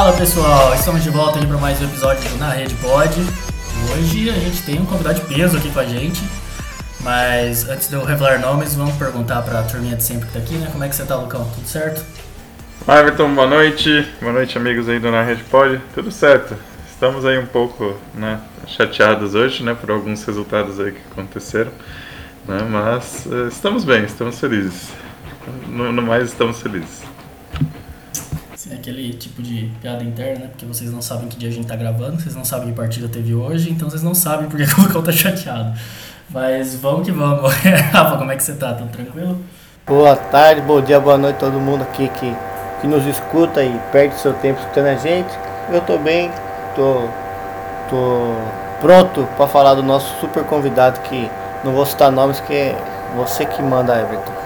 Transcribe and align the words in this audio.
Fala 0.00 0.14
pessoal, 0.14 0.74
estamos 0.74 1.02
de 1.02 1.10
volta 1.10 1.36
aqui 1.36 1.46
para 1.46 1.58
mais 1.58 1.78
um 1.78 1.84
episódio 1.84 2.26
do 2.30 2.38
Na 2.38 2.48
Rede 2.48 2.74
Pod. 2.76 3.14
Hoje 3.92 4.30
a 4.30 4.32
gente 4.32 4.62
tem 4.62 4.80
um 4.80 4.86
convidado 4.86 5.20
de 5.20 5.26
peso 5.26 5.58
aqui 5.58 5.70
com 5.70 5.78
a 5.78 5.84
gente, 5.84 6.22
mas 7.00 7.68
antes 7.68 7.86
de 7.86 7.96
eu 7.96 8.02
revelar 8.02 8.40
nomes, 8.40 8.74
vamos 8.74 8.94
perguntar 8.94 9.42
para 9.42 9.60
a 9.60 9.62
turminha 9.62 9.94
de 9.94 10.02
sempre 10.02 10.26
que 10.26 10.32
tá 10.32 10.38
aqui, 10.38 10.54
né? 10.54 10.70
Como 10.72 10.82
é 10.82 10.88
que 10.88 10.96
você 10.96 11.04
tá, 11.04 11.16
Lucão? 11.16 11.46
Tudo 11.54 11.68
certo? 11.68 12.02
Olá, 12.86 13.00
Everton, 13.00 13.34
boa 13.34 13.46
noite. 13.46 14.08
Boa 14.22 14.32
noite, 14.32 14.56
amigos 14.56 14.88
aí 14.88 14.98
do 14.98 15.10
Na 15.10 15.22
Rede 15.22 15.44
Pod. 15.44 15.78
Tudo 15.94 16.10
certo. 16.10 16.56
Estamos 16.90 17.26
aí 17.26 17.38
um 17.38 17.44
pouco 17.44 17.94
né, 18.14 18.40
chateados 18.66 19.34
hoje, 19.34 19.62
né, 19.62 19.74
por 19.78 19.90
alguns 19.90 20.24
resultados 20.24 20.80
aí 20.80 20.92
que 20.92 21.00
aconteceram, 21.12 21.72
né, 22.48 22.66
mas 22.70 23.26
uh, 23.26 23.48
estamos 23.48 23.84
bem, 23.84 24.04
estamos 24.04 24.40
felizes. 24.40 24.88
No, 25.68 25.92
no 25.92 26.00
mais, 26.00 26.30
estamos 26.30 26.62
felizes. 26.62 27.09
Sim, 28.70 28.76
aquele 28.76 29.12
tipo 29.14 29.42
de 29.42 29.68
piada 29.80 30.04
interna, 30.04 30.44
né? 30.44 30.46
Porque 30.48 30.64
vocês 30.64 30.92
não 30.92 31.02
sabem 31.02 31.28
que 31.28 31.36
dia 31.36 31.48
a 31.48 31.52
gente 31.52 31.66
tá 31.66 31.74
gravando, 31.74 32.20
vocês 32.20 32.36
não 32.36 32.44
sabem 32.44 32.68
que 32.68 32.74
partida 32.74 33.08
teve 33.08 33.34
hoje, 33.34 33.70
então 33.70 33.90
vocês 33.90 34.02
não 34.02 34.14
sabem 34.14 34.48
porque 34.48 34.62
o 34.78 34.82
Lucão 34.82 35.02
tá 35.02 35.10
chateado. 35.10 35.76
Mas 36.30 36.76
vamos 36.76 37.04
que 37.04 37.10
vamos. 37.10 37.52
Rafa, 37.92 38.16
como 38.16 38.30
é 38.30 38.36
que 38.36 38.42
você 38.42 38.54
tá? 38.54 38.74
Tudo 38.74 38.90
tranquilo? 38.90 39.38
Boa 39.86 40.14
tarde, 40.14 40.60
bom 40.60 40.80
dia, 40.80 41.00
boa 41.00 41.18
noite 41.18 41.38
todo 41.38 41.58
mundo 41.58 41.82
aqui 41.82 42.08
que, 42.08 42.32
que 42.80 42.86
nos 42.86 43.04
escuta 43.06 43.64
e 43.64 43.76
perde 43.90 44.14
seu 44.20 44.34
tempo 44.34 44.60
escutando 44.60 44.86
a 44.86 44.94
gente. 44.94 45.30
Eu 45.72 45.80
tô 45.80 45.98
bem, 45.98 46.30
tô, 46.76 47.08
tô 47.88 48.34
pronto 48.80 49.26
para 49.36 49.48
falar 49.48 49.74
do 49.74 49.82
nosso 49.82 50.20
super 50.20 50.44
convidado 50.44 51.00
que 51.00 51.28
não 51.64 51.72
vou 51.72 51.84
citar 51.84 52.12
nomes 52.12 52.38
que 52.38 52.54
é 52.54 52.76
você 53.16 53.44
que 53.44 53.60
manda, 53.62 54.00
Everton. 54.00 54.40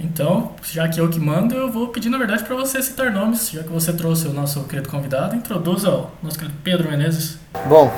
Então, 0.00 0.52
já 0.62 0.88
que 0.88 1.00
eu 1.00 1.08
que 1.08 1.18
mando, 1.18 1.54
eu 1.54 1.70
vou 1.70 1.88
pedir 1.88 2.08
na 2.08 2.18
verdade 2.18 2.44
para 2.44 2.54
você 2.54 2.82
citar 2.82 3.10
nomes, 3.10 3.50
já 3.50 3.62
que 3.62 3.68
você 3.68 3.92
trouxe 3.92 4.26
o 4.28 4.32
nosso 4.32 4.64
querido 4.64 4.88
convidado, 4.88 5.34
introduza 5.34 5.90
o 5.90 6.10
nosso 6.22 6.38
querido 6.38 6.56
Pedro 6.62 6.90
Menezes. 6.90 7.38
Bom, 7.66 7.90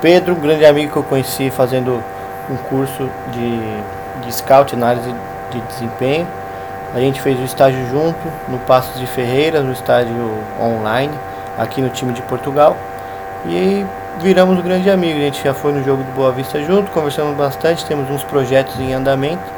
Pedro, 0.00 0.34
um 0.34 0.40
grande 0.40 0.64
amigo 0.64 0.92
que 0.92 0.98
eu 0.98 1.02
conheci 1.02 1.50
fazendo 1.50 2.02
um 2.50 2.56
curso 2.68 3.08
de, 3.32 4.24
de 4.24 4.34
scout, 4.34 4.74
análise 4.74 5.12
de 5.50 5.60
desempenho. 5.62 6.26
A 6.94 7.00
gente 7.00 7.20
fez 7.20 7.38
o 7.38 7.44
estágio 7.44 7.84
junto 7.90 8.18
no 8.48 8.58
Passos 8.60 8.98
de 8.98 9.06
Ferreira, 9.06 9.60
no 9.60 9.72
estágio 9.72 10.14
online, 10.60 11.12
aqui 11.58 11.82
no 11.82 11.90
time 11.90 12.12
de 12.12 12.22
Portugal. 12.22 12.76
E 13.46 13.84
viramos 14.20 14.58
um 14.58 14.62
grande 14.62 14.90
amigo. 14.90 15.18
A 15.18 15.22
gente 15.22 15.42
já 15.44 15.52
foi 15.52 15.72
no 15.72 15.84
jogo 15.84 16.02
do 16.02 16.12
Boa 16.12 16.32
Vista 16.32 16.62
junto, 16.62 16.90
conversamos 16.90 17.36
bastante, 17.36 17.84
temos 17.84 18.10
uns 18.10 18.24
projetos 18.24 18.78
em 18.80 18.94
andamento. 18.94 19.57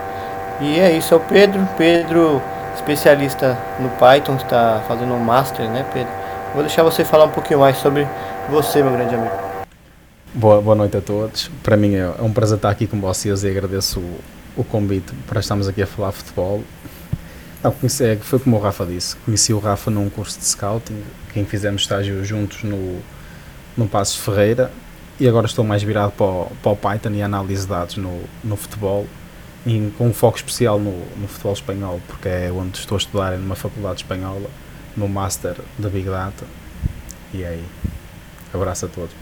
E 0.60 0.78
é 0.78 0.94
isso, 0.94 1.14
é 1.14 1.16
o 1.16 1.20
Pedro. 1.20 1.66
Pedro, 1.78 2.42
especialista 2.74 3.58
no 3.78 3.88
Python, 3.90 4.36
está 4.36 4.82
fazendo 4.86 5.14
um 5.14 5.18
Master, 5.18 5.66
né, 5.68 5.86
Pedro? 5.92 6.12
Vou 6.52 6.62
deixar 6.62 6.82
você 6.82 7.04
falar 7.04 7.24
um 7.24 7.30
pouquinho 7.30 7.60
mais 7.60 7.78
sobre 7.78 8.06
você, 8.50 8.82
meu 8.82 8.92
grande 8.92 9.14
amigo. 9.14 9.34
Boa, 10.34 10.60
boa 10.60 10.76
noite 10.76 10.96
a 10.96 11.00
todos. 11.00 11.50
Para 11.62 11.76
mim 11.76 11.94
é, 11.94 12.00
é 12.18 12.22
um 12.22 12.32
prazer 12.32 12.56
estar 12.56 12.68
aqui 12.68 12.86
com 12.86 13.00
vocês 13.00 13.42
e 13.42 13.48
agradeço 13.48 14.00
o, 14.00 14.20
o 14.58 14.64
convite 14.64 15.14
para 15.26 15.40
estarmos 15.40 15.66
aqui 15.66 15.82
a 15.82 15.86
falar 15.86 16.12
futebol. 16.12 16.62
Não, 17.62 17.72
conheci, 17.72 18.04
é 18.04 18.16
foi 18.16 18.38
como 18.38 18.56
o 18.56 18.60
Rafa 18.60 18.84
disse, 18.84 19.16
conheci 19.16 19.52
o 19.52 19.58
Rafa 19.58 19.90
num 19.90 20.08
curso 20.08 20.38
de 20.38 20.44
scouting, 20.44 21.02
quem 21.32 21.44
fizemos 21.44 21.82
estágio 21.82 22.24
juntos 22.24 22.62
no, 22.62 23.00
no 23.76 23.86
Passos 23.86 24.16
Ferreira 24.16 24.70
e 25.18 25.28
agora 25.28 25.46
estou 25.46 25.64
mais 25.64 25.82
virado 25.82 26.12
para 26.12 26.26
o, 26.26 26.52
para 26.62 26.72
o 26.72 26.76
Python 26.76 27.10
e 27.10 27.22
análise 27.22 27.62
de 27.62 27.68
dados 27.68 27.96
no, 27.96 28.20
no 28.42 28.56
futebol, 28.56 29.06
em, 29.66 29.90
com 29.90 30.08
um 30.08 30.12
foco 30.12 30.36
especial 30.36 30.78
no, 30.78 30.92
no 31.16 31.28
futebol 31.28 31.52
espanhol, 31.52 32.00
porque 32.06 32.28
é 32.28 32.50
onde 32.52 32.78
estou 32.78 32.96
a 32.96 32.98
estudar 32.98 33.32
numa 33.32 33.56
faculdade 33.56 34.02
espanhola, 34.02 34.48
no 34.96 35.08
Master 35.08 35.56
da 35.78 35.88
Big 35.88 36.08
Data. 36.08 36.44
E 37.32 37.42
é 37.42 37.48
aí, 37.48 37.64
abraço 38.52 38.86
a 38.86 38.88
todos. 38.88 39.14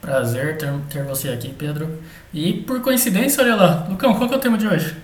Prazer 0.00 0.56
ter, 0.56 0.72
ter 0.88 1.04
você 1.04 1.28
aqui, 1.28 1.50
Pedro. 1.50 1.98
E 2.32 2.54
por 2.54 2.80
coincidência, 2.80 3.42
olha 3.42 3.54
lá, 3.54 3.86
Lucão, 3.88 4.14
qual 4.14 4.28
que 4.28 4.34
é 4.34 4.38
o 4.38 4.40
tema 4.40 4.56
de 4.56 4.66
hoje? 4.66 4.96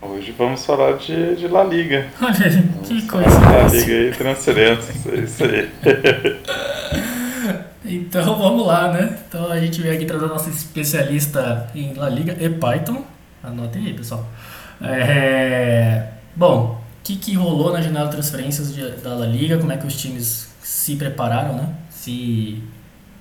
Hoje 0.00 0.32
vamos 0.38 0.64
falar 0.64 0.96
de, 0.96 1.34
de 1.34 1.48
La 1.48 1.64
Liga. 1.64 2.06
Olha 2.22 2.46
aí, 2.46 2.62
que 2.84 3.06
coincidência. 3.08 3.40
La 3.40 3.66
Liga 3.66 3.92
e 3.92 4.10
transferências, 4.12 5.06
é 5.06 5.16
isso 5.16 5.44
aí. 5.44 5.70
então 7.84 8.38
vamos 8.38 8.64
lá, 8.64 8.92
né? 8.92 9.18
Então 9.28 9.50
a 9.50 9.58
gente 9.58 9.82
veio 9.82 9.94
aqui 9.94 10.04
trazer 10.04 10.24
a 10.24 10.28
nossa 10.28 10.50
especialista 10.50 11.68
em 11.74 11.94
La 11.94 12.08
Liga 12.08 12.36
e 12.38 12.48
Python. 12.48 13.04
Anotem 13.48 13.86
aí, 13.86 13.94
pessoal. 13.94 14.26
É... 14.80 16.08
Bom, 16.36 16.80
o 17.00 17.02
que, 17.02 17.16
que 17.16 17.34
rolou 17.34 17.72
na 17.72 17.80
janela 17.80 18.06
de 18.06 18.12
transferências 18.12 18.74
de, 18.74 18.88
da 18.96 19.14
La 19.14 19.26
Liga? 19.26 19.58
Como 19.58 19.72
é 19.72 19.76
que 19.76 19.86
os 19.86 19.96
times 19.96 20.48
se 20.62 20.96
prepararam, 20.96 21.56
né? 21.56 21.68
Se 21.90 22.62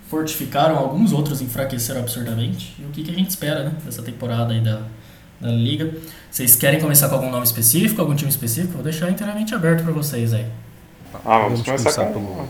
fortificaram, 0.07 0.77
alguns 0.77 1.11
outros 1.11 1.41
enfraqueceram 1.41 2.01
absurdamente. 2.01 2.75
E 2.79 2.83
o 2.85 2.89
que, 2.89 3.03
que 3.03 3.11
a 3.11 3.13
gente 3.13 3.29
espera 3.29 3.63
né, 3.63 3.73
dessa 3.83 4.01
temporada 4.01 4.53
aí 4.53 4.61
da, 4.61 4.81
da 5.39 5.49
Liga? 5.49 5.93
Vocês 6.29 6.55
querem 6.55 6.79
começar 6.79 7.09
com 7.09 7.15
algum 7.15 7.29
nome 7.29 7.45
específico, 7.45 8.01
algum 8.01 8.15
time 8.15 8.29
específico? 8.29 8.73
Vou 8.73 8.83
deixar 8.83 9.09
inteiramente 9.09 9.53
aberto 9.55 9.83
para 9.83 9.93
vocês 9.93 10.33
aí. 10.33 10.45
Ah, 11.25 11.39
vamos, 11.39 11.61
vamos 11.61 11.81
começar, 11.81 12.05
com 12.05 12.13
pelo 12.13 12.47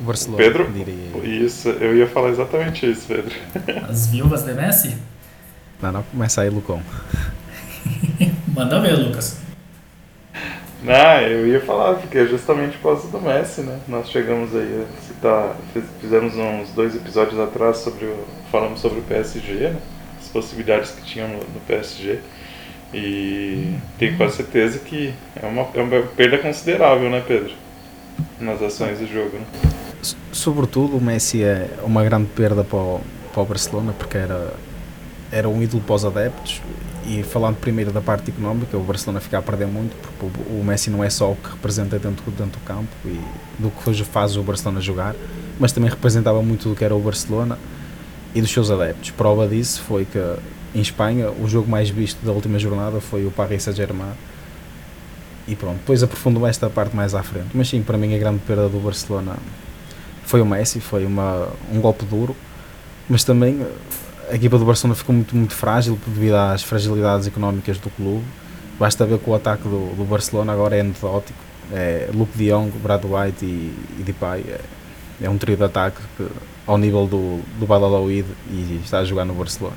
o 0.00 0.04
Barcelona. 0.04 0.42
Pedro? 0.42 1.24
Isso, 1.24 1.68
eu 1.68 1.96
ia 1.96 2.06
falar 2.06 2.30
exatamente 2.30 2.90
isso, 2.90 3.06
Pedro. 3.06 3.32
As 3.88 4.06
viúvas 4.08 4.42
de 4.42 4.52
Messi? 4.52 4.96
Não, 5.80 5.92
não, 5.92 6.02
começa 6.02 6.42
aí, 6.42 6.50
Lucão. 6.50 6.82
Manda 8.48 8.80
ver, 8.80 8.96
Lucas. 8.98 9.44
Não, 10.82 11.20
eu 11.22 11.46
ia 11.46 11.60
falar, 11.60 11.94
porque 11.94 12.18
é 12.18 12.26
justamente 12.26 12.76
por 12.76 12.94
causa 12.94 13.08
do 13.08 13.18
Messi, 13.18 13.62
né? 13.62 13.80
Nós 13.88 14.10
chegamos 14.10 14.54
aí 14.54 14.84
a 14.84 15.02
citar, 15.02 15.56
fizemos 15.98 16.36
uns 16.36 16.70
dois 16.72 16.94
episódios 16.94 17.40
atrás 17.40 17.78
sobre 17.78 18.04
o, 18.04 18.24
falamos 18.52 18.80
sobre 18.80 18.98
o 18.98 19.02
PSG, 19.02 19.70
né? 19.70 19.78
As 20.20 20.28
possibilidades 20.28 20.90
que 20.90 21.02
tinham 21.02 21.28
no, 21.28 21.38
no 21.38 21.60
PSG. 21.66 22.20
E 22.92 23.74
tenho 23.98 24.16
quase 24.16 24.36
certeza 24.36 24.78
que 24.78 25.12
é 25.34 25.46
uma, 25.46 25.66
é 25.74 25.82
uma 25.82 26.02
perda 26.02 26.38
considerável, 26.38 27.08
né, 27.08 27.24
Pedro? 27.26 27.52
Nas 28.38 28.60
ações 28.62 28.98
do 28.98 29.06
jogo, 29.06 29.38
né? 29.38 29.46
Sobretudo, 30.30 30.98
o 30.98 31.00
Messi 31.00 31.42
é 31.42 31.70
uma 31.82 32.04
grande 32.04 32.28
perda 32.28 32.62
para 32.62 32.78
o, 32.78 33.00
para 33.32 33.42
o 33.42 33.46
Barcelona, 33.46 33.94
porque 33.98 34.18
era, 34.18 34.52
era 35.34 35.48
um 35.48 35.60
ídolo 35.60 35.82
para 35.82 35.96
os 35.96 36.04
adeptos 36.04 36.62
e 37.04 37.24
falando 37.24 37.56
primeiro 37.56 37.90
da 37.90 38.00
parte 38.00 38.30
económica, 38.30 38.76
o 38.78 38.82
Barcelona 38.84 39.20
fica 39.20 39.36
a 39.36 39.42
perder 39.42 39.66
muito, 39.66 39.94
porque 40.16 40.40
o 40.48 40.62
Messi 40.64 40.90
não 40.90 41.02
é 41.02 41.10
só 41.10 41.32
o 41.32 41.36
que 41.36 41.50
representa 41.50 41.98
dentro, 41.98 42.30
dentro 42.30 42.60
do 42.60 42.64
campo 42.64 42.88
e 43.04 43.20
do 43.58 43.68
que 43.68 43.90
hoje 43.90 44.04
faz 44.04 44.36
o 44.36 44.42
Barcelona 44.44 44.80
jogar, 44.80 45.14
mas 45.58 45.72
também 45.72 45.90
representava 45.90 46.40
muito 46.40 46.68
do 46.68 46.76
que 46.76 46.84
era 46.84 46.94
o 46.94 47.00
Barcelona 47.00 47.58
e 48.32 48.40
dos 48.40 48.50
seus 48.50 48.70
adeptos. 48.70 49.10
Prova 49.10 49.48
disso 49.48 49.82
foi 49.82 50.04
que 50.04 50.18
em 50.72 50.80
Espanha 50.80 51.30
o 51.30 51.48
jogo 51.48 51.68
mais 51.68 51.90
visto 51.90 52.24
da 52.24 52.30
última 52.30 52.58
jornada 52.58 53.00
foi 53.00 53.26
o 53.26 53.30
Paris 53.32 53.64
Saint-Germain. 53.64 54.12
E 55.48 55.56
pronto, 55.56 55.78
depois 55.78 56.02
aprofundou 56.02 56.46
esta 56.46 56.70
parte 56.70 56.94
mais 56.94 57.12
à 57.12 57.24
frente. 57.24 57.48
Mas 57.52 57.68
sim, 57.68 57.82
para 57.82 57.98
mim 57.98 58.14
a 58.14 58.18
grande 58.18 58.38
perda 58.46 58.68
do 58.68 58.78
Barcelona 58.78 59.36
foi 60.24 60.40
o 60.40 60.46
Messi, 60.46 60.80
foi 60.80 61.04
uma, 61.04 61.48
um 61.72 61.80
golpe 61.80 62.04
duro, 62.06 62.34
mas 63.08 63.24
também 63.24 63.60
a 64.30 64.34
equipa 64.34 64.58
do 64.58 64.64
Barcelona 64.64 64.94
ficou 64.94 65.14
muito, 65.14 65.36
muito 65.36 65.54
frágil 65.54 65.98
devido 66.06 66.34
às 66.34 66.62
fragilidades 66.62 67.26
económicas 67.26 67.78
do 67.78 67.90
clube. 67.90 68.24
Basta 68.78 69.04
ver 69.06 69.18
que 69.18 69.30
o 69.30 69.34
ataque 69.34 69.62
do, 69.64 69.94
do 69.94 70.04
Barcelona 70.04 70.52
agora 70.52 70.76
é 70.76 70.80
anedótico. 70.80 71.38
É 71.72 72.10
Luke 72.12 72.36
de 72.36 72.50
Jong, 72.50 72.70
Brad 72.78 73.02
White 73.04 73.44
e, 73.44 73.74
e 73.98 74.02
Depay. 74.02 74.44
É, 74.48 74.60
é 75.22 75.30
um 75.30 75.38
trio 75.38 75.56
de 75.56 75.64
ataque 75.64 75.98
que, 76.16 76.28
ao 76.66 76.76
nível 76.76 77.06
do, 77.06 77.40
do 77.58 77.66
Badaloid 77.66 78.26
e 78.50 78.80
está 78.82 78.98
a 78.98 79.04
jogar 79.04 79.24
no 79.24 79.34
Barcelona. 79.34 79.76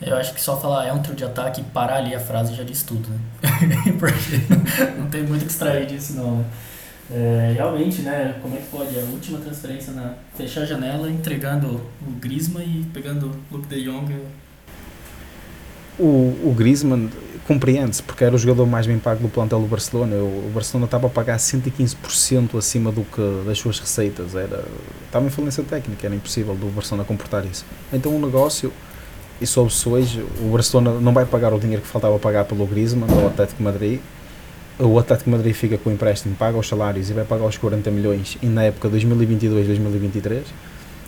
Eu 0.00 0.16
acho 0.16 0.34
que 0.34 0.40
só 0.40 0.58
falar 0.58 0.86
é 0.86 0.92
um 0.92 1.00
trio 1.00 1.16
de 1.16 1.24
ataque 1.24 1.62
e 1.62 1.64
parar 1.64 1.96
ali 1.96 2.14
a 2.14 2.20
frase 2.20 2.54
já 2.54 2.62
diz 2.62 2.82
tudo, 2.82 3.08
né? 3.08 3.18
Porque 3.98 4.94
não 4.98 5.08
tem 5.08 5.22
muito 5.22 5.46
que 5.46 5.50
extrair 5.50 5.86
disso 5.86 6.14
não, 6.14 6.38
né? 6.38 6.44
É, 7.10 7.52
realmente, 7.54 8.02
né? 8.02 8.36
Como 8.42 8.54
é 8.54 8.58
que 8.58 8.66
pode? 8.66 8.98
A 8.98 9.02
última 9.02 9.38
transferência 9.38 9.92
na 9.92 10.14
fechar 10.36 10.62
a 10.62 10.66
janela, 10.66 11.08
entregando 11.08 11.80
o 12.06 12.10
Griezmann 12.20 12.64
e 12.64 12.84
pegando 12.92 13.30
o 13.50 13.56
Luke 13.56 13.68
de 13.68 13.84
Jong. 13.84 14.12
O, 15.98 16.04
o 16.44 16.54
Griezmann 16.54 17.08
compreende-se 17.46 18.02
porque 18.02 18.24
era 18.24 18.34
o 18.34 18.38
jogador 18.38 18.66
mais 18.66 18.86
bem 18.86 18.98
pago 18.98 19.22
do 19.22 19.28
plantel 19.28 19.60
do 19.60 19.66
Barcelona. 19.66 20.16
O 20.16 20.50
Barcelona 20.52 20.86
estava 20.86 21.06
a 21.06 21.10
pagar 21.10 21.36
115% 21.36 22.58
acima 22.58 22.90
do 22.90 23.02
que 23.02 23.46
das 23.46 23.58
suas 23.58 23.78
receitas. 23.78 24.34
Era, 24.34 24.64
estava 25.04 25.26
em 25.26 25.30
falência 25.30 25.62
técnica, 25.62 26.06
era 26.06 26.14
impossível 26.14 26.54
do 26.56 26.66
Barcelona 26.66 27.06
comportar 27.06 27.46
isso. 27.46 27.64
Então 27.92 28.14
o 28.14 28.20
negócio, 28.20 28.72
e 29.40 29.46
soube-se 29.46 29.88
hoje, 29.88 30.26
o 30.40 30.50
Barcelona 30.50 30.98
não 31.00 31.14
vai 31.14 31.24
pagar 31.24 31.54
o 31.54 31.60
dinheiro 31.60 31.82
que 31.82 31.88
faltava 31.88 32.18
pagar 32.18 32.44
pelo 32.46 32.66
Griezmann 32.66 33.08
do 33.08 33.28
Atlético 33.28 33.62
Madrid 33.62 34.00
o 34.78 34.98
Atlético 34.98 35.30
Madrid 35.30 35.54
fica 35.54 35.78
com 35.78 35.90
o 35.90 35.92
empréstimo, 35.92 36.34
paga 36.36 36.58
os 36.58 36.68
salários 36.68 37.08
e 37.08 37.12
vai 37.12 37.24
pagar 37.24 37.46
os 37.46 37.56
40 37.56 37.90
milhões 37.90 38.36
e 38.42 38.46
na 38.46 38.64
época 38.64 38.88
2022-2023. 38.90 40.42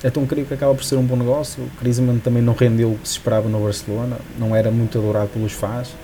Então 0.03 0.25
creio 0.27 0.47
que 0.47 0.55
acaba 0.55 0.75
por 0.75 0.85
ser 0.85 0.97
um 0.97 1.05
bom 1.05 1.17
negócio. 1.17 1.63
O 1.63 1.81
Griezmann 1.81 2.19
também 2.19 2.43
não 2.43 2.55
rendeu 2.55 2.93
o 2.93 2.99
que 2.99 3.09
se 3.09 3.15
esperava 3.15 3.49
no 3.49 3.59
Barcelona, 3.61 4.17
não 4.39 4.55
era 4.55 4.71
muito 4.71 4.99
adorado 4.99 5.29
pelos 5.29 5.53
fãs. 5.53 5.95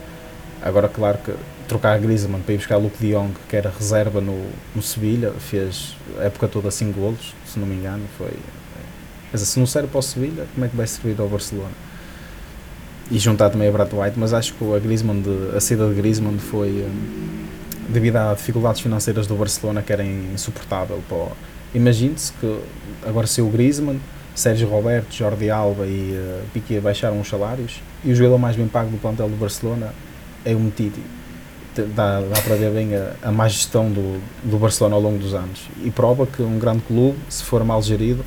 Agora, 0.60 0.88
claro 0.88 1.18
que 1.18 1.32
trocar 1.68 1.98
Griezmann 1.98 2.40
para 2.40 2.54
ir 2.54 2.58
buscar 2.58 2.76
Luke 2.76 2.98
de 2.98 3.12
Jong, 3.12 3.32
que 3.48 3.56
era 3.56 3.70
reserva 3.70 4.20
no, 4.20 4.46
no 4.74 4.82
Sevilha, 4.82 5.30
fez 5.32 5.96
a 6.18 6.24
época 6.24 6.48
toda 6.48 6.70
5 6.70 6.98
golos, 6.98 7.34
se 7.46 7.58
não 7.58 7.66
me 7.66 7.76
engano. 7.76 8.02
Foi, 8.18 8.32
mas 9.32 9.40
se 9.42 9.58
não 9.58 9.66
serve 9.66 9.88
para 9.88 9.98
o 9.98 10.02
Sevilha, 10.02 10.46
como 10.54 10.64
é 10.64 10.68
que 10.68 10.76
vai 10.76 10.86
servir 10.86 11.20
ao 11.20 11.28
Barcelona? 11.28 11.72
E 13.10 13.18
juntar 13.18 13.50
também 13.50 13.68
a 13.68 13.72
Brad 13.72 13.92
White, 13.92 14.18
mas 14.18 14.32
acho 14.32 14.54
que 14.54 14.74
a, 14.74 14.78
Griezmann 14.78 15.20
de, 15.20 15.56
a 15.56 15.60
saída 15.60 15.88
de 15.88 15.94
Griezmann 15.94 16.38
foi 16.38 16.86
hum, 16.88 17.43
devido 17.88 18.16
às 18.16 18.38
dificuldades 18.38 18.80
financeiras 18.80 19.26
do 19.26 19.34
Barcelona 19.34 19.82
que 19.82 19.92
era 19.92 20.04
insuportável. 20.04 21.02
Imagine-se 21.74 22.32
que 22.34 22.60
agora 23.06 23.26
se 23.26 23.42
o 23.42 23.48
Griezmann, 23.48 24.00
Sérgio 24.34 24.68
Roberto, 24.68 25.12
Jordi 25.14 25.50
Alba 25.50 25.86
e 25.86 26.12
uh, 26.12 26.42
Piqué 26.52 26.80
baixaram 26.80 27.20
os 27.20 27.28
salários 27.28 27.80
e 28.04 28.12
o 28.12 28.14
jogador 28.16 28.38
mais 28.38 28.56
bem 28.56 28.66
pago 28.66 28.90
do 28.90 28.98
plantel 28.98 29.28
do 29.28 29.36
Barcelona 29.36 29.94
é 30.44 30.54
o 30.54 30.60
Metiti. 30.60 31.02
Dá, 31.94 32.20
dá 32.20 32.40
para 32.42 32.54
ver 32.54 32.70
bem 32.70 32.94
a, 32.94 33.14
a 33.22 33.32
má 33.32 33.48
gestão 33.48 33.90
do, 33.90 34.20
do 34.44 34.56
Barcelona 34.58 34.94
ao 34.94 35.02
longo 35.02 35.18
dos 35.18 35.34
anos 35.34 35.68
e 35.82 35.90
prova 35.90 36.24
que 36.24 36.40
um 36.40 36.58
grande 36.58 36.82
clube, 36.82 37.18
se 37.28 37.42
for 37.42 37.64
mal 37.64 37.82
gerido, 37.82 38.24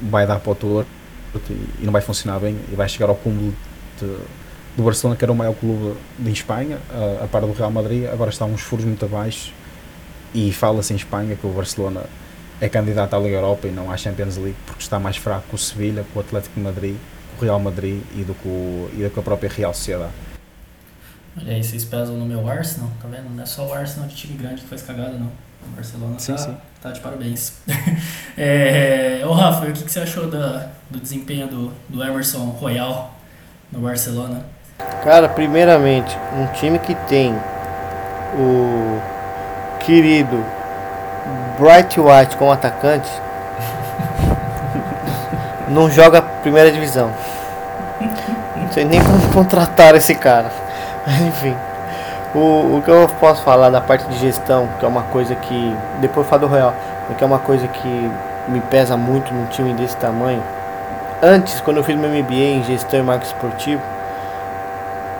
vai 0.00 0.26
dar 0.26 0.40
para 0.40 0.50
o 0.50 0.54
torto 0.54 0.90
e, 1.48 1.52
e 1.52 1.84
não 1.84 1.92
vai 1.92 2.02
funcionar 2.02 2.40
bem 2.40 2.56
e 2.70 2.74
vai 2.74 2.88
chegar 2.88 3.08
ao 3.08 3.14
cúmulo 3.14 3.54
de, 4.00 4.16
do 4.76 4.82
Barcelona, 4.82 5.16
que 5.16 5.24
era 5.24 5.32
o 5.32 5.36
maior 5.36 5.54
clube 5.54 5.96
de 6.18 6.30
Espanha, 6.30 6.78
a, 6.90 7.24
a 7.24 7.28
par 7.28 7.42
do 7.42 7.52
Real 7.52 7.70
Madrid, 7.70 8.06
agora 8.06 8.30
está 8.30 8.44
uns 8.44 8.60
furos 8.60 8.84
muito 8.84 9.04
abaixo 9.04 9.52
e 10.34 10.52
fala-se 10.52 10.92
em 10.92 10.96
Espanha 10.96 11.36
que 11.36 11.46
o 11.46 11.50
Barcelona 11.50 12.02
é 12.60 12.68
candidato 12.68 13.14
à 13.14 13.18
Liga 13.18 13.36
Europa 13.36 13.66
e 13.66 13.70
não 13.70 13.90
à 13.90 13.96
Champions 13.96 14.36
League 14.36 14.56
porque 14.66 14.82
está 14.82 14.98
mais 14.98 15.16
fraco 15.16 15.48
que 15.48 15.54
o 15.54 15.58
Sevilha, 15.58 16.04
com 16.12 16.18
o 16.18 16.22
Atlético 16.22 16.54
de 16.54 16.60
Madrid, 16.60 16.96
com 17.36 17.44
o 17.44 17.48
Real 17.48 17.58
Madrid 17.58 18.02
e 18.14 18.22
do 18.22 18.34
que, 18.34 18.46
o, 18.46 18.90
e 18.94 19.02
do 19.02 19.10
que 19.10 19.18
a 19.18 19.22
própria 19.22 19.48
Real 19.50 19.74
Sociedade. 19.74 20.12
Olha 21.36 21.54
aí, 21.54 21.62
vocês 21.62 21.84
pesam 21.84 22.16
no 22.16 22.26
meu 22.26 22.46
Arsenal, 22.48 22.90
tá 23.00 23.08
vendo? 23.08 23.30
Não 23.30 23.42
é 23.42 23.46
só 23.46 23.66
o 23.66 23.72
Arsenal 23.72 24.08
de 24.08 24.16
time 24.16 24.36
grande 24.36 24.62
que 24.62 24.68
faz 24.68 24.82
cagada, 24.82 25.12
não. 25.12 25.30
O 25.62 25.76
Barcelona 25.76 26.18
sim, 26.18 26.32
tá, 26.32 26.38
sim. 26.38 26.56
tá 26.82 26.90
de 26.90 27.00
parabéns. 27.00 27.54
é, 28.36 29.22
ô 29.24 29.32
Rafa, 29.32 29.66
o 29.66 29.72
que, 29.72 29.84
que 29.84 29.90
você 29.90 30.00
achou 30.00 30.30
da, 30.30 30.70
do 30.90 30.98
desempenho 30.98 31.46
do, 31.46 31.72
do 31.88 32.02
Emerson 32.02 32.46
Royal 32.46 33.14
no 33.70 33.80
Barcelona? 33.80 34.44
Cara, 35.02 35.28
primeiramente, 35.28 36.18
um 36.36 36.46
time 36.46 36.78
que 36.78 36.94
tem 36.94 37.34
o 38.34 39.00
querido 39.80 40.44
Bright 41.58 41.98
White 41.98 42.36
como 42.36 42.52
atacante 42.52 43.10
não 45.68 45.90
joga 45.90 46.20
primeira 46.20 46.70
divisão. 46.70 47.10
Não 48.56 48.70
sei 48.72 48.84
nem 48.84 49.02
como 49.02 49.32
contratar 49.32 49.94
esse 49.94 50.14
cara. 50.14 50.50
Enfim. 51.26 51.56
O, 52.34 52.76
o 52.76 52.82
que 52.84 52.90
eu 52.90 53.08
posso 53.18 53.42
falar 53.42 53.70
da 53.70 53.80
parte 53.80 54.04
de 54.06 54.16
gestão, 54.16 54.68
que 54.78 54.84
é 54.84 54.88
uma 54.88 55.02
coisa 55.02 55.34
que. 55.34 55.76
Depois 56.00 56.24
eu 56.26 56.30
falo 56.30 56.46
do 56.46 56.54
Real, 56.54 56.74
que 57.16 57.24
é 57.24 57.26
uma 57.26 57.40
coisa 57.40 57.66
que 57.66 58.10
me 58.46 58.60
pesa 58.60 58.96
muito 58.96 59.34
num 59.34 59.46
time 59.46 59.74
desse 59.74 59.96
tamanho. 59.96 60.42
Antes, 61.22 61.60
quando 61.60 61.78
eu 61.78 61.84
fiz 61.84 61.96
meu 61.96 62.08
MBA 62.08 62.34
em 62.34 62.62
gestão 62.62 63.00
e 63.00 63.02
marketing 63.02 63.34
esportivo, 63.34 63.82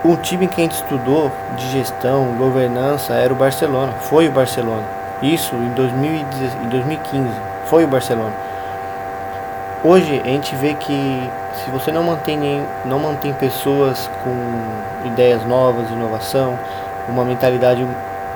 um 0.05 0.17
time 0.17 0.49
que 0.49 0.61
a 0.61 0.65
gente 0.65 0.77
estudou 0.77 1.31
de 1.57 1.69
gestão, 1.69 2.35
governança, 2.39 3.15
era 3.15 3.33
o 3.33 3.37
Barcelona. 3.37 3.93
Foi 4.01 4.29
o 4.29 4.33
Barcelona. 4.33 4.85
Isso 5.23 5.55
em, 5.55 5.69
2015. 6.69 7.29
Foi 7.67 7.85
o 7.85 7.89
Barcelona. 7.89 8.33
Hoje 9.85 10.21
a 10.25 10.29
gente 10.29 10.55
vê 10.57 10.75
que 10.75 11.31
se 11.55 11.71
você 11.71 11.93
não 11.93 12.03
mantém, 12.03 12.63
não 12.85 12.99
mantém 12.99 13.33
pessoas 13.35 14.11
com 14.25 15.07
ideias 15.07 15.45
novas, 15.45 15.91
inovação, 15.91 16.59
uma 17.09 17.25
mentalidade 17.25 17.87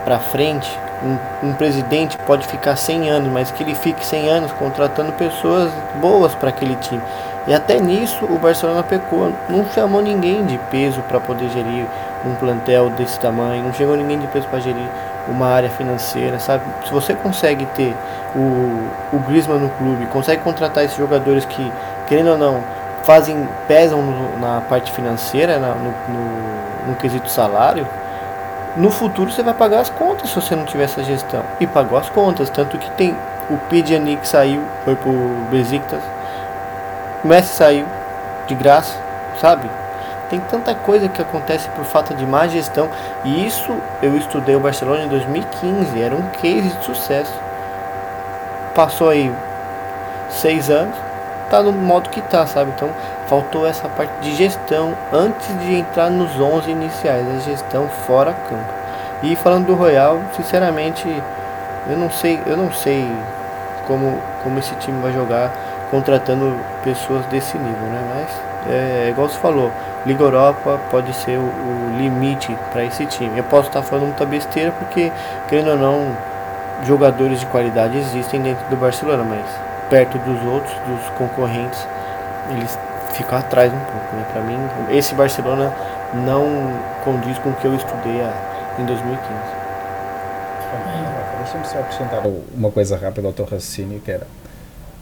para 0.04 0.18
frente, 0.18 0.78
um, 1.02 1.48
um, 1.48 1.52
presidente 1.54 2.16
pode 2.18 2.46
ficar 2.46 2.76
100 2.76 3.10
anos, 3.10 3.32
mas 3.32 3.50
que 3.50 3.62
ele 3.62 3.74
fique 3.74 4.04
100 4.04 4.30
anos 4.30 4.52
contratando 4.52 5.12
pessoas 5.12 5.70
boas 6.00 6.34
para 6.34 6.50
aquele 6.50 6.76
time. 6.76 7.02
E 7.46 7.52
até 7.52 7.78
nisso 7.78 8.24
o 8.24 8.38
Barcelona 8.38 8.82
pecou, 8.82 9.32
não 9.48 9.66
chamou 9.66 10.00
ninguém 10.00 10.44
de 10.46 10.58
peso 10.70 11.02
para 11.02 11.20
poder 11.20 11.50
gerir 11.50 11.86
um 12.24 12.34
plantel 12.34 12.88
desse 12.90 13.20
tamanho, 13.20 13.62
não 13.62 13.72
chegou 13.72 13.96
ninguém 13.96 14.18
de 14.18 14.26
peso 14.28 14.46
para 14.48 14.60
gerir 14.60 14.88
uma 15.28 15.48
área 15.48 15.68
financeira, 15.68 16.38
sabe? 16.38 16.64
Se 16.86 16.92
você 16.92 17.14
consegue 17.14 17.66
ter 17.66 17.94
o, 18.34 18.88
o 19.12 19.18
Griezmann 19.26 19.58
no 19.58 19.68
clube, 19.70 20.06
consegue 20.06 20.42
contratar 20.42 20.84
esses 20.84 20.96
jogadores 20.96 21.44
que, 21.44 21.70
querendo 22.06 22.30
ou 22.30 22.38
não, 22.38 22.62
fazem 23.02 23.46
pesam 23.68 24.00
no, 24.00 24.38
na 24.38 24.62
parte 24.62 24.90
financeira, 24.90 25.58
na, 25.58 25.74
no, 25.74 25.90
no, 26.08 26.88
no 26.88 26.94
quesito 26.96 27.28
salário, 27.28 27.86
no 28.76 28.90
futuro 28.90 29.30
você 29.30 29.42
vai 29.42 29.54
pagar 29.54 29.80
as 29.80 29.90
contas 29.90 30.30
se 30.30 30.34
você 30.34 30.56
não 30.56 30.64
tiver 30.64 30.84
essa 30.84 31.04
gestão. 31.04 31.42
E 31.60 31.66
pagou 31.66 31.98
as 31.98 32.08
contas, 32.08 32.48
tanto 32.48 32.78
que 32.78 32.90
tem 32.92 33.14
o 33.50 33.58
Pidjanik 33.68 34.26
saiu, 34.26 34.62
foi 34.84 34.96
pro 34.96 35.12
Besiktas, 35.50 36.00
o 37.24 37.26
Messi 37.26 37.54
saiu 37.54 37.86
de 38.46 38.54
graça, 38.54 38.94
sabe? 39.40 39.68
Tem 40.28 40.38
tanta 40.40 40.74
coisa 40.74 41.08
que 41.08 41.22
acontece 41.22 41.68
por 41.70 41.84
falta 41.84 42.14
de 42.14 42.26
má 42.26 42.46
gestão. 42.46 42.88
E 43.24 43.46
isso 43.46 43.74
eu 44.02 44.16
estudei 44.16 44.54
o 44.54 44.60
Barcelona 44.60 45.04
em 45.04 45.08
2015, 45.08 46.02
era 46.02 46.14
um 46.14 46.22
case 46.40 46.68
de 46.68 46.84
sucesso. 46.84 47.32
Passou 48.74 49.08
aí 49.08 49.32
seis 50.28 50.68
anos, 50.68 50.94
tá 51.48 51.62
no 51.62 51.72
modo 51.72 52.10
que 52.10 52.20
tá, 52.20 52.46
sabe? 52.46 52.72
Então 52.74 52.90
faltou 53.26 53.66
essa 53.66 53.88
parte 53.88 54.12
de 54.20 54.34
gestão 54.34 54.94
antes 55.12 55.48
de 55.60 55.76
entrar 55.76 56.10
nos 56.10 56.38
11 56.38 56.70
iniciais, 56.70 57.26
a 57.26 57.38
gestão 57.38 57.88
fora 58.06 58.34
campo. 58.48 58.84
E 59.22 59.34
falando 59.36 59.66
do 59.66 59.74
Royal, 59.74 60.20
sinceramente, 60.36 61.06
eu 61.88 61.96
não 61.96 62.10
sei, 62.10 62.40
eu 62.46 62.56
não 62.56 62.70
sei 62.72 63.10
como, 63.86 64.20
como 64.42 64.58
esse 64.58 64.74
time 64.76 65.00
vai 65.00 65.12
jogar 65.12 65.50
contratando 65.90 66.54
pessoas 66.82 67.24
desse 67.26 67.56
nível, 67.56 67.86
né? 67.88 68.02
Mas 68.14 68.72
é, 68.72 69.06
é 69.06 69.10
igual 69.10 69.28
você 69.28 69.38
falou, 69.38 69.70
Liga 70.06 70.22
Europa 70.22 70.78
pode 70.90 71.12
ser 71.14 71.38
o, 71.38 71.42
o 71.42 71.96
limite 71.98 72.56
para 72.72 72.84
esse 72.84 73.06
time. 73.06 73.38
Eu 73.38 73.44
posso 73.44 73.68
estar 73.68 73.82
falando 73.82 74.06
muita 74.06 74.26
besteira 74.26 74.72
porque, 74.72 75.12
querendo 75.48 75.70
ou 75.70 75.76
não, 75.76 76.16
jogadores 76.86 77.40
de 77.40 77.46
qualidade 77.46 77.96
existem 77.96 78.40
dentro 78.42 78.64
do 78.68 78.76
Barcelona, 78.76 79.24
mas 79.24 79.44
perto 79.88 80.18
dos 80.18 80.44
outros, 80.46 80.72
dos 80.86 81.08
concorrentes, 81.18 81.86
eles 82.50 82.78
ficam 83.12 83.38
atrás 83.38 83.72
um 83.72 83.78
pouco. 83.78 84.16
Né? 84.16 84.24
Para 84.32 84.42
mim, 84.42 84.58
esse 84.90 85.14
Barcelona 85.14 85.72
não 86.12 86.72
condiz 87.04 87.38
com 87.38 87.50
o 87.50 87.54
que 87.54 87.66
eu 87.66 87.74
estudei 87.74 88.20
em 88.78 88.84
2015. 88.84 89.64
Deixa-me 91.38 91.66
só 91.66 91.78
acrescentar 91.78 92.22
uma 92.54 92.70
coisa 92.70 92.96
rápida 92.96 93.26
ao 93.28 93.32
teu 93.32 93.44
raciocínio, 93.44 94.00
que 94.00 94.10
era 94.10 94.26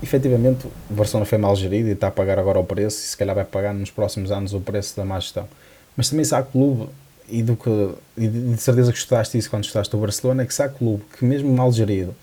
efetivamente 0.02 0.66
o 0.66 0.94
Barcelona 0.94 1.25
foi 1.25 1.38
mal 1.38 1.54
gerido 1.54 1.88
e 1.88 1.92
está 1.92 2.09
a 2.09 2.11
pagar 2.11 2.38
agora 2.38 2.59
o 2.59 2.64
preço 2.64 2.99
e 2.99 3.09
se 3.09 3.16
calhar 3.16 3.35
vai 3.35 3.44
pagar 3.44 3.73
nos 3.73 3.90
próximos 3.90 4.32
anos 4.32 4.52
o 4.52 4.61
preço 4.61 4.97
da 4.97 5.04
má 5.04 5.18
gestão. 5.21 5.49
Mas 5.97 6.09
também 6.09 6.25
se 6.25 6.35
há 6.35 6.42
clube, 6.42 6.88
e, 7.28 7.42
do 7.42 7.56
que, 7.56 7.90
e 8.16 8.28
de 8.28 8.61
certeza 8.61 8.92
que 8.92 8.99
estudaste 8.99 9.38
isso 9.38 9.49
quando 9.49 9.64
estudaste 9.64 9.94
o 9.94 9.99
Barcelona, 9.99 10.42
é 10.42 10.47
que 10.47 10.52
se 10.52 10.62
há 10.62 10.68
clube 10.68 11.02
que 11.16 11.25
mesmo 11.25 11.54
mal 11.54 11.73
gerido 11.73 12.14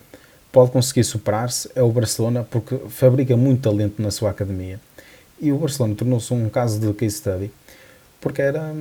pode 0.51 0.71
conseguir 0.71 1.03
superar-se 1.03 1.69
é 1.75 1.81
o 1.81 1.91
Barcelona 1.91 2.45
porque 2.49 2.75
fabrica 2.89 3.37
muito 3.37 3.61
talento 3.61 4.01
na 4.01 4.11
sua 4.11 4.31
academia. 4.31 4.79
E 5.39 5.51
o 5.51 5.57
Barcelona 5.57 5.95
tornou-se 5.95 6.33
um 6.33 6.49
caso 6.49 6.79
de 6.79 6.91
case 6.93 7.17
study 7.17 7.51
porque 8.19 8.41
era, 8.41 8.73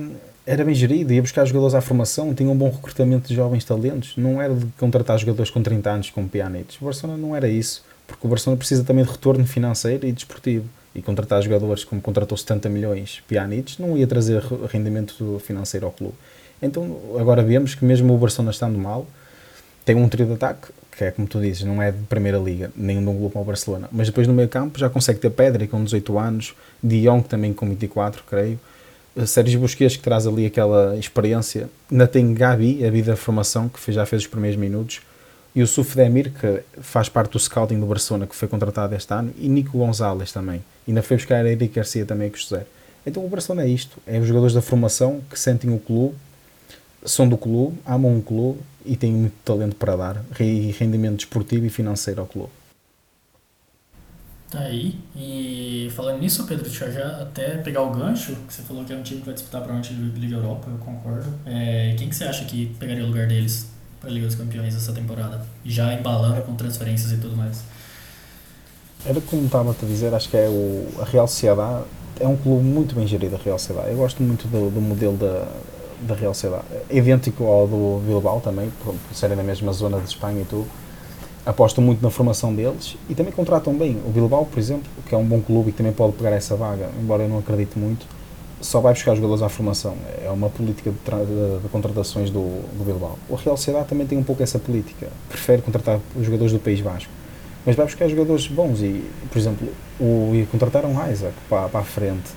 era 0.45 0.65
bem 0.65 0.75
gerido, 0.75 1.13
ia 1.13 1.21
buscar 1.21 1.45
jogadores 1.45 1.73
à 1.73 1.81
formação, 1.81 2.33
tinha 2.33 2.49
um 2.49 2.57
bom 2.57 2.69
recrutamento 2.69 3.29
de 3.29 3.35
jovens 3.35 3.63
talentos, 3.63 4.13
não 4.17 4.41
era 4.41 4.53
de 4.53 4.65
contratar 4.77 5.17
jogadores 5.17 5.49
com 5.49 5.63
30 5.63 5.89
anos 5.89 6.09
como 6.09 6.27
Pjanic. 6.27 6.77
O 6.81 6.85
Barcelona 6.85 7.17
não 7.17 7.35
era 7.35 7.47
isso 7.47 7.83
porque 8.09 8.25
o 8.25 8.29
Barcelona 8.29 8.57
precisa 8.57 8.83
também 8.83 9.05
de 9.05 9.11
retorno 9.11 9.45
financeiro 9.45 10.07
e 10.07 10.11
desportivo. 10.11 10.65
E 10.93 11.01
contratar 11.01 11.41
jogadores 11.41 11.83
como 11.83 12.01
contratou 12.01 12.35
70 12.35 12.67
milhões 12.67 13.21
Pjanic 13.27 13.79
não 13.79 13.95
ia 13.95 14.07
trazer 14.07 14.41
rendimento 14.71 15.39
financeiro 15.45 15.85
ao 15.85 15.91
clube. 15.91 16.15
Então 16.61 16.99
agora 17.17 17.43
vemos 17.43 17.75
que 17.75 17.85
mesmo 17.85 18.13
o 18.13 18.17
Barcelona 18.17 18.51
estando 18.51 18.77
mal, 18.77 19.07
tem 19.85 19.95
um 19.95 20.09
trio 20.09 20.25
de 20.25 20.33
ataque, 20.33 20.69
que 20.91 21.03
é 21.03 21.11
como 21.11 21.27
tu 21.27 21.39
dizes, 21.39 21.63
não 21.63 21.81
é 21.81 21.91
de 21.91 22.03
primeira 22.03 22.37
liga, 22.37 22.71
nem 22.75 22.99
de 22.99 23.07
um 23.07 23.15
clube 23.15 23.33
como 23.33 23.43
o 23.43 23.47
Barcelona. 23.47 23.87
Mas 23.91 24.07
depois 24.07 24.27
no 24.27 24.33
meio 24.33 24.49
campo 24.49 24.77
já 24.79 24.89
consegue 24.89 25.19
ter 25.19 25.29
Pedri 25.29 25.67
com 25.67 25.83
18 25.83 26.17
anos, 26.17 26.55
Dion 26.83 27.21
também 27.21 27.53
com 27.53 27.69
24, 27.69 28.23
creio. 28.27 28.59
Sérgio 29.25 29.59
Busquets 29.59 29.97
que 29.97 30.03
traz 30.03 30.27
ali 30.27 30.45
aquela 30.45 30.95
experiência. 30.97 31.69
Ainda 31.91 32.07
tem 32.07 32.33
Gabi, 32.33 32.85
a 32.85 32.89
vida 32.89 33.13
de 33.13 33.19
formação, 33.19 33.69
que 33.69 33.91
já 33.91 34.05
fez 34.05 34.23
os 34.23 34.27
primeiros 34.27 34.59
minutos 34.59 35.01
e 35.55 35.63
o 35.63 35.67
Suf 35.67 35.95
Demir, 35.95 36.31
que 36.31 36.61
faz 36.81 37.09
parte 37.09 37.31
do 37.31 37.39
scouting 37.39 37.79
do 37.79 37.85
Barcelona, 37.85 38.27
que 38.27 38.35
foi 38.35 38.47
contratado 38.47 38.93
este 38.95 39.11
ano, 39.13 39.33
e 39.37 39.49
Nico 39.49 39.77
Gonzalez 39.77 40.31
também. 40.31 40.63
E 40.87 40.91
ainda 40.91 41.01
foi 41.01 41.17
buscar 41.17 41.43
a 41.43 41.49
Eric 41.49 41.73
Garcia 41.73 42.05
também 42.05 42.29
com 42.29 42.37
o 42.37 42.39
José. 42.39 42.65
Então 43.05 43.25
o 43.25 43.29
Barcelona 43.29 43.67
é 43.67 43.69
isto: 43.69 43.97
é 44.05 44.19
os 44.19 44.27
jogadores 44.27 44.53
da 44.53 44.61
formação 44.61 45.21
que 45.29 45.39
sentem 45.39 45.73
o 45.73 45.79
clube, 45.79 46.15
são 47.03 47.27
do 47.27 47.37
clube, 47.37 47.77
amam 47.85 48.17
o 48.17 48.21
clube 48.21 48.59
e 48.85 48.95
têm 48.95 49.11
muito 49.11 49.35
talento 49.43 49.75
para 49.75 49.95
dar, 49.95 50.25
e 50.39 50.71
rendimento 50.71 51.17
desportivo 51.17 51.65
e 51.65 51.69
financeiro 51.69 52.21
ao 52.21 52.27
clube. 52.27 52.51
Tá 54.49 54.61
aí. 54.61 54.95
E 55.15 55.89
falando 55.95 56.21
nisso, 56.21 56.45
Pedro, 56.47 56.63
deixa 56.63 56.85
eu 56.85 56.91
já 56.91 57.21
até 57.21 57.57
pegar 57.57 57.83
o 57.83 57.91
gancho, 57.91 58.35
que 58.47 58.53
você 58.53 58.63
falou 58.63 58.83
que 58.83 58.91
é 58.91 58.95
um 58.95 59.03
time 59.03 59.19
que 59.19 59.25
vai 59.27 59.35
disputar 59.35 59.61
provavelmente 59.61 59.93
a 59.93 60.19
Liga 60.19 60.37
Europa, 60.37 60.69
eu 60.71 60.77
concordo. 60.79 61.31
É, 61.45 61.93
quem 61.97 62.09
que 62.09 62.15
você 62.15 62.23
acha 62.23 62.45
que 62.45 62.75
pegaria 62.79 63.03
o 63.03 63.07
lugar 63.07 63.27
deles 63.27 63.69
para 63.99 64.09
a 64.09 64.13
Liga 64.13 64.27
dos 64.27 64.35
Campeões 64.35 64.75
essa 64.75 64.93
temporada? 64.93 65.41
Já 65.65 65.93
embalando 65.93 66.41
com 66.41 66.55
transferências 66.55 67.11
e 67.11 67.17
tudo 67.17 67.35
mais. 67.35 67.63
Era 69.05 69.19
como 69.21 69.45
estava 69.45 69.71
a 69.71 69.85
dizer, 69.85 70.13
acho 70.13 70.29
que 70.29 70.37
é 70.37 70.47
o, 70.49 70.87
a 71.01 71.05
Real 71.05 71.27
Sociedade 71.27 71.85
é 72.19 72.27
um 72.27 72.35
clube 72.35 72.63
muito 72.63 72.93
bem 72.93 73.07
gerido, 73.07 73.35
a 73.35 73.39
Real 73.39 73.57
Sociedade. 73.57 73.91
Eu 73.91 73.97
gosto 73.97 74.21
muito 74.21 74.47
do, 74.47 74.69
do 74.69 74.81
modelo 74.81 75.15
da, 75.15 75.47
da 76.01 76.13
Real 76.13 76.33
Sociedade. 76.33 76.65
É 76.89 76.97
idêntico 76.97 77.45
ao 77.45 77.67
do 77.67 78.01
Bilbao 78.05 78.41
também, 78.41 78.69
por, 78.83 78.93
por 78.93 79.15
serem 79.15 79.37
na 79.37 79.43
mesma 79.43 79.71
zona 79.71 79.99
de 79.99 80.09
Espanha 80.09 80.41
e 80.41 80.45
tudo. 80.45 80.67
Apostam 81.45 81.83
muito 81.83 82.01
na 82.03 82.09
formação 82.09 82.53
deles 82.53 82.97
e 83.09 83.15
também 83.15 83.31
contratam 83.31 83.73
bem. 83.73 83.97
O 84.05 84.09
Bilbao, 84.09 84.45
por 84.45 84.59
exemplo, 84.59 84.89
que 85.07 85.15
é 85.15 85.17
um 85.17 85.25
bom 85.25 85.41
clube 85.41 85.69
e 85.69 85.71
que 85.71 85.77
também 85.77 85.93
pode 85.93 86.13
pegar 86.13 86.31
essa 86.31 86.55
vaga, 86.55 86.89
embora 87.01 87.23
eu 87.23 87.29
não 87.29 87.39
acredite 87.39 87.79
muito, 87.79 88.05
só 88.61 88.79
vai 88.79 88.93
buscar 88.93 89.15
jogadores 89.15 89.41
à 89.41 89.49
formação. 89.49 89.95
É 90.23 90.29
uma 90.29 90.49
política 90.49 90.91
de, 90.91 90.97
de, 90.97 91.59
de 91.63 91.69
contratações 91.69 92.29
do, 92.29 92.61
do 92.77 92.83
Bilbao. 92.83 93.17
O 93.29 93.35
Real 93.35 93.55
Sociedade 93.55 93.87
também 93.87 94.05
tem 94.05 94.17
um 94.17 94.23
pouco 94.23 94.43
essa 94.43 94.59
política. 94.59 95.07
Prefere 95.27 95.61
contratar 95.61 95.99
os 96.15 96.25
jogadores 96.25 96.51
do 96.51 96.59
País 96.59 96.79
Vasco 96.79 97.19
mas 97.65 97.75
vai 97.75 97.85
buscar 97.85 98.07
jogadores 98.07 98.47
bons 98.47 98.81
e, 98.81 99.03
por 99.29 99.37
exemplo, 99.37 99.67
o, 99.99 100.31
e 100.33 100.47
contrataram 100.49 100.95
o 100.95 101.11
Isaac 101.11 101.35
para, 101.49 101.69
para 101.69 101.81
a 101.81 101.83
frente. 101.83 102.31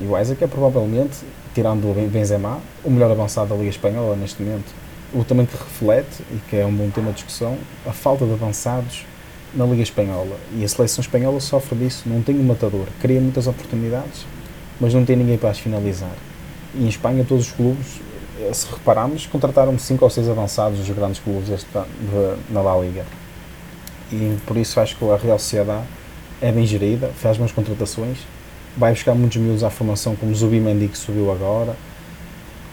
E 0.00 0.06
o 0.06 0.18
Isaac 0.18 0.42
é 0.42 0.46
provavelmente, 0.46 1.18
tirando 1.54 1.90
o 1.90 2.08
Benzema, 2.08 2.60
o 2.84 2.90
melhor 2.90 3.10
avançado 3.10 3.50
da 3.50 3.56
Liga 3.56 3.70
Espanhola 3.70 4.16
neste 4.16 4.42
momento. 4.42 4.72
O 5.12 5.22
também 5.22 5.46
que 5.46 5.56
reflete, 5.56 6.22
e 6.30 6.38
que 6.48 6.56
é 6.56 6.66
um 6.66 6.74
bom 6.74 6.90
tema 6.90 7.08
de 7.08 7.16
discussão, 7.16 7.56
a 7.86 7.92
falta 7.92 8.24
de 8.24 8.32
avançados 8.32 9.04
na 9.54 9.64
Liga 9.64 9.82
Espanhola. 9.82 10.36
E 10.52 10.64
a 10.64 10.68
seleção 10.68 11.02
espanhola 11.02 11.38
sofre 11.40 11.78
disso, 11.78 12.04
não 12.06 12.22
tem 12.22 12.36
um 12.36 12.42
matador, 12.42 12.86
cria 13.00 13.20
muitas 13.20 13.46
oportunidades, 13.46 14.26
mas 14.80 14.94
não 14.94 15.04
tem 15.04 15.16
ninguém 15.16 15.38
para 15.38 15.50
as 15.50 15.58
finalizar. 15.58 16.14
E 16.74 16.84
em 16.84 16.88
Espanha 16.88 17.24
todos 17.26 17.46
os 17.46 17.52
clubes, 17.52 18.00
eh, 18.40 18.52
se 18.52 18.66
repararmos, 18.70 19.26
contrataram 19.26 19.78
5 19.78 20.04
ou 20.04 20.10
6 20.10 20.28
avançados 20.28 20.78
dos 20.78 20.90
grandes 20.90 21.20
clubes 21.20 21.48
este, 21.50 21.68
na 22.50 22.60
La 22.60 22.76
Liga. 22.80 23.04
E 24.12 24.36
por 24.46 24.56
isso 24.56 24.78
acho 24.80 24.96
que 24.96 25.04
a 25.04 25.16
Real 25.16 25.38
Sociedade 25.38 25.84
é 26.40 26.52
bem 26.52 26.66
gerida, 26.66 27.10
faz 27.14 27.36
boas 27.36 27.52
contratações, 27.52 28.18
vai 28.76 28.92
buscar 28.92 29.14
muitos 29.14 29.38
miúdos 29.38 29.62
à 29.62 29.70
formação, 29.70 30.16
como 30.16 30.34
Zubimendi 30.34 30.88
que 30.88 30.98
subiu 30.98 31.30
agora, 31.30 31.74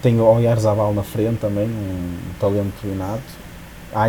tem 0.02 0.20
o 0.20 0.24
Oyarzabal 0.24 0.92
na 0.92 1.04
frente 1.04 1.38
também, 1.38 1.64
um 1.66 2.18
talento 2.40 2.84
inato, 2.84 3.22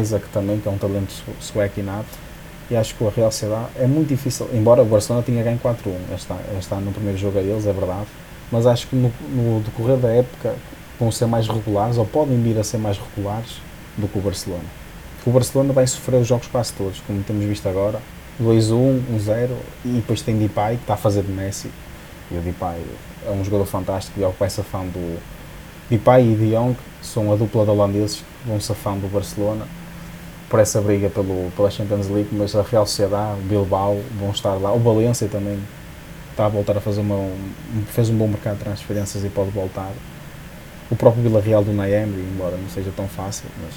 Isaac 0.01 0.27
também, 0.29 0.59
que 0.59 0.67
é 0.67 0.71
um 0.71 0.77
talento 0.77 1.13
sueco 1.39 1.79
inato, 1.79 2.22
e 2.69 2.75
acho 2.75 2.95
que 2.95 3.05
a 3.05 3.09
Real 3.09 3.31
Sociedade 3.31 3.67
é 3.75 3.87
muito 3.87 4.09
difícil, 4.09 4.49
embora 4.53 4.81
o 4.81 4.85
Barcelona 4.85 5.23
tenha 5.23 5.43
ganho 5.43 5.59
4-1, 5.59 5.75
está, 6.15 6.37
está 6.59 6.75
no 6.77 6.91
primeiro 6.91 7.17
jogo 7.17 7.39
a 7.39 7.41
eles, 7.41 7.65
é 7.65 7.73
verdade, 7.73 8.07
mas 8.51 8.65
acho 8.65 8.87
que 8.87 8.95
no, 8.95 9.11
no 9.31 9.59
decorrer 9.61 9.97
da 9.97 10.09
época 10.09 10.55
vão 10.99 11.11
ser 11.11 11.25
mais 11.25 11.47
regulares, 11.47 11.97
ou 11.97 12.05
podem 12.05 12.41
vir 12.41 12.57
a 12.57 12.63
ser 12.63 12.77
mais 12.77 12.97
regulares 12.97 13.61
do 13.97 14.07
que 14.07 14.17
o 14.17 14.21
Barcelona 14.21 14.83
o 15.25 15.31
Barcelona 15.31 15.71
vai 15.71 15.87
sofrer 15.87 16.19
os 16.19 16.27
jogos 16.27 16.47
quase 16.47 16.73
todos, 16.73 16.99
como 17.07 17.23
temos 17.23 17.45
visto 17.45 17.67
agora. 17.67 18.01
2-1, 18.41 19.01
1-0 19.15 19.49
e 19.85 19.89
depois 19.89 20.21
tem 20.21 20.37
Depay 20.37 20.75
que 20.75 20.83
está 20.83 20.95
a 20.95 20.97
fazer 20.97 21.23
de 21.23 21.31
Messi. 21.31 21.69
E 22.31 22.37
o 22.37 22.41
Depay 22.41 22.81
é 23.25 23.31
um 23.31 23.43
jogador 23.43 23.65
fantástico 23.65 24.19
e 24.19 24.23
é 24.23 24.27
o 24.27 24.33
que 24.33 24.39
vai 24.39 24.49
safando 24.49 24.91
do 24.91 25.19
Depay 25.89 26.33
e 26.33 26.35
De 26.35 26.51
Jong 26.51 26.75
são 27.01 27.31
a 27.31 27.35
dupla 27.35 27.63
de 27.63 27.71
holandeses 27.71 28.17
que 28.17 28.49
vão 28.49 28.59
safando 28.59 29.01
do 29.01 29.07
Barcelona 29.07 29.65
por 30.53 30.59
essa 30.59 30.79
briga 30.79 31.09
pelo, 31.09 31.49
pela 31.55 31.71
Champions 31.71 32.07
League, 32.09 32.29
mas 32.31 32.55
a 32.55 32.61
Real 32.61 32.85
Sociedade, 32.85 33.39
o 33.39 33.43
Bilbao 33.43 33.99
vão 34.19 34.29
estar 34.29 34.53
lá. 34.53 34.71
O 34.71 34.77
Valência 34.77 35.27
também 35.27 35.57
está 36.29 36.45
a 36.45 36.47
voltar 36.47 36.77
a 36.77 36.79
fazer 36.79 37.01
uma, 37.01 37.15
um, 37.15 37.83
fez 37.87 38.07
um 38.11 38.15
bom 38.15 38.27
mercado 38.27 38.57
de 38.57 38.63
transferências 38.65 39.25
e 39.25 39.29
pode 39.29 39.49
voltar. 39.49 39.89
O 40.91 40.95
próprio 40.95 41.23
Vila 41.23 41.41
Real 41.41 41.63
do 41.63 41.73
Naemri, 41.73 42.21
embora 42.21 42.55
não 42.55 42.69
seja 42.69 42.91
tão 42.95 43.07
fácil, 43.07 43.45
mas 43.63 43.73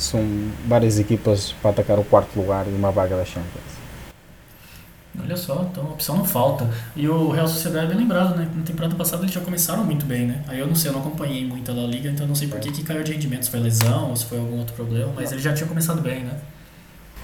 são 0.00 0.24
várias 0.68 1.00
equipas 1.00 1.50
para 1.60 1.72
atacar 1.72 1.98
o 1.98 2.04
quarto 2.04 2.38
lugar 2.38 2.64
e 2.68 2.70
uma 2.70 2.92
vaga 2.92 3.16
da 3.16 3.24
Champions. 3.24 3.73
Olha 5.22 5.36
só, 5.36 5.66
então 5.70 5.86
a 5.86 5.90
opção 5.90 6.16
não 6.16 6.24
falta. 6.24 6.68
E 6.96 7.08
o 7.08 7.30
Real 7.30 7.46
Sociedade 7.46 7.86
é 7.86 7.88
bem 7.88 7.98
lembrado, 7.98 8.36
né? 8.36 8.48
Na 8.54 8.62
temporada 8.62 8.94
passada 8.96 9.22
eles 9.22 9.34
já 9.34 9.40
começaram 9.40 9.84
muito 9.84 10.04
bem, 10.04 10.26
né? 10.26 10.42
Aí 10.48 10.58
eu 10.58 10.66
não 10.66 10.74
sei, 10.74 10.90
eu 10.90 10.92
não 10.92 11.00
acompanhei 11.00 11.46
muito 11.46 11.70
a 11.70 11.74
La 11.74 11.86
Liga, 11.86 12.10
então 12.10 12.26
não 12.26 12.34
sei 12.34 12.48
por 12.48 12.58
que, 12.58 12.72
que 12.72 12.82
caiu 12.82 13.02
de 13.04 13.12
rendimento, 13.12 13.44
se 13.44 13.50
foi 13.50 13.60
lesão 13.60 14.10
ou 14.10 14.16
se 14.16 14.24
foi 14.26 14.38
algum 14.38 14.58
outro 14.58 14.74
problema, 14.74 15.12
mas 15.14 15.30
eles 15.30 15.42
já 15.42 15.52
tinham 15.52 15.68
começado 15.68 16.00
bem, 16.02 16.24
né? 16.24 16.36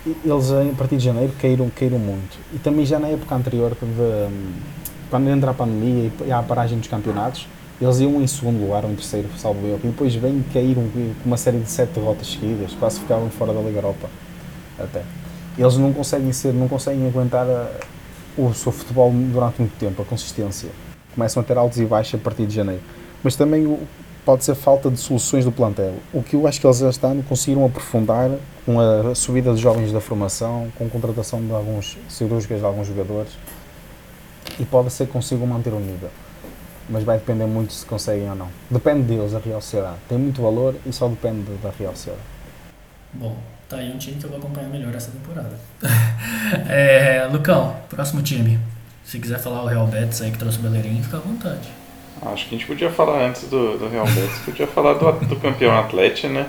Eles, 0.06 0.50
a 0.50 0.74
partir 0.78 0.96
de 0.96 1.04
janeiro, 1.04 1.32
caíram, 1.40 1.70
caíram 1.70 1.98
muito. 1.98 2.38
E 2.54 2.58
também 2.58 2.86
já 2.86 2.98
na 2.98 3.08
época 3.08 3.34
anterior, 3.34 3.76
quando, 3.78 4.32
quando 5.10 5.28
entra 5.28 5.50
a 5.50 5.54
pandemia 5.54 6.10
e 6.24 6.32
a 6.32 6.42
paragem 6.42 6.78
dos 6.78 6.88
campeonatos, 6.88 7.46
eles 7.80 8.00
iam 8.00 8.22
em 8.22 8.26
segundo 8.26 8.60
lugar 8.60 8.84
ou 8.84 8.92
em 8.92 8.94
terceiro, 8.94 9.28
salvo 9.36 9.66
eu, 9.66 9.80
e 9.82 9.86
depois 9.88 10.14
vêm 10.14 10.44
caíram 10.52 10.88
com 10.90 11.14
uma 11.24 11.36
série 11.36 11.58
de 11.58 11.70
sete 11.70 11.94
derrotas 11.94 12.32
seguidas, 12.32 12.72
quase 12.74 13.00
ficavam 13.00 13.28
fora 13.30 13.52
da 13.52 13.60
Liga 13.60 13.78
Europa. 13.78 14.08
Até. 14.78 15.02
Eles 15.58 15.76
não 15.76 15.92
conseguem 15.92 16.32
ser, 16.32 16.52
não 16.52 16.68
conseguem 16.68 17.06
aguentar 17.06 17.46
a, 17.46 17.70
o 18.36 18.52
seu 18.54 18.72
futebol 18.72 19.10
durante 19.12 19.60
muito 19.60 19.76
tempo, 19.78 20.02
a 20.02 20.04
consistência. 20.04 20.70
Começam 21.14 21.42
a 21.42 21.44
ter 21.44 21.58
altos 21.58 21.78
e 21.78 21.84
baixos 21.84 22.20
a 22.20 22.22
partir 22.22 22.46
de 22.46 22.54
janeiro. 22.54 22.82
Mas 23.22 23.36
também 23.36 23.78
pode 24.24 24.44
ser 24.44 24.54
falta 24.54 24.90
de 24.90 24.98
soluções 24.98 25.44
do 25.44 25.52
plantel. 25.52 25.94
O 26.12 26.22
que 26.22 26.34
eu 26.34 26.46
acho 26.46 26.60
que 26.60 26.66
eles 26.66 26.80
este 26.80 27.04
ano 27.04 27.22
conseguiram 27.22 27.64
aprofundar 27.64 28.30
com 28.64 28.78
a 28.80 29.14
subida 29.14 29.52
de 29.52 29.60
jovens 29.60 29.92
da 29.92 30.00
formação, 30.00 30.68
com 30.76 30.86
a 30.86 30.88
contratação 30.88 31.44
de 31.44 31.52
alguns 31.52 31.98
cirúrgicas 32.08 32.60
de 32.60 32.64
alguns 32.64 32.86
jogadores, 32.86 33.32
e 34.58 34.64
pode 34.64 34.90
ser 34.90 35.06
que 35.06 35.12
consigam 35.12 35.46
manter 35.46 35.72
o 35.72 35.80
nível 35.80 36.10
mas 36.90 37.04
vai 37.04 37.18
depender 37.18 37.46
muito 37.46 37.72
se 37.72 37.86
conseguem 37.86 38.28
ou 38.28 38.34
não. 38.34 38.48
Depende 38.68 39.02
deles, 39.02 39.32
a 39.32 39.38
Real 39.38 39.60
Sociedade. 39.60 39.96
Tem 40.08 40.18
muito 40.18 40.42
valor 40.42 40.74
e 40.84 40.92
só 40.92 41.06
depende 41.06 41.52
da 41.62 41.70
Real 41.70 41.94
Sociedade. 41.94 42.24
Bom, 43.14 43.36
tá 43.70 43.76
aí 43.76 43.92
um 43.92 43.98
time 43.98 44.16
que 44.18 44.24
eu 44.24 44.30
vou 44.30 44.40
acompanhar 44.40 44.68
melhor 44.68 44.92
essa 44.94 45.12
temporada. 45.12 45.52
é, 46.68 47.26
Lucão, 47.30 47.76
próximo 47.88 48.20
time. 48.20 48.58
Se 49.04 49.20
quiser 49.20 49.38
falar 49.38 49.62
o 49.62 49.66
Real 49.66 49.86
Betis 49.86 50.20
aí 50.20 50.32
que 50.32 50.38
trouxe 50.38 50.58
o 50.58 50.62
Bellerin, 50.62 51.00
fica 51.02 51.18
à 51.18 51.20
vontade. 51.20 51.68
Acho 52.20 52.48
que 52.48 52.54
a 52.54 52.58
gente 52.58 52.66
podia 52.66 52.90
falar 52.90 53.28
antes 53.28 53.48
do, 53.48 53.78
do 53.78 53.88
Real 53.88 54.04
Betis, 54.06 54.38
podia 54.44 54.66
falar 54.66 54.94
do, 54.94 55.12
do 55.24 55.36
campeão 55.36 55.78
Atlético, 55.78 56.28
né? 56.28 56.48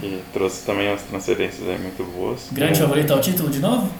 Que 0.00 0.22
trouxe 0.32 0.66
também 0.66 0.92
as 0.92 1.02
transferências 1.02 1.66
aí 1.68 1.78
muito 1.78 2.04
boas. 2.12 2.48
Grande 2.52 2.78
é, 2.78 2.82
favorito 2.82 3.12
ao 3.12 3.20
título 3.20 3.48
de 3.48 3.60
novo? 3.60 3.90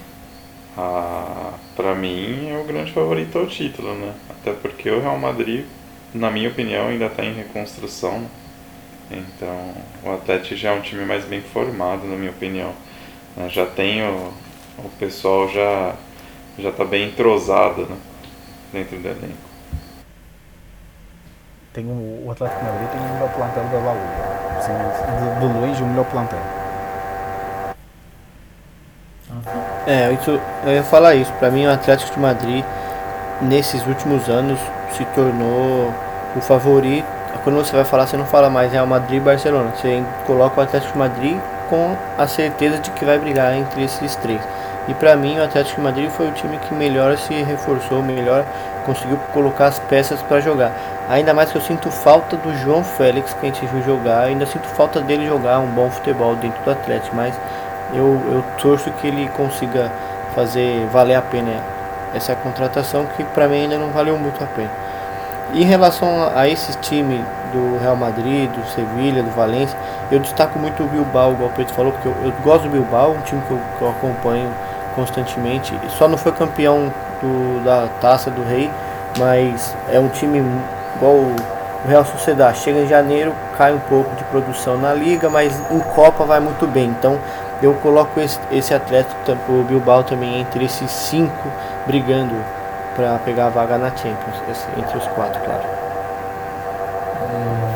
Ah, 0.77 1.53
para 1.77 1.95
mim 1.95 2.51
é 2.51 2.59
o 2.59 2.65
grande 2.65 2.93
favorito 2.93 3.39
ao 3.39 3.47
título, 3.47 3.95
né? 3.95 4.13
Até 4.29 4.53
porque 4.53 4.91
o 4.91 5.01
Real 5.01 5.19
Madrid, 5.19 5.65
na 6.13 6.31
minha 6.31 6.49
opinião, 6.49 6.89
ainda 6.89 7.07
está 7.07 7.25
em 7.25 7.33
reconstrução. 7.33 8.25
Então, 9.11 9.75
o 10.05 10.15
Atlético 10.15 10.55
já 10.55 10.71
é 10.71 10.73
um 10.73 10.81
time 10.81 11.05
mais 11.05 11.25
bem 11.25 11.41
formado, 11.41 12.07
na 12.07 12.17
minha 12.17 12.31
opinião. 12.31 12.73
Né? 13.37 13.49
Já 13.49 13.67
tem 13.67 14.03
o, 14.03 14.33
o 14.79 14.89
pessoal 14.99 15.49
já 15.49 15.95
já 16.59 16.69
está 16.69 16.85
bem 16.85 17.09
entrosado 17.09 17.87
né? 17.87 17.97
dentro 18.73 18.99
do 18.99 19.09
elenco. 19.09 19.51
Tem 21.73 21.85
o, 21.85 22.27
o 22.27 22.31
Atlético 22.31 22.65
Madrid 22.65 22.89
tem 22.91 23.01
o 23.01 23.15
melhor 23.15 23.33
plantel 23.33 23.65
da 23.65 23.79
La 23.79 23.95
Liga. 23.95 24.59
Assim, 24.59 24.73
de, 24.73 25.41
de 25.41 25.61
longe, 25.61 25.83
o 25.83 25.87
melhor 25.87 26.05
plantel. 26.07 26.39
É, 29.87 30.13
isso, 30.13 30.41
eu 30.65 30.73
ia 30.73 30.83
falar 30.83 31.15
isso. 31.15 31.33
Para 31.35 31.51
mim, 31.51 31.67
o 31.67 31.73
Atlético 31.73 32.13
de 32.13 32.21
Madrid, 32.21 32.65
nesses 33.43 33.87
últimos 33.87 34.29
anos, 34.29 34.59
se 34.97 35.05
tornou 35.07 35.93
o 36.37 36.41
favorito. 36.41 37.20
Quando 37.43 37.57
você 37.57 37.75
vai 37.75 37.85
falar, 37.85 38.07
você 38.07 38.17
não 38.17 38.27
fala 38.27 38.51
mais 38.51 38.73
Real 38.73 38.87
Madrid 38.87 39.19
e 39.19 39.21
Barcelona. 39.21 39.71
Você 39.75 40.03
coloca 40.27 40.61
o 40.61 40.65
Atlético 40.65 40.99
Madrid 40.99 41.39
com 41.69 41.97
a 42.19 42.27
certeza 42.27 42.79
de 42.79 42.91
que 42.91 43.05
vai 43.05 43.19
brigar 43.19 43.55
entre 43.55 43.85
esses 43.85 44.17
três. 44.17 44.41
E 44.89 44.95
para 44.95 45.17
mim, 45.17 45.39
o 45.39 45.45
Atlético 45.45 45.81
Madrid 45.81 46.11
foi 46.11 46.29
o 46.29 46.33
time 46.33 46.59
que 46.59 46.75
melhor 46.75 47.17
se 47.17 47.35
reforçou, 47.43 48.03
melhor 48.03 48.45
conseguiu 48.85 49.19
colocar 49.33 49.67
as 49.67 49.79
peças 49.79 50.21
para 50.23 50.41
jogar. 50.41 50.73
Ainda 51.09 51.33
mais 51.33 51.51
que 51.51 51.57
eu 51.57 51.63
sinto 51.63 51.91
falta 51.91 52.37
do 52.37 52.55
João 52.57 52.83
Félix 52.83 53.35
que 53.35 53.47
a 53.47 53.51
gente 53.51 53.65
viu 53.67 53.83
jogar, 53.83 54.25
ainda 54.25 54.47
sinto 54.47 54.67
falta 54.69 55.01
dele 55.01 55.27
jogar 55.27 55.61
um 55.61 55.67
bom 55.67 55.91
futebol 55.91 56.35
dentro 56.37 56.63
do 56.65 56.71
Atlético, 56.71 57.15
mas 57.15 57.35
eu, 57.93 58.21
eu 58.33 58.45
torço 58.59 58.91
que 58.93 59.07
ele 59.07 59.29
consiga 59.37 59.91
fazer 60.35 60.87
valer 60.93 61.17
a 61.17 61.23
pena 61.23 61.53
essa 62.15 62.35
contratação 62.35 63.07
que 63.17 63.25
para 63.25 63.47
mim 63.47 63.63
ainda 63.63 63.79
não 63.79 63.91
valeu 63.91 64.19
muito 64.19 64.43
a 64.43 64.47
pena. 64.47 64.71
Em 65.53 65.65
relação 65.65 66.31
a 66.35 66.49
esse 66.49 66.77
time 66.79 67.25
do 67.53 67.79
Real 67.83 67.97
Madrid, 67.97 68.49
do 68.51 68.65
Sevilha, 68.69 69.23
do 69.23 69.31
Valência, 69.31 69.77
eu 70.11 70.21
destaco 70.21 70.59
muito 70.59 70.83
o 70.83 70.87
Bilbao, 70.87 71.33
igual 71.33 71.51
o 71.51 71.53
Pedro 71.53 71.75
falou, 71.75 71.93
porque 71.93 72.07
eu, 72.07 72.15
eu 72.23 72.33
gosto 72.45 72.65
do 72.65 72.71
Bilbao, 72.71 73.13
um 73.13 73.21
time 73.23 73.43
que 73.47 73.51
eu, 73.51 73.61
que 73.77 73.83
eu 73.83 73.91
acompanho 73.91 74.49
constantemente. 74.95 75.75
Só 75.89 76.07
não 76.07 76.17
foi 76.17 76.33
campeão 76.33 76.93
do, 77.21 77.65
da 77.65 77.89
Taça 78.01 78.31
do 78.31 78.45
Rei, 78.45 78.71
mas 79.19 79.75
é 79.91 79.99
um 79.99 80.09
time 80.09 80.39
igual 80.97 81.15
o 81.15 81.37
Real 81.87 82.05
Sociedade. 82.05 82.59
Chega 82.59 82.81
em 82.81 82.87
janeiro, 82.87 83.35
cai 83.59 83.75
um 83.75 83.81
pouco 83.81 84.15
de 84.15 84.23
produção 84.25 84.77
na 84.79 84.95
liga, 84.95 85.29
mas 85.29 85.61
em 85.71 85.81
Copa 85.81 86.25
vai 86.25 86.39
muito 86.39 86.67
bem. 86.67 86.95
Então 86.99 87.19
eu 87.63 87.75
coloco 87.75 88.21
esse, 88.21 88.39
esse 88.53 88.73
atleta, 88.73 89.15
o 89.49 89.65
Bilbao 89.65 90.05
também, 90.05 90.41
entre 90.41 90.65
esses 90.65 90.91
cinco 90.91 91.49
brigando 91.87 92.37
para 92.95 93.19
pegar 93.21 93.47
a 93.47 93.51
vaga 93.51 93.79
na 93.79 93.91
Champions, 93.97 94.37
entre 94.77 94.99
os 94.99 95.07
quatro, 95.09 95.41
claro. 95.43 95.81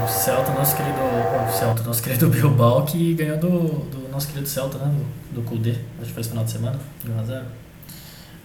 O 0.04 0.08
Celta, 0.08 0.52
nosso 0.52 0.76
querido, 0.76 0.98
o 0.98 1.52
Celta, 1.52 1.82
nosso 1.82 2.02
querido 2.02 2.28
Bilbao, 2.30 2.84
que 2.84 3.14
ganhou 3.14 3.38
do, 3.38 3.50
do 3.90 4.08
nosso 4.10 4.28
querido 4.28 4.48
Celta, 4.48 4.78
né? 4.78 4.92
Do, 5.30 5.40
do 5.40 5.48
Kudê, 5.48 5.76
acho 5.98 6.08
que 6.08 6.12
foi 6.12 6.20
esse 6.20 6.30
final 6.30 6.44
de 6.44 6.50
semana, 6.50 6.78
de 7.02 7.10
1x0. 7.10 7.42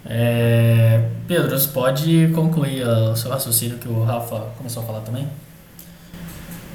É, 0.06 1.10
Pedro, 1.28 1.60
você 1.60 1.68
pode 1.68 2.30
concluir 2.34 2.88
o 2.88 3.16
seu 3.16 3.30
raciocínio 3.30 3.78
que 3.78 3.88
o 3.88 4.04
Rafa 4.04 4.48
começou 4.58 4.84
a 4.84 4.86
falar 4.86 5.02
também? 5.02 5.28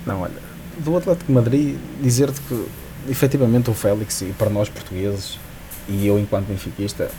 Não, 0.07 0.21
olha, 0.21 0.35
do 0.79 0.97
Atlético 0.97 1.27
de 1.27 1.33
Madrid, 1.33 1.77
dizer-te 2.01 2.41
que 2.43 2.67
efetivamente 3.09 3.71
o 3.71 3.75
Félix, 3.75 4.21
e 4.23 4.27
para 4.39 4.51
nós 4.51 4.69
portugueses, 4.69 5.39
e 5.89 6.07
eu 6.07 6.19
enquanto 6.19 6.47
benfiquista, 6.47 7.11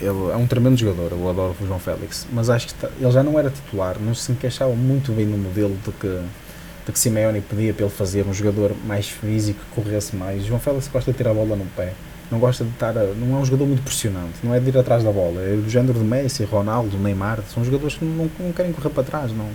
ele 0.00 0.32
é 0.32 0.36
um 0.36 0.46
tremendo 0.46 0.76
jogador, 0.76 1.12
eu 1.12 1.28
adoro 1.28 1.54
o 1.60 1.66
João 1.66 1.78
Félix, 1.78 2.26
mas 2.32 2.48
acho 2.48 2.68
que 2.68 2.72
está, 2.72 2.88
ele 2.98 3.10
já 3.10 3.22
não 3.22 3.38
era 3.38 3.50
titular, 3.50 3.96
não 4.00 4.14
se 4.14 4.32
encaixava 4.32 4.72
muito 4.74 5.12
bem 5.12 5.26
no 5.26 5.36
modelo 5.36 5.76
de 5.84 5.92
que, 5.92 6.20
de 6.86 6.92
que 6.92 6.98
Simeone 6.98 7.40
pedia 7.40 7.74
para 7.74 7.84
ele 7.84 7.94
fazer, 7.94 8.26
um 8.26 8.32
jogador 8.32 8.74
mais 8.86 9.08
físico, 9.08 9.60
que 9.60 9.82
corresse 9.82 10.16
mais. 10.16 10.44
João 10.44 10.58
Félix 10.58 10.88
gosta 10.88 11.12
de 11.12 11.18
ter 11.18 11.28
a 11.28 11.34
bola 11.34 11.54
no 11.54 11.66
pé, 11.76 11.92
não 12.30 12.38
gosta 12.38 12.64
de 12.64 12.70
estar, 12.70 12.94
não 12.94 13.36
é 13.36 13.40
um 13.40 13.44
jogador 13.44 13.66
muito 13.66 13.82
pressionante, 13.82 14.38
não 14.42 14.54
é 14.54 14.60
de 14.60 14.68
ir 14.70 14.78
atrás 14.78 15.04
da 15.04 15.12
bola, 15.12 15.40
é 15.42 15.56
do 15.56 15.68
género 15.68 15.98
de 15.98 16.04
Messi, 16.04 16.44
Ronaldo, 16.44 16.96
Neymar, 16.96 17.40
são 17.52 17.62
jogadores 17.62 17.96
que 17.96 18.04
não, 18.04 18.30
não 18.38 18.52
querem 18.52 18.72
correr 18.72 18.90
para 18.90 19.02
trás, 19.02 19.32
não 19.32 19.48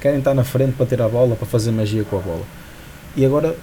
querem 0.00 0.18
estar 0.18 0.34
na 0.34 0.44
frente 0.44 0.72
para 0.72 0.86
ter 0.86 1.00
a 1.00 1.08
bola, 1.08 1.36
para 1.36 1.46
fazer 1.46 1.70
magia 1.70 2.04
com 2.04 2.16
a 2.16 2.20
bola. 2.20 2.42
E 3.16 3.24
agora 3.24 3.56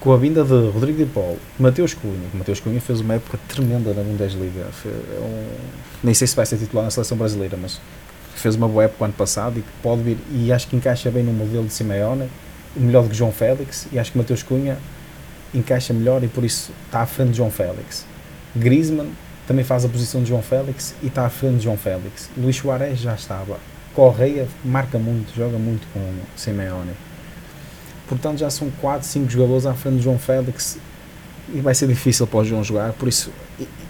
com 0.00 0.12
a 0.12 0.16
vinda 0.16 0.44
de 0.44 0.68
Rodrigo 0.70 0.98
de 0.98 1.06
Paulo, 1.06 1.38
Mateus 1.58 1.94
Cunha, 1.94 2.28
Mateus 2.34 2.60
Cunha 2.60 2.80
fez 2.80 3.00
uma 3.00 3.14
época 3.14 3.38
tremenda 3.48 3.94
na 3.94 4.02
Bundesliga. 4.02 4.66
É 4.84 5.20
um, 5.20 5.46
nem 6.02 6.14
sei 6.14 6.26
se 6.26 6.36
vai 6.36 6.44
ser 6.44 6.58
titular 6.58 6.84
na 6.84 6.90
seleção 6.90 7.16
brasileira, 7.16 7.56
mas 7.60 7.80
fez 8.34 8.54
uma 8.54 8.68
boa 8.68 8.84
época 8.84 9.04
ano 9.04 9.14
passado 9.14 9.58
e 9.58 9.62
que 9.62 9.68
pode 9.82 10.02
vir, 10.02 10.18
e 10.32 10.52
acho 10.52 10.68
que 10.68 10.76
encaixa 10.76 11.10
bem 11.10 11.22
no 11.22 11.32
modelo 11.32 11.64
de 11.64 11.72
Simeone, 11.72 12.28
melhor 12.76 13.04
do 13.04 13.08
que 13.08 13.14
João 13.14 13.32
Félix, 13.32 13.86
e 13.92 13.98
acho 13.98 14.12
que 14.12 14.18
Mateus 14.18 14.42
Cunha 14.42 14.76
encaixa 15.54 15.94
melhor 15.94 16.22
e 16.22 16.28
por 16.28 16.44
isso 16.44 16.72
está 16.86 17.00
à 17.00 17.06
frente 17.06 17.30
de 17.30 17.36
João 17.38 17.50
Félix. 17.50 18.04
Griezmann 18.54 19.08
também 19.46 19.64
faz 19.64 19.84
a 19.84 19.88
posição 19.88 20.22
de 20.22 20.28
João 20.28 20.42
Félix 20.42 20.94
e 21.02 21.06
está 21.06 21.24
à 21.26 21.30
frente 21.30 21.58
de 21.58 21.64
João 21.64 21.76
Félix. 21.76 22.28
Luís 22.36 22.56
Soares 22.56 22.98
já 22.98 23.14
estava. 23.14 23.58
Correia 23.94 24.48
marca 24.64 24.98
muito, 24.98 25.34
joga 25.34 25.56
muito 25.56 25.86
com 25.92 26.00
Simeone. 26.36 26.92
Portanto, 28.08 28.38
já 28.38 28.50
são 28.50 28.70
4, 28.80 29.06
5 29.06 29.30
jogadores 29.30 29.66
à 29.66 29.74
frente 29.74 29.96
de 29.96 30.02
João 30.02 30.18
Félix 30.18 30.78
e 31.52 31.60
vai 31.60 31.74
ser 31.74 31.88
difícil 31.88 32.26
para 32.26 32.40
o 32.40 32.44
João 32.44 32.62
jogar. 32.62 32.92
Por 32.92 33.08
isso, 33.08 33.30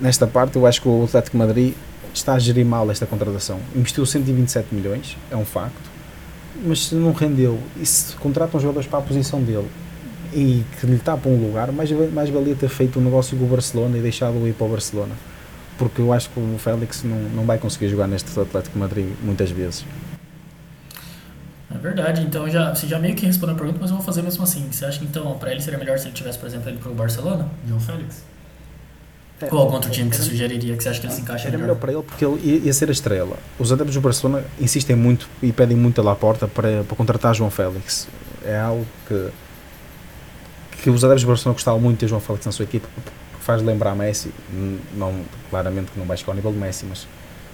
nesta 0.00 0.26
parte, 0.26 0.56
eu 0.56 0.66
acho 0.66 0.80
que 0.80 0.88
o 0.88 1.04
Atlético 1.04 1.36
Madrid 1.36 1.74
está 2.12 2.34
a 2.34 2.38
gerir 2.38 2.64
mal 2.64 2.90
esta 2.90 3.06
contratação. 3.06 3.58
Investiu 3.74 4.06
127 4.06 4.74
milhões, 4.74 5.16
é 5.30 5.36
um 5.36 5.44
facto, 5.44 5.90
mas 6.64 6.86
se 6.86 6.94
não 6.94 7.12
rendeu 7.12 7.58
e 7.80 7.84
se 7.84 8.14
contratam 8.16 8.60
jogadores 8.60 8.88
para 8.88 9.00
a 9.00 9.02
posição 9.02 9.42
dele 9.42 9.68
e 10.32 10.64
que 10.80 10.86
lhe 10.86 10.98
tapam 10.98 11.32
um 11.32 11.46
lugar, 11.46 11.70
mais, 11.72 11.90
mais 12.12 12.28
valia 12.30 12.54
ter 12.54 12.68
feito 12.68 12.98
um 12.98 13.02
negócio 13.02 13.36
com 13.36 13.44
o 13.44 13.48
Barcelona 13.48 13.98
e 13.98 14.00
deixado-o 14.00 14.46
ir 14.48 14.52
para 14.52 14.66
o 14.66 14.70
Barcelona. 14.70 15.14
Porque 15.78 16.00
eu 16.00 16.12
acho 16.12 16.30
que 16.30 16.38
o 16.38 16.56
Félix 16.58 17.02
não, 17.02 17.16
não 17.34 17.44
vai 17.44 17.58
conseguir 17.58 17.88
jogar 17.88 18.06
neste 18.06 18.38
Atlético 18.38 18.78
Madrid 18.78 19.08
muitas 19.22 19.50
vezes. 19.50 19.84
É 21.74 21.78
verdade, 21.78 22.22
então 22.22 22.48
já, 22.48 22.72
você 22.72 22.86
já 22.86 22.98
meio 23.00 23.16
que 23.16 23.26
respondeu 23.26 23.56
a 23.56 23.58
pergunta, 23.58 23.78
mas 23.80 23.90
eu 23.90 23.96
vou 23.96 24.04
fazer 24.04 24.22
mesmo 24.22 24.44
assim. 24.44 24.68
Você 24.70 24.84
acha 24.84 24.98
que 24.98 25.04
então 25.04 25.36
para 25.38 25.50
ele 25.50 25.60
seria 25.60 25.78
melhor 25.78 25.98
se 25.98 26.06
ele 26.06 26.14
tivesse, 26.14 26.38
por 26.38 26.46
exemplo, 26.46 26.70
ele 26.70 26.78
para 26.78 26.90
o 26.90 26.94
Barcelona, 26.94 27.48
João 27.66 27.80
Félix? 27.80 28.22
É, 29.42 29.52
Ou 29.52 29.58
algum 29.58 29.74
outro 29.74 29.90
time 29.90 30.08
que 30.08 30.16
você 30.16 30.22
sugeriria 30.22 30.76
que 30.76 30.82
você 30.82 30.88
acha 30.88 31.00
que 31.00 31.06
ele 31.06 31.12
se 31.12 31.20
encaixa 31.20 31.48
era 31.48 31.58
melhor? 31.58 31.74
melhor 31.74 31.80
para 31.80 31.92
ele 31.92 32.02
porque 32.02 32.24
ele 32.24 32.62
ia, 32.64 32.72
ser 32.72 32.88
a 32.88 32.92
estrela. 32.92 33.36
Os 33.58 33.72
adeptos 33.72 33.94
do 33.94 34.00
Barcelona 34.00 34.44
insistem 34.60 34.94
muito 34.94 35.28
e 35.42 35.52
pedem 35.52 35.76
muito 35.76 36.00
lá 36.00 36.12
à 36.12 36.16
porta 36.16 36.46
para, 36.46 36.84
para 36.84 36.96
contratar 36.96 37.34
João 37.34 37.50
Félix. 37.50 38.06
É 38.44 38.56
algo 38.56 38.86
que, 39.08 39.30
que 40.82 40.90
os 40.90 41.02
adeptos 41.04 41.24
do 41.24 41.28
Barcelona 41.28 41.54
gostavam 41.54 41.80
muito 41.80 41.96
de 41.96 42.00
ter 42.00 42.08
João 42.08 42.20
Félix 42.20 42.46
na 42.46 42.52
sua 42.52 42.62
equipe, 42.62 42.86
porque 42.94 43.10
faz 43.40 43.60
lembrar 43.60 43.96
Messi. 43.96 44.32
Não, 44.94 45.12
claramente 45.50 45.90
que 45.90 45.98
não 45.98 46.06
vai 46.06 46.16
chegar 46.16 46.30
ao 46.30 46.36
nível 46.36 46.52
de 46.52 46.58
Messi, 46.58 46.86
mas 46.88 47.08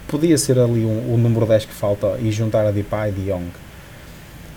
podia 0.06 0.36
ser 0.36 0.58
ali 0.58 0.84
o 0.84 0.88
um, 0.88 1.14
um 1.14 1.16
número 1.16 1.46
10 1.46 1.64
que 1.64 1.72
falta 1.72 2.18
e 2.20 2.30
juntar 2.30 2.66
a 2.66 2.70
Depay 2.70 3.08
e 3.08 3.12
De 3.12 3.30
Jong 3.30 3.50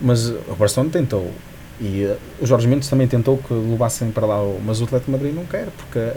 mas 0.02 0.30
o 0.30 0.56
Barcelona 0.58 0.92
tentou. 0.92 1.32
E 1.80 2.06
uh, 2.06 2.18
o 2.42 2.46
Jorge 2.46 2.68
Mendes 2.68 2.88
também 2.88 3.08
tentou 3.08 3.38
que 3.38 3.54
levassem 3.54 4.12
para 4.12 4.26
lá, 4.26 4.38
mas 4.66 4.82
o 4.82 4.84
Atlético 4.84 5.12
Madrid 5.12 5.34
não 5.34 5.46
quer, 5.46 5.68
porque 5.78 6.12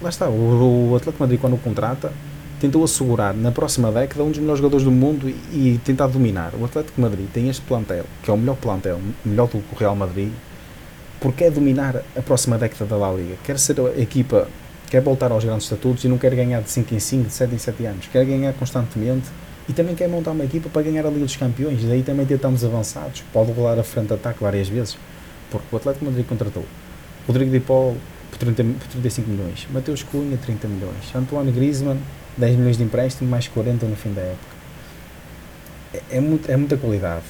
lá 0.00 0.08
está, 0.08 0.28
o, 0.28 0.90
o 0.90 0.96
Atlético 0.96 1.22
Madrid 1.22 1.40
quando 1.40 1.54
o 1.54 1.58
contrata 1.58 2.12
tentou 2.60 2.84
assegurar 2.84 3.34
na 3.34 3.50
próxima 3.50 3.90
década 3.90 4.22
um 4.22 4.30
dos 4.30 4.38
melhores 4.38 4.58
jogadores 4.58 4.84
do 4.84 4.90
mundo 4.90 5.28
e, 5.28 5.32
e 5.52 5.80
tentar 5.84 6.06
dominar. 6.06 6.52
O 6.58 6.64
Atlético 6.64 7.00
Madrid 7.00 7.26
tem 7.32 7.48
este 7.48 7.62
plantel, 7.62 8.04
que 8.22 8.30
é 8.30 8.34
o 8.34 8.36
melhor 8.36 8.56
plantel, 8.56 9.00
melhor 9.24 9.48
do 9.48 9.58
que 9.58 9.74
o 9.74 9.78
Real 9.78 9.96
Madrid, 9.96 10.30
porque 11.20 11.44
é 11.44 11.50
dominar 11.50 12.02
a 12.16 12.22
próxima 12.22 12.56
década 12.56 12.86
da 12.86 12.96
La 12.96 13.12
Liga. 13.12 13.34
Quer 13.44 13.58
ser 13.58 13.78
a 13.80 14.00
equipa, 14.00 14.48
quer 14.88 15.02
voltar 15.02 15.32
aos 15.32 15.44
grandes 15.44 15.64
estatutos 15.64 16.04
e 16.04 16.08
não 16.08 16.16
quer 16.16 16.34
ganhar 16.34 16.62
de 16.62 16.70
5 16.70 16.94
em 16.94 17.00
5, 17.00 17.24
de 17.28 17.32
7 17.32 17.54
em 17.54 17.58
7 17.58 17.86
anos, 17.86 18.06
quer 18.06 18.24
ganhar 18.24 18.52
constantemente 18.54 19.28
e 19.68 19.72
também 19.72 19.94
quer 19.94 20.08
montar 20.08 20.32
uma 20.32 20.44
equipa 20.44 20.68
para 20.68 20.82
ganhar 20.82 21.06
a 21.06 21.08
Liga 21.08 21.24
dos 21.24 21.36
Campeões. 21.36 21.82
Daí 21.84 22.02
também 22.02 22.26
tentamos 22.26 22.64
avançados. 22.64 23.22
Pode 23.32 23.52
rolar 23.52 23.78
a 23.78 23.82
frente 23.82 24.08
de 24.08 24.14
ataque 24.14 24.42
várias 24.42 24.68
vezes. 24.68 24.96
Porque 25.50 25.66
o 25.72 25.76
Atlético 25.76 26.04
Madrid 26.04 26.26
contratou 26.26 26.64
Rodrigo 27.26 27.50
de 27.50 27.60
Paul 27.60 27.96
por, 28.30 28.38
30, 28.38 28.62
por 28.62 28.88
35 28.88 29.30
milhões, 29.30 29.66
Mateus 29.70 30.02
Cunha 30.02 30.36
30 30.36 30.68
milhões, 30.68 31.14
Antoine 31.14 31.52
Griezmann 31.52 31.98
10 32.36 32.56
milhões 32.56 32.76
de 32.76 32.82
empréstimo, 32.82 33.30
mais 33.30 33.48
40 33.48 33.86
no 33.86 33.96
fim 33.96 34.12
da 34.12 34.22
época. 34.22 34.54
É, 35.92 36.16
é, 36.16 36.20
muito, 36.20 36.50
é 36.50 36.56
muita 36.56 36.76
qualidade. 36.76 37.24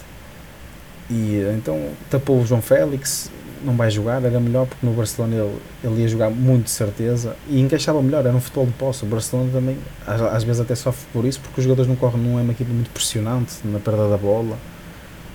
E 1.10 1.42
então 1.54 1.90
tapou 2.10 2.40
o 2.40 2.46
João 2.46 2.62
Félix, 2.62 3.30
não 3.64 3.74
vai 3.76 3.90
jogar, 3.90 4.22
era 4.24 4.38
melhor 4.38 4.66
porque 4.66 4.86
no 4.86 4.92
Barcelona 4.92 5.36
ele, 5.36 5.58
ele 5.82 6.02
ia 6.02 6.08
jogar 6.08 6.30
muito 6.30 6.64
de 6.64 6.70
certeza 6.70 7.36
e 7.48 7.60
encaixava 7.60 8.02
melhor, 8.02 8.24
era 8.24 8.34
um 8.34 8.40
futebol 8.40 8.66
de 8.66 8.72
posse. 8.72 9.04
O 9.04 9.06
Barcelona 9.06 9.50
também, 9.52 9.78
às, 10.06 10.20
às, 10.20 10.44
vezes 10.44 10.60
até 10.60 10.74
sofre 10.74 11.06
por 11.12 11.24
isso, 11.24 11.40
porque 11.40 11.60
os 11.60 11.64
jogadores 11.64 11.88
não 11.88 11.96
correm, 11.96 12.22
não 12.22 12.38
é 12.38 12.42
uma 12.42 12.52
equipe 12.52 12.70
muito 12.70 12.90
pressionante 12.90 13.54
na 13.64 13.78
perda 13.78 14.08
da 14.08 14.16
bola. 14.16 14.58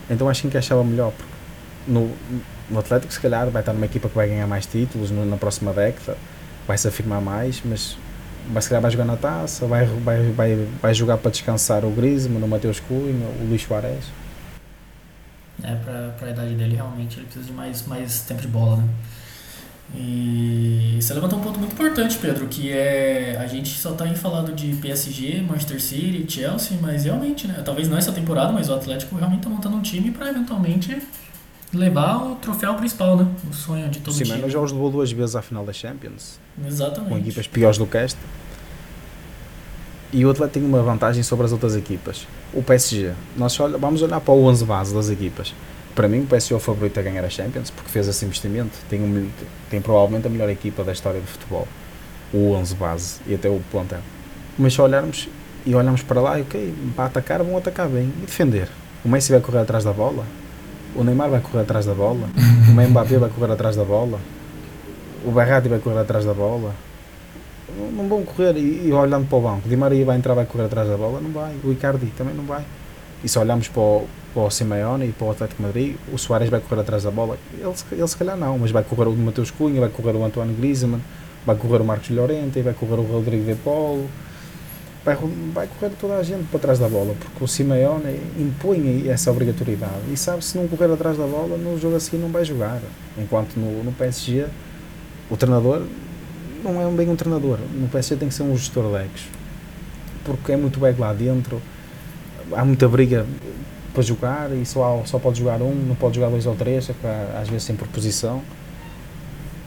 Então 0.09 0.29
acho 0.29 0.41
que 0.41 0.47
encaixava 0.47 0.83
melhor, 0.83 1.11
porque 1.11 1.31
no, 1.87 2.11
no 2.69 2.79
Atlético 2.79 3.11
se 3.11 3.19
calhar 3.19 3.49
vai 3.49 3.61
estar 3.61 3.73
numa 3.73 3.85
equipa 3.85 4.07
que 4.07 4.15
vai 4.15 4.27
ganhar 4.27 4.47
mais 4.47 4.65
títulos 4.65 5.11
no, 5.11 5.25
na 5.25 5.37
próxima 5.37 5.73
década, 5.73 6.17
vai 6.67 6.77
se 6.77 6.87
afirmar 6.87 7.21
mais, 7.21 7.61
mas 7.65 7.97
vai, 8.51 8.61
se 8.61 8.69
calhar 8.69 8.81
vai 8.81 8.91
jogar 8.91 9.05
na 9.05 9.17
taça, 9.17 9.65
vai, 9.65 9.85
vai, 9.85 10.31
vai, 10.31 10.67
vai 10.81 10.93
jogar 10.93 11.17
para 11.17 11.31
descansar 11.31 11.83
o 11.83 11.89
Griezmann, 11.89 12.43
o 12.43 12.47
Mateus 12.47 12.79
Cunha, 12.79 13.27
o 13.41 13.47
Luís 13.47 13.63
Soares 13.63 14.05
né, 15.61 15.79
para 16.17 16.27
a 16.27 16.31
idade 16.31 16.55
dele, 16.55 16.75
realmente 16.75 17.17
ele 17.17 17.25
precisa 17.25 17.45
de 17.45 17.53
mais, 17.53 17.85
mais 17.85 18.21
tempo 18.21 18.41
de 18.41 18.47
bola, 18.47 18.77
né? 18.77 18.87
E 19.95 20.99
você 21.01 21.13
levantou 21.15 21.39
um 21.39 21.41
ponto 21.41 21.59
muito 21.59 21.73
importante, 21.73 22.17
Pedro, 22.19 22.47
que 22.47 22.71
é 22.71 23.35
a 23.39 23.47
gente 23.47 23.69
só 23.69 23.91
está 23.91 24.07
em 24.07 24.13
falando 24.13 24.53
de 24.53 24.75
PSG, 24.75 25.41
Manchester 25.41 25.81
City, 25.81 26.25
Chelsea, 26.31 26.77
mas 26.79 27.05
realmente, 27.05 27.47
né? 27.47 27.61
Talvez 27.65 27.89
não 27.89 27.97
essa 27.97 28.11
temporada, 28.11 28.53
mas 28.53 28.69
o 28.69 28.75
Atlético 28.75 29.15
realmente 29.15 29.39
está 29.39 29.49
montando 29.49 29.75
um 29.75 29.81
time 29.81 30.11
para 30.11 30.29
eventualmente 30.29 31.01
levar 31.73 32.17
o 32.17 32.35
troféu 32.35 32.75
principal, 32.75 33.17
né? 33.17 33.27
O 33.49 33.53
sonho 33.53 33.89
de 33.89 33.99
todo 33.99 34.13
Sim, 34.13 34.25
time. 34.25 34.41
Sim, 34.43 34.49
já 34.49 34.59
os 34.59 34.71
levou 34.71 34.91
duas 34.91 35.11
vezes 35.11 35.35
à 35.35 35.41
final 35.41 35.65
da 35.65 35.73
Champions. 35.73 36.39
Exatamente. 36.63 37.09
Com 37.09 37.17
equipas 37.17 37.47
piores 37.47 37.77
do 37.79 37.87
que 37.87 37.97
esta. 37.97 38.19
E 40.11 40.25
o 40.25 40.29
Atlético 40.31 40.59
tem 40.59 40.63
uma 40.63 40.81
vantagem 40.81 41.21
sobre 41.21 41.45
as 41.45 41.51
outras 41.51 41.75
equipas. 41.75 42.27
O 42.53 42.63
PSG, 42.63 43.13
nós 43.37 43.59
olha, 43.59 43.77
vamos 43.77 44.01
olhar 44.01 44.19
para 44.19 44.33
o 44.33 44.43
11 44.45 44.65
base 44.65 44.93
das 44.93 45.09
equipas. 45.09 45.53
Para 45.93 46.07
mim, 46.07 46.21
o 46.21 46.25
PSG 46.25 46.53
é 46.53 46.57
o 46.57 46.59
favorito 46.59 46.99
a 46.99 47.03
ganhar 47.03 47.23
a 47.23 47.29
Champions 47.29 47.69
porque 47.69 47.91
fez 47.91 48.07
esse 48.07 48.25
investimento. 48.25 48.77
Tem, 48.89 48.99
um, 48.99 49.29
tem 49.69 49.79
provavelmente 49.79 50.25
a 50.25 50.29
melhor 50.29 50.49
equipa 50.49 50.83
da 50.83 50.91
história 50.91 51.19
do 51.19 51.27
futebol. 51.27 51.67
O 52.33 52.53
11 52.53 52.75
base 52.75 53.19
e 53.27 53.35
até 53.35 53.49
o 53.49 53.61
plantel. 53.71 53.99
Mas 54.57 54.73
se 54.73 54.81
olharmos 54.81 55.29
e 55.65 55.75
olhamos 55.75 56.01
para 56.01 56.21
lá, 56.21 56.37
ok, 56.37 56.73
para 56.95 57.05
atacar, 57.05 57.43
vão 57.43 57.57
atacar 57.57 57.87
bem 57.87 58.11
e 58.21 58.25
defender. 58.25 58.67
O 59.03 59.09
Messi 59.09 59.31
vai 59.31 59.41
correr 59.41 59.59
atrás 59.59 59.83
da 59.83 59.93
bola, 59.93 60.25
o 60.95 61.03
Neymar 61.03 61.29
vai 61.29 61.39
correr 61.39 61.61
atrás 61.61 61.85
da 61.85 61.93
bola, 61.93 62.27
o 62.67 62.89
Mbappé 62.89 63.17
vai 63.17 63.29
correr 63.29 63.53
atrás 63.53 63.75
da 63.75 63.83
bola, 63.83 64.19
o 65.23 65.31
Berratti 65.31 65.69
vai 65.69 65.79
correr 65.79 65.99
atrás 65.99 66.25
da 66.25 66.33
bola, 66.33 66.73
não 67.95 68.07
vão 68.07 68.23
correr 68.23 68.55
e, 68.57 68.87
e 68.87 68.93
olhando 68.93 69.27
para 69.27 69.37
o 69.37 69.41
banco, 69.41 69.67
Di 69.67 69.75
Maria 69.75 70.05
vai 70.05 70.17
entrar, 70.17 70.33
vai 70.33 70.45
correr 70.45 70.65
atrás 70.65 70.87
da 70.87 70.97
bola, 70.97 71.19
não 71.21 71.31
vai, 71.31 71.55
o 71.63 71.71
Icardi 71.71 72.07
também 72.17 72.33
não 72.33 72.43
vai. 72.43 72.63
E 73.23 73.27
se 73.27 73.37
olhamos 73.37 73.67
para 73.67 73.81
o, 73.81 74.07
para 74.33 74.43
o 74.43 74.49
Simeone 74.49 75.07
e 75.07 75.11
para 75.11 75.27
o 75.27 75.31
Atlético 75.31 75.61
Madrid, 75.61 75.95
o 76.11 76.17
Soares 76.17 76.49
vai 76.49 76.59
correr 76.59 76.81
atrás 76.81 77.03
da 77.03 77.11
bola, 77.11 77.37
ele, 77.53 77.73
ele 77.91 78.07
se 78.07 78.17
calhar 78.17 78.37
não, 78.37 78.57
mas 78.57 78.71
vai 78.71 78.83
correr 78.83 79.09
o 79.09 79.13
Mateus 79.13 79.51
Cunha, 79.51 79.79
vai 79.79 79.89
correr 79.89 80.15
o 80.15 80.23
Antoine 80.23 80.53
Griezmann, 80.53 81.01
vai 81.45 81.55
correr 81.55 81.81
o 81.81 81.85
Marcos 81.85 82.09
Llorente, 82.09 82.61
vai 82.61 82.73
correr 82.73 82.99
o 82.99 83.03
Rodrigo 83.03 83.45
de 83.45 83.55
Paulo, 83.55 84.09
vai, 85.03 85.17
vai 85.53 85.67
correr 85.67 85.91
toda 85.99 86.15
a 86.15 86.23
gente 86.23 86.45
para 86.45 86.59
trás 86.59 86.79
da 86.79 86.87
bola, 86.87 87.13
porque 87.19 87.43
o 87.43 87.47
Simeone 87.47 88.19
impõe 88.37 89.07
essa 89.09 89.31
obrigatoriedade. 89.31 90.11
E 90.11 90.17
sabe 90.17 90.43
se 90.43 90.57
não 90.57 90.67
correr 90.67 90.91
atrás 90.91 91.17
da 91.17 91.25
bola, 91.25 91.57
no 91.57 91.77
jogo 91.79 91.95
a 91.95 91.99
seguir 91.99 92.17
não 92.17 92.29
vai 92.29 92.45
jogar. 92.45 92.79
Enquanto 93.17 93.55
no, 93.57 93.83
no 93.83 93.91
PSG, 93.91 94.45
o 95.29 95.37
treinador 95.37 95.83
não 96.63 96.81
é 96.81 96.91
bem 96.91 97.09
um 97.09 97.15
treinador. 97.15 97.57
No 97.73 97.87
PSG 97.87 98.15
tem 98.15 98.29
que 98.29 98.33
ser 98.33 98.43
um 98.43 98.55
gestor 98.55 98.89
de 98.89 99.03
egos. 99.03 99.27
porque 100.23 100.51
é 100.51 100.57
muito 100.57 100.83
ego 100.85 101.01
lá 101.01 101.13
dentro, 101.13 101.61
há 102.51 102.63
muita 102.63 102.87
briga 102.87 103.25
para 103.93 104.03
jogar 104.03 104.51
e 104.51 104.65
só, 104.65 105.01
há, 105.01 105.05
só 105.05 105.17
pode 105.17 105.39
jogar 105.39 105.61
um, 105.61 105.73
não 105.73 105.95
pode 105.95 106.15
jogar 106.15 106.29
dois 106.29 106.45
ou 106.45 106.55
três, 106.55 106.89
é 106.89 107.37
às 107.41 107.49
vezes 107.49 107.63
sem 107.63 107.75
proposição. 107.75 108.41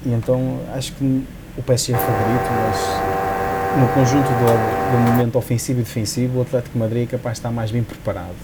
E 0.05 0.13
então 0.13 0.61
acho 0.75 0.93
que 0.93 1.25
o 1.57 1.63
PSG 1.63 1.93
é 1.93 1.99
favorito, 1.99 2.51
mas 2.51 3.81
no 3.81 3.89
conjunto 3.89 4.29
do, 4.29 4.93
do 4.93 5.11
momento 5.11 5.37
ofensivo 5.39 5.81
e 5.81 5.83
defensivo, 5.83 6.39
o 6.39 6.43
Atlético 6.43 6.79
Madrid 6.79 7.05
é 7.05 7.07
capaz 7.07 7.35
de 7.35 7.41
estar 7.41 7.51
mais 7.51 7.71
bem 7.71 7.83
preparado. 7.83 8.37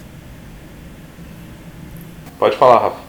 Pode 2.38 2.56
falar, 2.56 2.78
Rafa. 2.78 3.07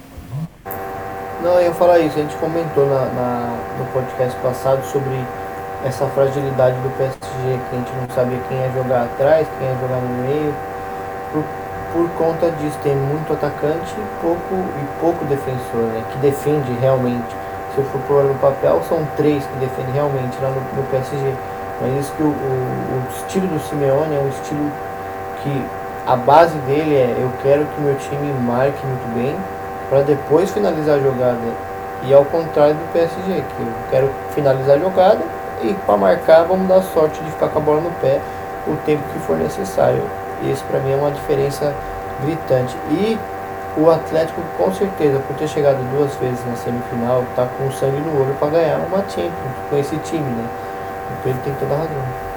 Não, 1.41 1.53
eu 1.53 1.67
ia 1.67 1.73
falar 1.73 1.99
isso, 1.99 2.19
a 2.19 2.21
gente 2.21 2.35
comentou 2.35 2.85
na, 2.85 3.05
na, 3.15 3.55
no 3.77 3.85
podcast 3.93 4.37
passado 4.41 4.83
sobre 4.83 5.23
essa 5.85 6.05
fragilidade 6.07 6.75
do 6.79 6.89
PSG, 6.97 7.15
que 7.31 7.75
a 7.75 7.79
gente 7.79 7.91
não 7.95 8.13
sabia 8.13 8.39
quem 8.49 8.57
ia 8.57 8.69
jogar 8.71 9.03
atrás, 9.03 9.47
quem 9.57 9.69
ia 9.69 9.75
jogar 9.79 10.01
no 10.01 10.27
meio. 10.27 10.53
Por, 11.31 11.43
por 11.93 12.09
conta 12.17 12.51
disso, 12.59 12.77
tem 12.83 12.93
muito 12.93 13.31
atacante 13.31 13.95
e 13.95 14.21
pouco, 14.21 14.53
e 14.53 14.99
pouco 14.99 15.23
defensor, 15.25 15.87
né, 15.95 16.03
que 16.11 16.17
defende 16.17 16.73
realmente. 16.81 17.33
Se 17.73 17.77
eu 17.79 17.85
for 17.85 18.01
pôr 18.01 18.23
no 18.25 18.35
papel, 18.35 18.81
são 18.89 19.07
três 19.15 19.45
que 19.45 19.59
defendem 19.59 19.93
realmente 19.93 20.35
lá 20.41 20.49
no, 20.49 20.59
no 20.59 20.83
PSG. 20.91 21.23
Mas 21.79 22.01
isso 22.01 22.11
que 22.17 22.23
o, 22.23 22.27
o, 22.27 22.35
o 22.35 23.03
estilo 23.15 23.47
do 23.47 23.59
Simeone 23.61 24.13
é 24.13 24.19
um 24.19 24.27
estilo 24.27 24.69
que 25.41 25.65
a 26.05 26.17
base 26.17 26.57
dele 26.67 26.95
é 26.95 27.15
eu 27.17 27.31
quero 27.41 27.63
que 27.63 27.79
meu 27.79 27.95
time 27.95 28.33
marque 28.45 28.85
muito 28.85 29.15
bem 29.15 29.37
para 29.89 30.01
depois 30.01 30.51
finalizar 30.51 30.95
a 30.95 30.99
jogada. 30.99 31.69
E 32.03 32.13
ao 32.13 32.23
contrário 32.25 32.75
do 32.75 32.93
PSG, 32.93 33.25
que 33.25 33.61
eu 33.61 33.73
quero 33.89 34.09
finalizar 34.33 34.77
a 34.77 34.79
jogada 34.79 35.19
e 35.61 35.73
para 35.73 35.97
marcar 35.97 36.43
vamos 36.43 36.67
dar 36.67 36.81
sorte 36.81 37.21
de 37.21 37.31
ficar 37.31 37.49
com 37.49 37.59
a 37.59 37.61
bola 37.61 37.81
no 37.81 37.91
pé 37.99 38.21
o 38.67 38.75
tempo 38.85 39.03
que 39.11 39.19
for 39.19 39.37
necessário. 39.37 40.01
Esse 40.49 40.63
para 40.63 40.79
mim 40.79 40.93
é 40.93 40.95
uma 40.95 41.11
diferença 41.11 41.73
gritante. 42.23 42.75
E 42.91 43.17
o 43.77 43.89
Atlético 43.89 44.41
com 44.57 44.73
certeza, 44.73 45.19
por 45.19 45.35
ter 45.35 45.47
chegado 45.47 45.77
duas 45.95 46.15
vezes 46.15 46.39
na 46.45 46.55
semifinal, 46.55 47.23
tá 47.35 47.47
com 47.57 47.71
sangue 47.71 47.99
no 47.99 48.21
olho 48.21 48.33
para 48.35 48.49
ganhar 48.49 48.77
uma 48.77 48.99
Champions 49.09 49.33
com 49.69 49.77
esse 49.77 49.95
time, 49.97 50.23
né? 50.23 50.47
Então 51.19 51.31
ele 51.31 51.41
tem 51.43 51.53
toda 51.55 51.73
a 51.73 51.77
razão. 51.77 52.29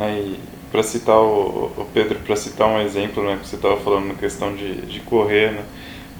Aí, 0.00 0.40
para 0.72 0.82
citar 0.82 1.18
o, 1.18 1.70
o 1.76 1.86
Pedro, 1.92 2.18
para 2.20 2.34
citar 2.34 2.66
um 2.66 2.80
exemplo, 2.80 3.22
né, 3.22 3.38
que 3.40 3.46
você 3.46 3.56
estava 3.56 3.76
falando 3.76 4.06
na 4.06 4.14
questão 4.14 4.56
de, 4.56 4.80
de 4.86 5.00
correr, 5.00 5.52
né, 5.52 5.62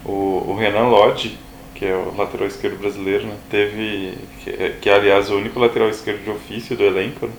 o, 0.04 0.44
o 0.48 0.54
Renan 0.54 0.88
Lodge, 0.88 1.38
que 1.74 1.86
é 1.86 1.94
o 1.94 2.14
lateral 2.14 2.46
esquerdo 2.46 2.78
brasileiro, 2.78 3.26
né, 3.26 3.34
teve, 3.50 4.18
que, 4.44 4.50
é, 4.50 4.76
que 4.78 4.90
é 4.90 4.94
aliás 4.94 5.30
o 5.30 5.36
único 5.36 5.58
lateral 5.58 5.88
esquerdo 5.88 6.22
de 6.22 6.30
ofício 6.30 6.76
do 6.76 6.84
elenco 6.84 7.26
né, 7.26 7.32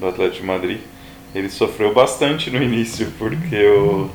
do 0.00 0.08
Atlético 0.08 0.40
de 0.40 0.46
Madrid, 0.46 0.80
ele 1.32 1.48
sofreu 1.48 1.94
bastante 1.94 2.50
no 2.50 2.60
início, 2.60 3.12
porque 3.16 3.64
o, 3.64 4.10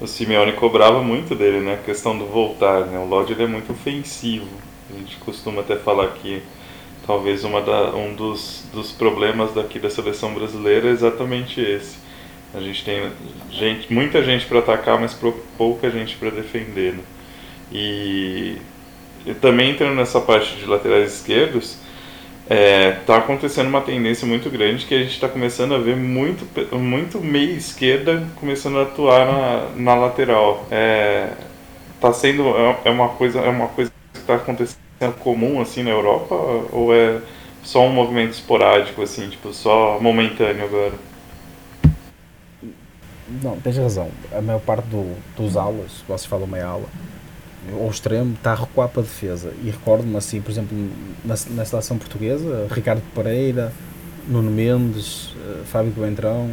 o 0.00 0.06
Simeone 0.06 0.52
cobrava 0.52 1.02
muito 1.02 1.34
dele, 1.34 1.58
né, 1.58 1.74
a 1.74 1.84
questão 1.84 2.16
do 2.16 2.24
voltar, 2.26 2.86
né, 2.86 3.00
o 3.00 3.08
Lodge 3.08 3.32
ele 3.32 3.42
é 3.42 3.48
muito 3.48 3.72
ofensivo, 3.72 4.46
a 4.94 4.96
gente 4.96 5.16
costuma 5.16 5.62
até 5.62 5.74
falar 5.74 6.06
que 6.12 6.40
talvez 7.06 7.44
uma 7.44 7.60
da, 7.60 7.94
um 7.94 8.14
dos, 8.14 8.64
dos 8.72 8.92
problemas 8.92 9.54
daqui 9.54 9.78
da 9.78 9.90
seleção 9.90 10.34
brasileira 10.34 10.88
é 10.88 10.92
exatamente 10.92 11.60
esse. 11.60 11.98
A 12.52 12.60
gente 12.60 12.84
tem 12.84 13.10
gente, 13.50 13.92
muita 13.92 14.22
gente 14.24 14.46
para 14.46 14.58
atacar, 14.58 15.00
mas 15.00 15.16
pouca 15.56 15.90
gente 15.90 16.16
para 16.16 16.30
defender. 16.30 16.94
Né? 16.94 17.02
E, 17.70 18.56
e, 19.24 19.34
também 19.34 19.70
entrando 19.70 19.94
nessa 19.94 20.20
parte 20.20 20.56
de 20.56 20.66
laterais 20.66 21.14
esquerdos, 21.14 21.78
está 22.42 22.54
é, 22.54 22.90
tá 23.06 23.16
acontecendo 23.18 23.68
uma 23.68 23.80
tendência 23.80 24.26
muito 24.26 24.50
grande 24.50 24.84
que 24.84 24.94
a 24.94 24.98
gente 24.98 25.12
está 25.12 25.28
começando 25.28 25.74
a 25.74 25.78
ver 25.78 25.94
muito, 25.94 26.44
muito 26.76 27.20
meia 27.20 27.52
esquerda 27.52 28.26
começando 28.34 28.78
a 28.78 28.82
atuar 28.82 29.26
na, 29.26 29.68
na 29.76 29.94
lateral. 29.94 30.66
É, 30.70 31.30
tá 32.00 32.12
sendo 32.12 32.48
é, 32.56 32.78
é 32.86 32.90
uma 32.90 33.10
coisa 33.10 33.38
é 33.38 33.48
uma 33.48 33.68
coisa 33.68 33.92
que 34.12 34.18
está 34.18 34.34
acontecendo 34.34 34.89
é 35.00 35.08
comum 35.08 35.60
assim 35.60 35.82
na 35.82 35.90
Europa 35.90 36.34
ou 36.72 36.94
é 36.94 37.20
só 37.62 37.86
um 37.86 37.92
movimento 37.92 38.32
esporádico 38.32 39.02
assim, 39.02 39.28
tipo 39.28 39.52
só 39.52 39.98
momentâneo 40.00 40.64
agora? 40.64 40.92
Não, 43.42 43.58
tens 43.60 43.76
razão. 43.76 44.08
A 44.32 44.40
maior 44.40 44.60
parte 44.60 44.86
do, 44.86 45.14
dos 45.36 45.56
aulas, 45.56 46.02
vocês 46.06 46.26
falam 46.26 46.46
meia 46.46 46.66
aula, 46.66 46.86
ao 47.72 47.88
extremo 47.88 48.34
está 48.34 48.52
a 48.52 48.56
recuar 48.56 48.88
para 48.88 49.00
a 49.00 49.04
defesa. 49.04 49.52
E 49.62 49.70
recordo-me 49.70 50.16
assim, 50.16 50.40
por 50.40 50.50
exemplo, 50.50 50.76
na, 51.24 51.34
na 51.50 51.64
seleção 51.64 51.96
portuguesa, 51.96 52.66
Ricardo 52.70 53.02
Pereira, 53.14 53.72
Nuno 54.26 54.50
Mendes, 54.50 55.30
uh, 55.32 55.64
Fábio 55.66 55.92
Coentrão, 55.92 56.50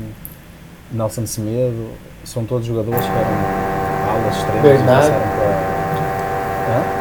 Nelson 0.92 1.26
Semedo, 1.26 1.90
são 2.24 2.46
todos 2.46 2.68
jogadores 2.68 3.04
que 3.04 3.12
eram 3.12 4.22
alas 4.22 4.38
extremas 4.38 4.62
Bernardo. 4.62 5.08
e 5.08 5.10
passaram 5.10 5.30
para. 5.38 6.94
Hã? 6.94 6.97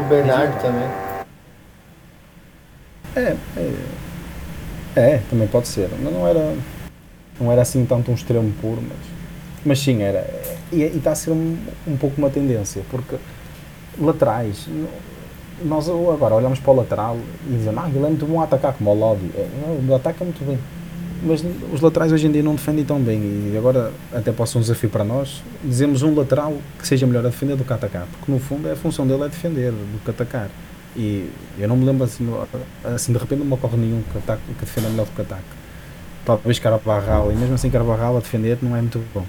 O 0.00 0.04
Bernardo 0.04 0.58
também. 0.62 0.88
É, 3.14 3.36
é, 3.56 3.74
é, 4.96 5.20
também 5.28 5.46
pode 5.46 5.68
ser. 5.68 5.90
Mas 6.02 6.12
não 6.12 6.26
era, 6.26 6.56
não 7.38 7.52
era 7.52 7.60
assim 7.60 7.84
tanto 7.84 8.10
um 8.10 8.14
extremo 8.14 8.50
puro, 8.62 8.80
mas, 8.80 8.98
mas 9.64 9.78
sim, 9.78 10.02
era. 10.02 10.26
E 10.72 10.82
está 10.82 11.12
a 11.12 11.14
ser 11.14 11.32
um, 11.32 11.58
um 11.86 11.96
pouco 11.98 12.16
uma 12.16 12.30
tendência, 12.30 12.82
porque 12.90 13.16
laterais, 13.98 14.66
nós 15.62 15.86
agora 15.88 16.34
olhamos 16.34 16.58
para 16.60 16.70
o 16.70 16.76
lateral 16.76 17.18
e 17.46 17.52
dizemos, 17.52 17.84
ah, 17.84 17.88
ele 17.88 17.98
é 17.98 18.08
muito 18.08 18.24
bom 18.24 18.40
a 18.40 18.44
atacar, 18.44 18.72
como 18.72 18.90
o 18.90 18.94
Lodi. 18.94 19.30
É, 19.36 19.46
o 19.86 19.94
ataque 19.94 20.22
é 20.22 20.24
muito 20.24 20.42
bem. 20.46 20.58
Mas 21.22 21.44
os 21.72 21.80
laterais 21.82 22.12
hoje 22.12 22.26
em 22.26 22.32
dia 22.32 22.42
não 22.42 22.54
defendem 22.54 22.84
tão 22.84 22.98
bem 22.98 23.20
e 23.52 23.54
agora 23.56 23.92
até 24.12 24.32
ser 24.46 24.58
um 24.58 24.60
desafio 24.62 24.88
para 24.88 25.04
nós 25.04 25.42
dizemos 25.62 26.02
um 26.02 26.14
lateral 26.14 26.56
que 26.78 26.86
seja 26.86 27.06
melhor 27.06 27.26
a 27.26 27.28
defender 27.28 27.56
do 27.56 27.64
que 27.64 27.72
atacar, 27.72 28.06
porque 28.10 28.32
no 28.32 28.38
fundo 28.38 28.66
é 28.68 28.72
a 28.72 28.76
função 28.76 29.06
dele 29.06 29.24
é 29.24 29.28
defender 29.28 29.70
do 29.70 30.02
que 30.02 30.10
atacar. 30.10 30.48
E 30.96 31.30
eu 31.58 31.68
não 31.68 31.76
me 31.76 31.84
lembro 31.84 32.04
assim, 32.04 32.26
assim 32.82 33.12
de 33.12 33.18
repente 33.18 33.40
não 33.40 33.46
me 33.46 33.52
ocorre 33.52 33.76
nenhum 33.76 34.02
que, 34.10 34.18
ataque, 34.18 34.42
que 34.46 34.64
defenda 34.64 34.88
melhor 34.88 35.06
do 35.06 35.12
que 35.12 35.20
ataque. 35.20 35.42
Talvez 36.24 36.58
Carvajal, 36.58 37.30
e 37.30 37.34
mesmo 37.34 37.54
assim 37.54 37.70
Carvajal 37.70 38.16
a 38.16 38.20
defender 38.20 38.58
não 38.62 38.74
é 38.74 38.80
muito 38.80 39.02
bom. 39.12 39.24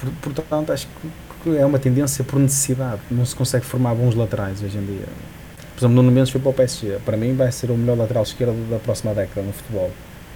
Por, 0.00 0.32
portanto, 0.32 0.72
acho 0.72 0.88
que 1.42 1.56
é 1.56 1.66
uma 1.66 1.78
tendência 1.78 2.24
por 2.24 2.38
necessidade, 2.38 3.00
não 3.10 3.26
se 3.26 3.36
consegue 3.36 3.64
formar 3.64 3.94
bons 3.94 4.14
laterais 4.14 4.62
hoje 4.62 4.78
em 4.78 4.84
dia. 4.84 5.06
Por 5.74 5.80
exemplo, 5.80 5.96
Nuno 5.96 6.10
Mendes 6.10 6.30
foi 6.30 6.40
para 6.40 6.50
o 6.50 6.54
PSG, 6.54 6.98
para 7.04 7.16
mim 7.16 7.34
vai 7.34 7.52
ser 7.52 7.70
o 7.70 7.76
melhor 7.76 7.98
lateral 7.98 8.22
esquerdo 8.22 8.70
da 8.70 8.78
próxima 8.78 9.12
década 9.14 9.42
no 9.46 9.52
futebol 9.52 9.90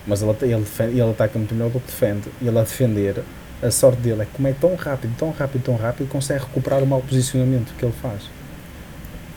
mas 0.06 0.22
ele, 0.22 0.36
ele, 0.42 0.56
defende, 0.58 0.92
ele 0.92 1.10
ataca 1.10 1.38
muito 1.38 1.54
melhor 1.54 1.70
do 1.70 1.80
que 1.80 1.86
defende. 1.86 2.28
E 2.40 2.46
ele 2.46 2.58
a 2.58 2.62
defender, 2.62 3.22
a 3.62 3.70
sorte 3.70 4.00
dele 4.00 4.22
é 4.22 4.24
que 4.24 4.32
como 4.32 4.48
é 4.48 4.52
tão 4.52 4.74
rápido, 4.74 5.14
tão 5.18 5.30
rápido, 5.30 5.62
tão 5.62 5.76
rápido, 5.76 6.08
consegue 6.08 6.40
recuperar 6.40 6.82
o 6.82 6.86
mau 6.86 7.00
posicionamento 7.00 7.74
que 7.76 7.84
ele 7.84 7.94
faz. 8.00 8.22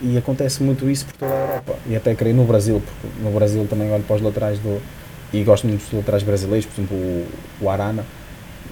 E 0.02 0.16
acontece 0.16 0.62
muito 0.62 0.88
isso 0.88 1.04
por 1.06 1.14
toda 1.14 1.32
a 1.32 1.38
Europa. 1.38 1.76
E 1.86 1.96
até 1.96 2.14
creio 2.14 2.34
no 2.34 2.44
Brasil, 2.44 2.80
porque 2.80 3.22
no 3.22 3.30
Brasil 3.32 3.66
também 3.68 3.90
olho 3.92 4.02
para 4.04 4.16
os 4.16 4.22
laterais 4.22 4.58
do. 4.58 4.80
E 5.32 5.44
gosto 5.44 5.66
muito 5.66 5.84
dos 5.84 5.92
laterais 5.92 6.22
brasileiros, 6.22 6.66
por 6.66 6.80
exemplo 6.80 6.96
o, 6.96 7.26
o 7.60 7.70
Arana, 7.70 8.04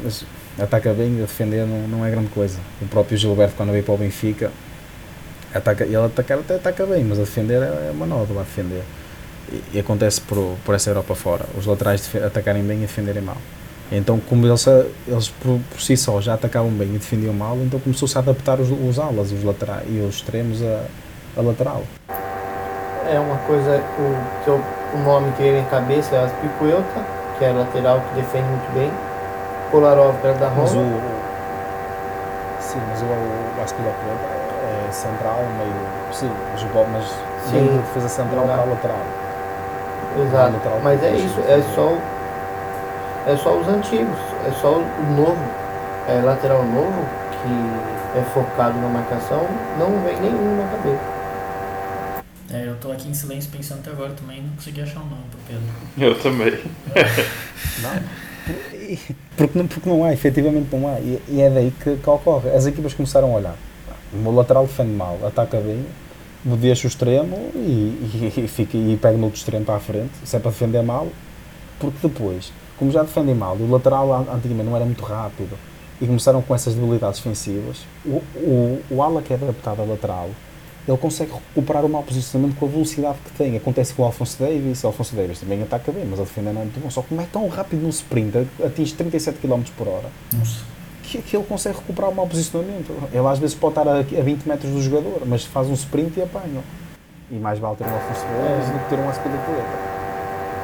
mas 0.03 0.25
ataca 0.59 0.93
bem 0.93 1.15
e 1.15 1.19
a 1.19 1.21
defender 1.23 1.65
não, 1.67 1.87
não 1.87 2.05
é 2.05 2.11
grande 2.11 2.29
coisa. 2.29 2.59
O 2.83 2.87
próprio 2.87 3.17
Gilberto, 3.17 3.55
quando 3.57 3.71
veio 3.71 3.85
para 3.85 3.95
o 3.95 3.99
Benfica, 3.99 4.51
ataca, 5.55 5.85
ele 5.85 5.97
atacar 5.97 6.39
até 6.39 6.57
ataca 6.57 6.85
bem, 6.87 7.05
mas 7.05 7.19
a 7.19 7.23
defender 7.23 7.63
é 7.63 7.91
uma 7.93 8.07
nódoa 8.07 8.41
a 8.41 8.45
defender 8.45 8.83
e 9.73 9.79
acontece 9.79 10.21
por, 10.21 10.57
por 10.65 10.75
essa 10.75 10.91
Europa 10.91 11.15
fora, 11.15 11.45
os 11.57 11.67
laterais 11.67 12.11
atacarem 12.17 12.63
bem 12.63 12.79
e 12.79 12.81
defenderem 12.83 13.23
mal. 13.23 13.37
Então, 13.91 14.21
como 14.21 14.47
eles, 14.47 14.67
eles 15.07 15.29
por, 15.29 15.59
por 15.71 15.81
si 15.81 15.97
só 15.97 16.21
já 16.21 16.35
atacavam 16.35 16.71
bem 16.71 16.89
e 16.89 16.99
defendiam 16.99 17.33
mal, 17.33 17.57
então 17.57 17.81
começou-se 17.81 18.17
a 18.19 18.21
adaptar 18.21 18.61
os, 18.61 18.71
os 18.71 18.99
alas 18.99 19.33
os 19.33 19.43
laterais, 19.43 19.85
e 19.89 20.01
os 20.01 20.17
extremos 20.17 20.63
a, 20.63 20.83
a 21.37 21.43
lateral. 21.43 21.83
É 23.11 23.19
uma 23.19 23.39
coisa, 23.47 23.83
o, 23.99 24.45
que 24.45 24.51
eu, 24.51 24.61
o 24.95 24.99
nome 24.99 25.33
que 25.33 25.43
veio 25.43 25.59
em 25.59 25.65
cabeça 25.65 26.15
é 26.15 26.25
Aspicuelta, 26.25 27.05
que 27.39 27.45
é 27.45 27.53
lateral 27.53 28.03
que 28.03 28.21
defende 28.21 28.47
muito 28.49 28.75
bem. 28.75 28.93
Kolarov, 29.71 30.17
que 30.21 30.39
da 30.39 30.49
Roma. 30.49 30.63
Mas 30.63 30.73
o, 30.73 30.85
sim, 32.61 32.81
mas 32.91 33.01
o, 33.01 33.07
o 33.07 33.63
Aspicuelta 33.65 33.99
é 34.89 34.93
central, 34.93 35.43
meio. 35.57 35.73
Sim, 36.13 36.31
jogou, 36.59 36.87
mas 36.93 37.05
sim, 37.51 37.83
defesa 37.95 38.09
central 38.09 38.45
para 38.45 38.63
a 38.63 38.65
lateral. 38.65 39.28
Exato. 40.21 40.59
Mas 40.83 41.03
é 41.03 41.17
isso, 41.17 41.41
é 41.41 41.63
só, 41.75 41.97
é 43.27 43.37
só 43.37 43.59
os 43.59 43.69
antigos, 43.69 44.19
é 44.47 44.51
só 44.61 44.79
o 44.79 45.17
novo, 45.17 45.39
é, 46.09 46.21
lateral 46.23 46.65
novo, 46.65 47.05
que 47.31 48.19
é 48.19 48.23
focado 48.33 48.79
na 48.79 48.89
marcação, 48.89 49.47
não 49.79 50.01
vem 50.03 50.21
nenhum 50.21 50.57
na 50.57 50.69
cabeça. 50.69 51.19
É, 52.51 52.67
eu 52.67 52.77
tô 52.77 52.91
aqui 52.91 53.09
em 53.09 53.15
silêncio 53.15 53.51
pensando 53.51 53.81
até 53.81 53.91
agora 53.91 54.13
também, 54.13 54.43
não 54.43 54.51
consegui 54.57 54.81
achar 54.81 55.01
um 55.01 55.07
nome 55.07 55.23
pro 55.31 55.41
Pedro. 55.47 55.67
Eu 55.99 56.19
também. 56.19 56.59
não. 57.83 58.99
Porque 59.37 59.59
não, 59.59 59.67
porque 59.67 59.89
não 59.89 60.03
há, 60.03 60.15
efetivamente 60.15 60.75
não 60.75 60.89
há. 60.89 60.99
E, 60.99 61.23
e 61.29 61.43
é 61.43 61.51
daí 61.51 61.71
que, 61.71 61.97
que 61.97 62.11
ocorre. 62.11 62.49
As 62.49 62.65
equipas 62.67 62.95
começaram 62.95 63.33
a 63.35 63.37
olhar. 63.37 63.55
O 64.15 64.17
meu 64.17 64.33
lateral 64.33 64.67
defende 64.67 64.93
mal, 64.93 65.19
ataca 65.27 65.59
bem, 65.59 65.85
deixa 66.45 66.87
o 66.87 66.89
extremo 66.89 67.37
e, 67.55 67.59
e, 67.59 68.33
e, 68.45 68.49
fica, 68.49 68.77
e 68.77 68.97
pega 68.97 69.17
no 69.17 69.25
outro 69.25 69.39
extremo 69.39 69.65
para 69.65 69.77
a 69.77 69.81
frente. 69.81 70.13
Se 70.25 70.37
é 70.37 70.39
para 70.39 70.51
defender 70.51 70.83
mal, 70.83 71.09
Porque 71.79 72.09
depois, 72.09 72.53
como 72.77 72.91
já 72.91 73.03
defendem 73.03 73.35
mal, 73.35 73.57
o 73.57 73.71
lateral 73.71 74.13
antigamente 74.33 74.69
não 74.69 74.77
era 74.77 74.85
muito 74.85 75.05
rápido, 75.05 75.57
e 76.01 76.07
começaram 76.07 76.41
com 76.43 76.55
essas 76.55 76.75
debilidades 76.75 77.19
defensivas, 77.19 77.79
o, 78.05 78.23
o, 78.37 78.83
o 78.91 79.03
ala 79.03 79.21
que 79.21 79.33
é 79.33 79.37
adaptado 79.37 79.83
a 79.83 79.85
lateral, 79.85 80.31
ele 80.87 80.97
consegue 80.97 81.33
recuperar 81.33 81.85
o 81.85 81.89
mau 81.89 82.03
posicionamento 82.03 82.57
com 82.57 82.65
a 82.65 82.69
velocidade 82.69 83.19
que 83.23 83.31
tem. 83.33 83.57
Acontece 83.57 83.93
com 83.93 84.03
o 84.03 84.07
Alfonso 84.07 84.39
Davis, 84.39 84.83
o 84.85 84.87
Alfonso 84.87 85.15
Davis 85.15 85.39
também 85.41 85.63
ataca 85.63 85.93
bem, 85.93 86.07
mas 86.07 86.19
a 86.19 86.23
defender 86.23 86.53
não 86.53 86.63
é 86.63 86.65
muito 86.65 86.81
bom. 86.81 86.89
Só 86.89 87.03
como 87.03 87.21
é 87.21 87.27
tão 87.31 87.47
rápido 87.49 87.83
no 87.83 87.91
sprint, 87.91 88.49
atinge 88.65 88.95
37 88.95 89.39
km 89.39 89.63
por 89.77 89.87
hora, 89.87 90.09
Nossa. 90.33 90.61
Que, 91.09 91.23
que 91.23 91.37
ele 91.37 91.45
consegue 91.45 91.77
recuperar 91.79 92.11
o 92.11 92.15
mau 92.15 92.27
posicionamento. 92.27 92.93
Ele 93.13 93.27
às 93.27 93.39
vezes 93.39 93.57
pode 93.57 93.79
estar 93.79 93.89
a, 93.89 93.99
a 93.99 94.23
20 94.23 94.47
metros 94.47 94.71
do 94.71 94.81
jogador, 94.83 95.23
mas 95.27 95.45
faz 95.45 95.69
um 95.69 95.73
sprint 95.75 96.19
e 96.19 96.23
apanha. 96.23 96.63
E 97.31 97.35
mais 97.35 97.59
vale 97.59 97.77
ter 97.77 97.85
um 97.85 97.95
Alfonso 97.95 98.27
Davis 98.27 98.71
do 98.71 98.79
que 98.79 98.89
ter 98.91 98.99
um 98.99 99.09
Aspilicueta. 99.09 99.99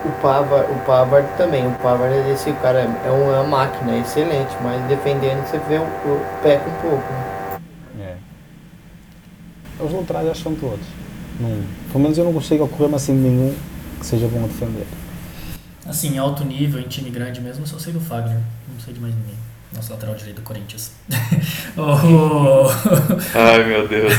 O 0.05 0.11
Pavard, 0.21 0.71
o 0.71 0.79
Pavard 0.85 1.29
também, 1.39 1.67
o 1.67 1.73
Pavard 1.79 2.15
é 2.15 2.33
esse 2.33 2.53
cara, 2.55 2.81
é 2.81 3.11
uma 3.11 3.43
máquina, 3.45 3.93
é 3.93 4.01
excelente, 4.01 4.55
mas 4.63 4.83
defendendo 4.87 5.47
você 5.47 5.59
vê 5.61 5.79
o, 5.79 5.83
o 5.83 6.43
peca 6.43 6.69
um 6.69 6.81
pouco. 6.83 7.13
né? 7.99 8.19
É. 9.81 9.83
Os 9.83 9.93
laterais 9.93 10.29
acho 10.29 10.43
que 10.43 10.43
são 10.43 10.55
todos. 10.55 10.87
Não, 11.41 11.63
pelo 11.91 12.01
menos 12.01 12.19
eu 12.19 12.25
não 12.25 12.35
consigo 12.35 12.65
ocorrer-me 12.65 12.95
assim 12.97 13.15
de 13.15 13.21
nenhum 13.21 13.55
que 13.99 14.07
seja 14.07 14.29
bom 14.29 14.45
a 14.45 14.47
defender. 14.47 14.87
Assim, 15.87 16.15
em 16.15 16.19
alto 16.19 16.45
nível, 16.45 16.81
em 16.81 16.89
time 16.89 17.11
grande 17.11 17.41
mesmo, 17.41 17.63
eu 17.63 17.67
só 17.67 17.79
sei 17.79 17.93
do 17.93 18.01
Fagner. 18.01 18.41
Não 18.73 18.81
sei 18.81 18.93
de 18.95 19.01
mais 19.01 19.15
ninguém. 19.15 19.44
Nosso 19.75 19.93
lateral 19.93 20.15
direito 20.15 20.37
do 20.37 20.43
Corinthians. 20.43 20.93
o... 21.77 22.69
Ai 23.35 23.65
meu 23.65 23.89
Deus. 23.89 24.13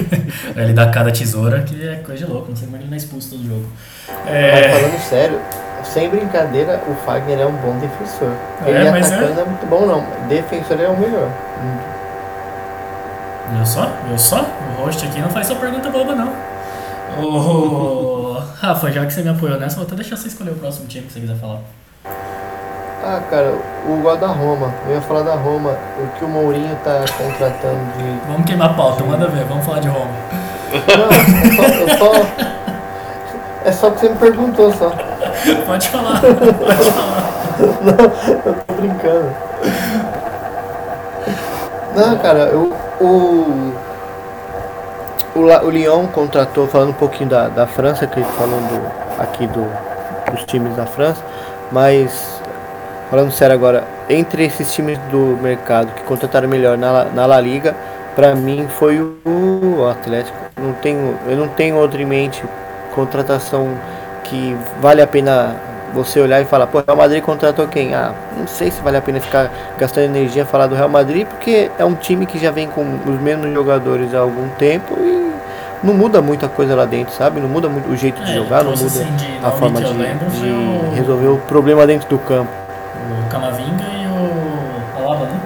ele 0.54 0.72
dá 0.72 0.90
cada 0.90 1.10
tesoura, 1.10 1.62
que 1.62 1.86
é 1.86 1.96
coisa 1.96 2.26
de 2.26 2.30
louco. 2.30 2.50
Não 2.50 2.56
sei 2.56 2.66
como 2.66 2.76
ele 2.76 2.86
não 2.86 2.94
é 2.94 2.96
expulso 2.96 3.30
todo 3.30 3.42
jogo. 3.42 3.66
Mas 4.06 4.34
É, 4.34 4.68
falando 4.68 5.00
sério, 5.00 5.40
sem 5.84 6.08
brincadeira, 6.08 6.82
o 6.86 6.94
Fagner 7.06 7.40
é 7.40 7.46
um 7.46 7.56
bom 7.56 7.78
defensor. 7.78 8.32
É, 8.66 8.70
Ele 8.70 8.90
mas 8.90 9.10
atacando 9.10 9.34
não 9.34 9.42
é 9.42 9.44
muito 9.46 9.66
bom 9.66 9.86
não, 9.86 10.28
defensor 10.28 10.80
é 10.80 10.88
o 10.88 10.98
melhor. 10.98 11.30
eu 13.58 13.66
só? 13.66 13.90
Eu 14.10 14.18
só? 14.18 14.42
O 14.42 14.82
host 14.82 15.06
aqui 15.06 15.20
não 15.20 15.30
faz 15.30 15.46
só 15.46 15.54
pergunta 15.54 15.88
boba, 15.90 16.14
não. 16.14 16.32
O... 17.22 18.38
Rafa, 18.60 18.92
já 18.92 19.06
que 19.06 19.12
você 19.12 19.22
me 19.22 19.30
apoiou 19.30 19.58
nessa, 19.58 19.76
vou 19.76 19.86
até 19.86 19.94
deixar 19.94 20.16
você 20.16 20.28
escolher 20.28 20.50
o 20.50 20.56
próximo 20.56 20.86
time 20.86 21.06
que 21.06 21.12
você 21.12 21.20
quiser 21.20 21.36
falar. 21.36 21.60
Ah, 23.02 23.20
cara, 23.30 23.54
o 23.86 23.98
igual 23.98 24.16
da 24.16 24.26
Roma. 24.26 24.72
Eu 24.86 24.96
ia 24.96 25.00
falar 25.00 25.22
da 25.22 25.34
Roma, 25.34 25.76
o 25.98 26.18
que 26.18 26.24
o 26.24 26.28
Mourinho 26.28 26.76
tá 26.82 27.04
contratando 27.16 27.78
de. 27.96 28.26
Vamos 28.26 28.44
queimar 28.44 28.70
a 28.70 28.74
pauta, 28.74 29.04
manda 29.04 29.28
ver, 29.28 29.44
vamos 29.44 29.64
falar 29.64 29.80
de 29.80 29.88
Roma. 29.88 30.10
Não, 30.72 31.08
é 31.12 31.56
só, 31.56 31.62
eu 31.62 31.98
só. 31.98 32.12
É 33.64 33.72
só 33.72 33.90
que 33.90 34.00
você 34.00 34.08
me 34.08 34.16
perguntou 34.16 34.72
só. 34.72 34.90
Pode 35.64 35.88
falar, 35.88 36.20
pode 36.20 36.90
falar. 36.90 37.28
Eu 38.44 38.54
tô 38.54 38.74
brincando. 38.74 39.34
Não, 41.94 42.18
cara, 42.18 42.38
eu, 42.46 42.72
o. 43.00 43.72
O, 45.36 45.40
o 45.42 45.70
Lyon 45.70 46.08
contratou, 46.08 46.66
falando 46.66 46.90
um 46.90 46.94
pouquinho 46.94 47.30
da, 47.30 47.46
da 47.46 47.64
França, 47.64 48.08
que 48.08 48.20
falando 48.24 48.90
aqui 49.20 49.46
do, 49.46 49.70
dos 50.32 50.44
times 50.44 50.74
da 50.74 50.84
França, 50.84 51.22
mas 51.70 52.37
falando 53.10 53.30
sério 53.32 53.54
agora, 53.54 53.84
entre 54.08 54.44
esses 54.44 54.72
times 54.72 54.98
do 55.10 55.38
mercado 55.42 55.92
que 55.94 56.02
contrataram 56.02 56.48
melhor 56.48 56.76
na, 56.76 57.04
na 57.04 57.26
La 57.26 57.40
Liga, 57.40 57.74
pra 58.14 58.34
mim 58.34 58.66
foi 58.68 59.00
o, 59.00 59.86
Atlético. 59.90 60.36
Não 60.60 60.72
tenho, 60.74 61.16
eu 61.28 61.36
não 61.36 61.48
tenho 61.48 61.76
outra 61.76 62.00
em 62.02 62.04
mente 62.04 62.42
contratação 62.94 63.68
que 64.24 64.56
vale 64.80 65.00
a 65.00 65.06
pena 65.06 65.56
você 65.94 66.20
olhar 66.20 66.40
e 66.40 66.44
falar, 66.44 66.66
pô, 66.66 66.82
Real 66.86 66.96
Madrid 66.96 67.22
contratou 67.22 67.66
quem? 67.66 67.94
Ah, 67.94 68.12
não 68.36 68.46
sei 68.46 68.70
se 68.70 68.80
vale 68.82 68.96
a 68.98 69.00
pena 69.00 69.20
ficar 69.20 69.50
gastando 69.78 70.04
energia 70.04 70.44
falar 70.44 70.66
do 70.66 70.74
Real 70.74 70.88
Madrid, 70.88 71.26
porque 71.26 71.70
é 71.78 71.84
um 71.84 71.94
time 71.94 72.26
que 72.26 72.38
já 72.38 72.50
vem 72.50 72.68
com 72.68 72.82
os 73.06 73.20
mesmos 73.20 73.52
jogadores 73.54 74.14
há 74.14 74.18
algum 74.18 74.48
tempo 74.58 74.94
e 74.98 75.32
não 75.82 75.94
muda 75.94 76.20
muita 76.20 76.46
coisa 76.48 76.74
lá 76.74 76.84
dentro, 76.84 77.14
sabe? 77.14 77.40
Não 77.40 77.48
muda 77.48 77.68
muito 77.68 77.88
o 77.88 77.96
jeito 77.96 78.20
de 78.22 78.32
É, 78.32 78.34
jogar, 78.34 78.64
não 78.64 78.72
muda 78.72 78.84
assim, 78.84 79.16
de 79.16 79.38
a 79.42 79.50
forma 79.50 79.80
de, 79.80 79.92
lembro 79.94 80.28
de 80.30 80.46
o- 80.50 80.92
resolver 80.94 81.28
o 81.28 81.36
problema 81.38 81.86
dentro 81.86 82.08
do 82.08 82.18
campo. 82.18 82.50
O 83.28 83.30
Camavinga 83.30 83.84
e 83.84 84.06
o 84.06 85.04
Alaba, 85.04 85.26
né? 85.26 85.38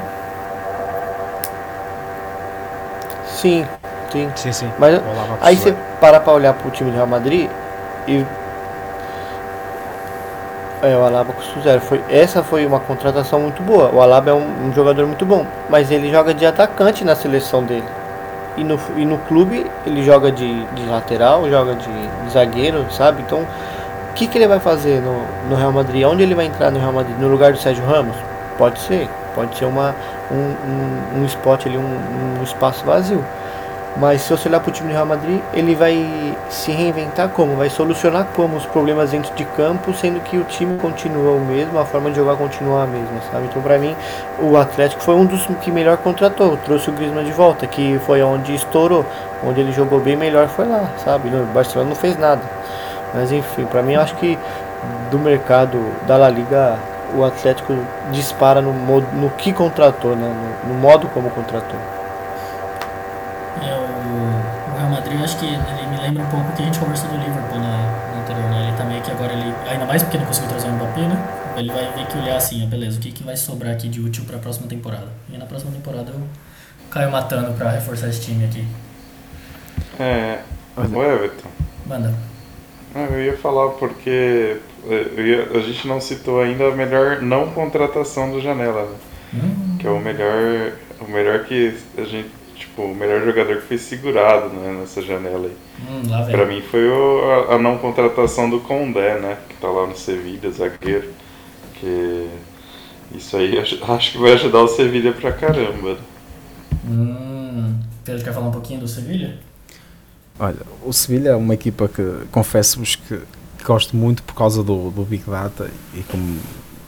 Sim, 3.27 3.66
sim. 4.12 4.31
Sim, 4.37 4.53
sim. 4.53 4.73
Mas 4.79 5.01
aí 5.40 5.57
você 5.57 5.75
parar 6.01 6.21
pra 6.21 6.33
olhar 6.33 6.55
pro 6.55 6.71
time 6.71 6.92
do 6.92 6.97
Real 6.97 7.09
Madrid 7.09 7.51
e. 8.07 8.25
É, 10.81 10.97
o 10.97 11.05
Alaba 11.05 11.33
custo 11.33 11.61
zero. 11.61 11.81
Foi, 11.81 12.01
essa 12.09 12.45
foi 12.45 12.64
uma 12.64 12.79
contratação 12.79 13.40
muito 13.40 13.61
boa. 13.64 13.90
O 13.92 14.01
Alaba 14.01 14.31
é 14.31 14.33
um, 14.33 14.68
um 14.68 14.73
jogador 14.73 15.05
muito 15.05 15.27
bom, 15.27 15.45
mas 15.68 15.90
ele 15.90 16.09
joga 16.09 16.33
de 16.33 16.47
atacante 16.47 17.05
na 17.05 17.16
seleção 17.16 17.64
dele. 17.64 17.85
E 18.57 18.62
no, 18.62 18.79
e 18.97 19.05
no 19.05 19.18
clube 19.18 19.66
ele 19.85 20.05
joga 20.05 20.31
de, 20.31 20.64
de 20.66 20.87
lateral, 20.87 21.51
joga 21.51 21.75
de, 21.75 21.88
de 21.88 22.31
zagueiro, 22.33 22.87
sabe? 22.92 23.23
Então, 23.23 23.45
o 24.12 24.14
que, 24.14 24.27
que 24.27 24.37
ele 24.37 24.46
vai 24.46 24.61
fazer 24.61 25.01
no, 25.01 25.25
no 25.48 25.57
Real 25.57 25.72
Madrid? 25.72 26.05
Onde 26.05 26.22
ele 26.22 26.35
vai 26.35 26.44
entrar 26.44 26.70
no 26.70 26.79
Real 26.79 26.92
Madrid? 26.92 27.16
No 27.18 27.29
lugar 27.29 27.53
do 27.53 27.59
Sérgio 27.59 27.83
Ramos? 27.83 28.14
Pode 28.59 28.79
ser. 28.81 29.09
Pode 29.35 29.57
ser 29.57 29.64
uma, 29.64 29.94
um, 30.31 30.37
um, 31.16 31.22
um 31.22 31.25
spot 31.25 31.64
ali, 31.64 31.79
um, 31.79 32.38
um 32.38 32.44
espaço 32.44 32.85
vazio. 32.85 33.25
Mas 33.96 34.20
se 34.20 34.31
você 34.31 34.51
olhar 34.51 34.61
para 34.61 34.68
o 34.68 34.72
time 34.72 34.88
do 34.90 34.92
Real 34.92 35.07
Madrid, 35.07 35.40
ele 35.55 35.75
vai 35.75 36.37
se 36.51 36.70
reinventar 36.70 37.31
como? 37.31 37.57
Vai 37.57 37.70
solucionar 37.70 38.27
como 38.35 38.57
os 38.57 38.66
problemas 38.66 39.12
dentro 39.12 39.35
de 39.35 39.46
campo, 39.46 39.94
sendo 39.94 40.20
que 40.20 40.37
o 40.37 40.44
time 40.44 40.79
continua 40.79 41.33
o 41.33 41.40
mesmo, 41.40 41.79
a 41.79 41.85
forma 41.87 42.11
de 42.11 42.16
jogar 42.16 42.37
continua 42.37 42.85
a 42.85 42.87
mesma, 42.87 43.20
sabe? 43.31 43.46
Então, 43.46 43.62
para 43.62 43.79
mim, 43.79 43.96
o 44.38 44.59
Atlético 44.59 45.03
foi 45.03 45.14
um 45.14 45.25
dos 45.25 45.46
que 45.62 45.70
melhor 45.70 45.96
contratou, 45.96 46.59
trouxe 46.59 46.90
o 46.90 46.92
Griezmann 46.92 47.25
de 47.25 47.33
volta, 47.33 47.66
que 47.66 47.98
foi 48.07 48.22
onde 48.22 48.55
estourou, 48.55 49.07
onde 49.42 49.61
ele 49.61 49.72
jogou 49.72 50.01
bem 50.01 50.16
melhor 50.16 50.48
foi 50.48 50.66
lá, 50.66 50.87
sabe? 51.03 51.31
No 51.31 51.46
Barcelona 51.46 51.88
não 51.88 51.96
fez 51.96 52.18
nada. 52.18 52.42
Mas 53.14 53.31
enfim, 53.31 53.66
para 53.66 53.83
mim, 53.83 53.92
eu 53.92 54.01
acho 54.01 54.14
que 54.16 54.38
do 55.11 55.18
mercado 55.18 55.79
da 56.07 56.16
La 56.16 56.29
Liga, 56.29 56.79
o 57.14 57.25
Atlético 57.25 57.75
dispara 58.11 58.61
no, 58.61 58.72
modo, 58.72 59.07
no 59.12 59.31
que 59.31 59.53
contratou, 59.53 60.16
né? 60.16 60.35
No, 60.64 60.75
no 60.75 60.81
modo 60.81 61.07
como 61.09 61.31
contratou. 61.31 61.79
É, 63.62 63.75
o, 63.75 64.72
o 64.72 64.79
Real 64.79 64.90
Madrid, 64.90 65.18
eu 65.18 65.25
acho 65.25 65.37
que 65.38 65.46
ele 65.46 65.87
me 65.90 66.01
lembra 66.01 66.22
um 66.22 66.27
pouco 66.27 66.51
o 66.51 66.53
que 66.53 66.62
a 66.62 66.64
gente 66.64 66.79
conversou 66.79 67.09
do 67.11 67.16
Liverpool 67.16 67.59
na, 67.59 68.12
no 68.14 68.22
anterior, 68.22 68.51
né? 68.51 68.68
Ele 68.68 68.77
tá 68.77 68.85
meio 68.85 69.03
que 69.03 69.11
agora, 69.11 69.33
ele, 69.33 69.55
ainda 69.68 69.85
mais 69.85 70.03
porque 70.03 70.18
não 70.18 70.27
conseguiu 70.27 70.51
trazer 70.51 70.68
o 70.68 70.72
Mbappé, 70.72 71.01
né? 71.03 71.16
Ele 71.57 71.70
vai 71.70 71.92
ver 71.92 72.07
que 72.07 72.16
olhar 72.16 72.37
assim, 72.37 72.64
ah, 72.64 72.66
beleza, 72.66 72.96
o 72.98 73.01
que, 73.01 73.12
que 73.12 73.22
vai 73.22 73.37
sobrar 73.37 73.75
aqui 73.75 73.88
de 73.88 74.01
útil 74.01 74.25
pra 74.25 74.38
próxima 74.38 74.66
temporada? 74.66 75.09
E 75.31 75.37
na 75.37 75.44
próxima 75.44 75.70
temporada 75.70 76.11
eu 76.11 76.20
caio 76.90 77.11
matando 77.11 77.53
pra 77.53 77.70
reforçar 77.70 78.09
esse 78.09 78.22
time 78.22 78.44
aqui. 78.46 78.66
É. 80.01 80.38
O 80.75 81.03
Everton. 81.03 81.51
Manda. 81.87 82.32
Ah, 82.94 83.05
eu 83.11 83.22
ia 83.24 83.37
falar 83.37 83.70
porque 83.70 84.59
eh, 84.88 85.20
ia- 85.20 85.48
a 85.59 85.61
gente 85.61 85.87
não 85.88 86.00
citou 86.00 86.40
ainda 86.42 86.68
a 86.68 86.70
melhor 86.76 87.22
não 87.22 87.50
contratação 87.50 88.31
do 88.31 88.40
Janela, 88.40 88.83
né? 88.83 88.96
Hum, 89.35 89.78
que 89.78 89.87
é 89.87 89.90
o 89.90 89.98
melhor, 89.98 90.72
o 91.00 91.11
melhor 91.11 91.44
que 91.44 91.74
a 91.96 92.02
gente, 92.05 92.28
tipo, 92.55 92.83
o 92.83 92.94
melhor 92.94 93.24
jogador 93.24 93.57
que 93.57 93.62
foi 93.68 93.78
segurado 93.78 94.50
né, 94.50 94.76
nessa 94.81 95.00
janela 95.00 95.46
aí. 95.46 95.57
hum, 95.88 96.31
Pra 96.31 96.44
mim 96.46 96.61
foi 96.61 96.87
o- 96.88 97.48
a, 97.48 97.55
a 97.55 97.59
não 97.59 97.78
contratação 97.78 98.50
do 98.50 98.61
Condé, 98.61 99.18
né, 99.18 99.38
que 99.48 99.57
tá 99.57 99.68
lá 99.68 99.87
no 99.87 99.96
Sevilha, 99.96 100.50
zagueiro, 100.50 101.09
que 101.81 102.28
isso 103.14 103.37
aí 103.38 103.59
acho, 103.59 103.83
acho 103.90 104.12
que 104.12 104.18
vai 104.18 104.33
ajudar 104.33 104.61
o 104.61 104.68
Sevilha 104.68 105.12
pra 105.12 105.33
caramba. 105.33 105.96
Hum, 106.87 107.78
Pedro 108.05 108.22
quer 108.24 108.35
falar 108.35 108.48
um 108.48 108.52
pouquinho 108.52 108.81
do 108.81 108.88
Sevilha? 108.88 109.38
Olha, 110.38 110.57
o 110.85 110.92
Sevilha 110.92 111.31
é 111.31 111.37
uma 111.37 111.55
equipa 111.55 111.88
que 111.88 112.03
confesso-vos 112.31 112.97
que 112.97 113.21
gosto 113.64 113.97
muito 113.97 114.23
por 114.23 114.35
causa 114.35 114.62
do, 114.62 114.90
do 114.90 115.05
Big 115.05 115.23
Data 115.29 115.71
e 115.95 116.03
como 116.03 116.38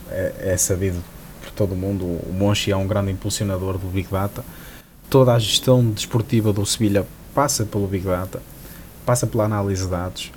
é, 0.09 0.51
é 0.53 0.57
sabido 0.57 1.01
por 1.41 1.51
todo 1.51 1.75
mundo, 1.75 2.03
o 2.03 2.33
Monchi 2.33 2.71
é 2.71 2.75
um 2.75 2.87
grande 2.87 3.11
impulsionador 3.11 3.77
do 3.77 3.87
Big 3.87 4.07
Data. 4.11 4.43
Toda 5.09 5.33
a 5.33 5.39
gestão 5.39 5.85
desportiva 5.89 6.51
do 6.51 6.65
Sevilha 6.65 7.05
passa 7.33 7.65
pelo 7.65 7.87
Big 7.87 8.05
Data, 8.05 8.41
passa 9.05 9.27
pela 9.27 9.45
análise 9.45 9.83
de 9.83 9.89
dados. 9.89 10.31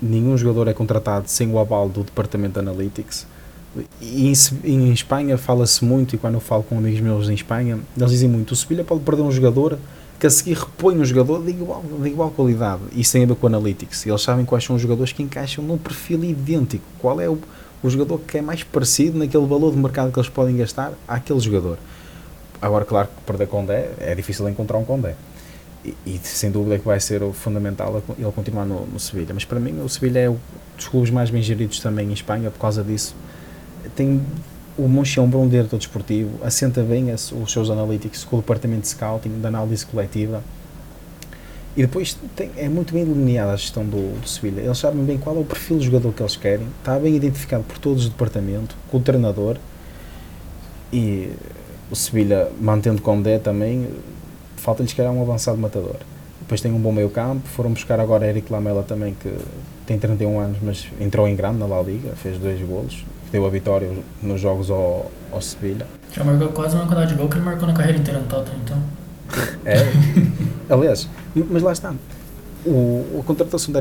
Nenhum 0.00 0.36
jogador 0.36 0.68
é 0.68 0.72
contratado 0.72 1.28
sem 1.28 1.50
o 1.50 1.58
aval 1.58 1.88
do 1.88 2.02
Departamento 2.02 2.54
de 2.54 2.60
Analytics. 2.60 3.26
E 4.00 4.28
em, 4.28 4.34
em 4.64 4.92
Espanha 4.92 5.36
fala-se 5.36 5.84
muito, 5.84 6.14
e 6.14 6.18
quando 6.18 6.34
eu 6.34 6.40
falo 6.40 6.62
com 6.62 6.78
amigos 6.78 7.00
meus 7.00 7.28
em 7.28 7.34
Espanha, 7.34 7.78
eles 7.96 8.10
dizem 8.10 8.28
muito: 8.28 8.52
o 8.52 8.56
Sevilha 8.56 8.84
pode 8.84 9.02
perder 9.02 9.22
um 9.22 9.32
jogador 9.32 9.78
que 10.24 10.28
a 10.28 10.30
seguir 10.30 10.56
repõe 10.56 10.98
um 10.98 11.04
jogador 11.04 11.42
de 11.42 11.50
igual, 11.50 11.84
de 12.00 12.08
igual 12.08 12.30
qualidade. 12.30 12.80
Isso 12.96 13.12
tem 13.12 13.24
a 13.24 13.26
ver 13.26 13.34
com 13.34 13.46
o 13.46 13.48
Analytics. 13.48 14.06
Eles 14.06 14.22
sabem 14.22 14.46
quais 14.46 14.64
são 14.64 14.74
os 14.74 14.80
jogadores 14.80 15.12
que 15.12 15.22
encaixam 15.22 15.62
num 15.62 15.76
perfil 15.76 16.24
idêntico. 16.24 16.82
Qual 16.98 17.20
é 17.20 17.28
o, 17.28 17.38
o 17.82 17.90
jogador 17.90 18.18
que 18.20 18.38
é 18.38 18.40
mais 18.40 18.62
parecido 18.62 19.18
naquele 19.18 19.44
valor 19.44 19.70
de 19.70 19.76
mercado 19.76 20.10
que 20.10 20.18
eles 20.18 20.30
podem 20.30 20.56
gastar 20.56 20.94
àquele 21.06 21.40
jogador. 21.40 21.76
Agora, 22.62 22.86
claro 22.86 23.08
que 23.08 23.22
perder 23.26 23.48
Condé 23.48 23.90
é 24.00 24.14
difícil 24.14 24.48
encontrar 24.48 24.78
um 24.78 24.84
Condé. 24.86 25.14
e, 25.84 25.94
e, 26.06 26.18
sem 26.22 26.50
dúvida 26.50 26.78
que 26.78 26.86
vai 26.86 26.98
ser 27.00 27.22
o 27.22 27.34
fundamental 27.34 28.02
ele 28.18 28.32
continuar 28.32 28.64
no, 28.64 28.86
no 28.86 28.98
Sevilha. 28.98 29.34
Mas 29.34 29.44
para 29.44 29.60
mim 29.60 29.78
o 29.82 29.88
Sevilha 29.90 30.20
é 30.20 30.30
um 30.30 30.38
dos 30.74 30.88
clubes 30.88 31.10
mais 31.10 31.28
bem 31.28 31.42
geridos 31.42 31.80
também 31.80 32.08
em 32.08 32.14
Espanha 32.14 32.50
por 32.50 32.58
causa 32.58 32.82
disso. 32.82 33.14
Tem 33.94 34.22
o 34.76 34.88
Monchi 34.88 35.20
é 35.20 35.22
bom 35.22 35.46
diretor 35.46 35.78
desportivo, 35.78 36.44
assenta 36.44 36.82
bem 36.82 37.12
os 37.12 37.32
seus 37.48 37.70
analytics 37.70 38.24
com 38.24 38.36
o 38.36 38.40
departamento 38.40 38.82
de 38.82 38.88
scouting, 38.88 39.40
de 39.40 39.46
análise 39.46 39.86
coletiva. 39.86 40.42
E 41.76 41.82
depois 41.82 42.16
tem, 42.36 42.50
é 42.56 42.68
muito 42.68 42.92
bem 42.92 43.04
delineada 43.04 43.52
a 43.52 43.56
gestão 43.56 43.84
do, 43.84 44.20
do 44.20 44.28
Sevilha. 44.28 44.60
Eles 44.60 44.78
sabem 44.78 45.04
bem 45.04 45.18
qual 45.18 45.36
é 45.36 45.40
o 45.40 45.44
perfil 45.44 45.78
do 45.78 45.82
jogador 45.82 46.12
que 46.12 46.22
eles 46.22 46.36
querem, 46.36 46.66
está 46.78 46.98
bem 46.98 47.14
identificado 47.16 47.64
por 47.64 47.78
todos 47.78 48.04
os 48.04 48.08
departamentos, 48.08 48.76
com 48.90 48.98
o 48.98 49.00
treinador. 49.00 49.56
E 50.92 51.30
o 51.90 51.96
Sevilha, 51.96 52.48
mantendo 52.60 53.02
Condé 53.02 53.38
também, 53.38 53.88
falta-lhes 54.56 54.92
que 54.92 55.00
era 55.00 55.10
um 55.10 55.20
avançado 55.22 55.58
matador. 55.58 55.96
Depois 56.40 56.60
tem 56.60 56.72
um 56.72 56.78
bom 56.78 56.92
meio 56.92 57.10
campo, 57.10 57.48
foram 57.48 57.72
buscar 57.72 57.98
agora 57.98 58.26
Eric 58.26 58.52
Lamela 58.52 58.82
também, 58.82 59.14
que 59.14 59.32
tem 59.86 59.98
31 59.98 60.38
anos, 60.38 60.58
mas 60.62 60.86
entrou 61.00 61.26
em 61.26 61.34
grande 61.34 61.58
na 61.58 61.66
La 61.66 61.80
Liga, 61.80 62.10
fez 62.16 62.38
dois 62.38 62.60
golos, 62.60 63.04
deu 63.34 63.44
a 63.44 63.50
vitória 63.50 63.90
nos 64.22 64.40
jogos 64.40 64.70
ao, 64.70 65.10
ao 65.32 65.42
Sevilha. 65.42 65.88
Já 66.12 66.22
marcou 66.22 66.50
quase 66.50 66.76
uma 66.76 66.84
quantidade 66.84 67.10
de 67.10 67.16
gol 67.16 67.28
que 67.28 67.36
ele 67.36 67.44
marcou 67.44 67.66
na 67.66 67.74
carreira 67.74 67.98
inteira 67.98 68.20
no 68.20 68.26
Tottenham, 68.26 68.60
então. 68.64 68.78
É, 69.64 69.78
aliás, 70.72 71.08
mas 71.50 71.60
lá 71.60 71.72
está. 71.72 71.92
O, 72.64 73.20
a 73.20 73.24
contratação 73.24 73.72
da, 73.72 73.80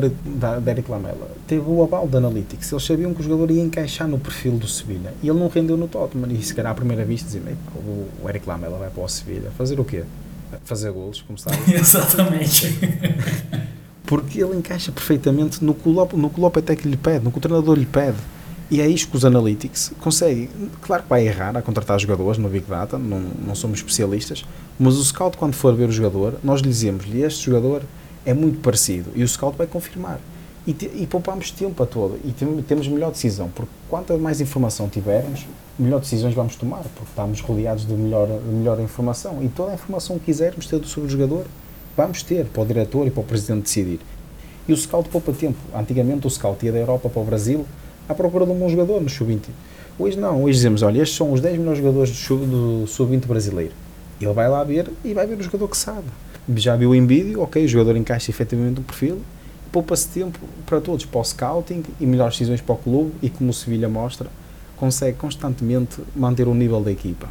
da, 0.60 0.72
Eric 0.72 0.90
Lamela 0.90 1.30
teve 1.48 1.64
o 1.68 1.84
aval 1.84 2.08
da 2.08 2.18
Analytics. 2.18 2.72
Eles 2.72 2.84
sabiam 2.84 3.14
que 3.14 3.22
o 3.22 3.24
jogador 3.24 3.52
ia 3.52 3.62
encaixar 3.62 4.08
no 4.08 4.18
perfil 4.18 4.54
do 4.54 4.68
Sevilha 4.68 5.14
e 5.22 5.30
ele 5.30 5.40
não 5.40 5.48
rendeu 5.48 5.78
no 5.78 5.88
Tottenham. 5.88 6.32
E 6.32 6.42
se 6.42 6.56
calhar 6.56 6.72
à 6.72 6.76
primeira 6.76 7.06
vista 7.06 7.28
diziam: 7.28 7.46
o, 7.76 8.08
o 8.24 8.30
Eric 8.30 8.50
Lamela 8.50 8.80
vai 8.80 8.90
para 8.90 9.04
o 9.04 9.08
Sevilha 9.08 9.52
fazer 9.56 9.80
o 9.80 9.86
quê? 9.86 10.04
Fazer 10.66 10.92
golos, 10.92 11.22
como 11.22 11.38
sabe? 11.38 11.58
Exatamente. 11.72 12.76
Porque 14.04 14.44
ele 14.44 14.58
encaixa 14.58 14.92
perfeitamente 14.92 15.64
no 15.64 15.76
que, 15.76 15.88
o, 15.88 15.94
no 16.18 16.30
que 16.30 16.40
o 16.40 16.42
Lopetegui 16.42 16.90
lhe 16.90 16.98
pede, 16.98 17.24
no 17.24 17.32
que 17.32 17.38
o 17.38 17.42
treinador 17.42 17.78
lhe 17.78 17.86
pede. 17.86 18.18
E 18.74 18.82
é 18.82 18.88
isto 18.88 19.12
que 19.12 19.16
os 19.16 19.24
analytics 19.24 19.94
conseguem. 20.02 20.50
Claro 20.82 21.04
que 21.04 21.10
vai 21.10 21.28
errar 21.28 21.56
a 21.56 21.62
contratar 21.62 22.00
jogadores 22.00 22.40
no 22.40 22.50
Big 22.50 22.66
Data, 22.66 22.98
não, 22.98 23.20
não 23.20 23.54
somos 23.54 23.78
especialistas, 23.78 24.44
mas 24.80 24.96
o 24.96 25.06
scout, 25.06 25.38
quando 25.38 25.54
for 25.54 25.76
ver 25.76 25.90
o 25.90 25.92
jogador, 25.92 26.40
nós 26.44 26.60
lhe 26.60 26.70
dizemos-lhe 26.70 27.22
este 27.22 27.46
jogador 27.46 27.84
é 28.26 28.34
muito 28.34 28.62
parecido 28.62 29.12
e 29.14 29.22
o 29.22 29.28
scout 29.28 29.56
vai 29.56 29.68
confirmar. 29.68 30.20
E, 30.66 30.74
te, 30.74 30.90
e 30.92 31.06
poupamos 31.06 31.52
tempo 31.52 31.84
a 31.84 31.86
todo 31.86 32.18
e 32.26 32.32
tem, 32.32 32.64
temos 32.64 32.88
melhor 32.88 33.12
decisão, 33.12 33.48
porque 33.54 33.70
quanto 33.88 34.18
mais 34.18 34.42
informação 34.42 34.90
tivermos, 34.90 35.46
melhor 35.78 36.00
decisões 36.00 36.34
vamos 36.34 36.56
tomar, 36.56 36.82
porque 36.96 37.10
estamos 37.12 37.42
rodeados 37.42 37.86
de 37.86 37.94
melhor, 37.94 38.26
de 38.26 38.56
melhor 38.56 38.80
informação. 38.80 39.38
E 39.44 39.50
toda 39.50 39.70
a 39.70 39.76
informação 39.76 40.18
que 40.18 40.26
quisermos 40.26 40.66
ter 40.66 40.84
sobre 40.86 41.10
o 41.10 41.12
jogador, 41.12 41.46
vamos 41.96 42.24
ter 42.24 42.46
para 42.46 42.64
o 42.64 42.66
diretor 42.66 43.06
e 43.06 43.12
para 43.12 43.22
o 43.22 43.24
presidente 43.24 43.66
decidir. 43.66 44.00
E 44.68 44.74
o 44.74 44.78
scout 44.78 45.10
poupa 45.10 45.32
tempo. 45.32 45.60
Antigamente 45.76 46.26
o 46.26 46.30
scout 46.32 46.66
ia 46.66 46.72
da 46.72 46.80
Europa 46.80 47.08
para 47.08 47.22
o 47.22 47.26
Brasil 47.26 47.68
à 48.08 48.14
procura 48.14 48.46
de 48.46 48.52
um 48.52 48.56
bom 48.56 48.70
jogador 48.70 49.02
no 49.02 49.10
sub-20. 49.10 49.42
Hoje 49.98 50.18
não, 50.18 50.44
hoje 50.44 50.56
dizemos, 50.56 50.82
olha, 50.82 51.02
estes 51.02 51.16
são 51.16 51.32
os 51.32 51.40
10 51.40 51.60
melhores 51.60 51.80
jogadores 51.80 52.28
do 52.28 52.86
sub-20 52.88 53.28
brasileiro. 53.28 53.72
Ele 54.20 54.34
vai 54.34 54.50
lá 54.50 54.64
ver 54.64 54.90
e 55.04 55.14
vai 55.14 55.28
ver 55.28 55.38
o 55.38 55.44
jogador 55.44 55.68
que 55.68 55.78
sabe. 55.78 56.08
Já 56.56 56.76
viu 56.76 56.94
em 56.96 57.06
vídeo, 57.06 57.42
ok, 57.42 57.64
o 57.64 57.68
jogador 57.68 57.96
encaixa 57.96 58.32
efetivamente 58.32 58.78
no 58.78 58.84
perfil, 58.84 59.22
poupa-se 59.72 60.08
tempo 60.08 60.40
para 60.66 60.82
todos, 60.82 61.06
para 61.06 61.20
o 61.20 61.24
scouting 61.24 61.84
e 62.00 62.06
melhores 62.06 62.36
decisões 62.36 62.62
para 62.62 62.76
o 62.76 62.78
clube 62.78 63.14
e 63.22 63.30
como 63.30 63.50
o 63.50 63.54
Sevilha 63.54 63.88
mostra, 63.88 64.30
consegue 64.78 65.18
constantemente 65.18 66.02
manter 66.16 66.48
o 66.48 66.54
nível 66.54 66.82
da 66.82 66.92
equipa. 66.92 67.28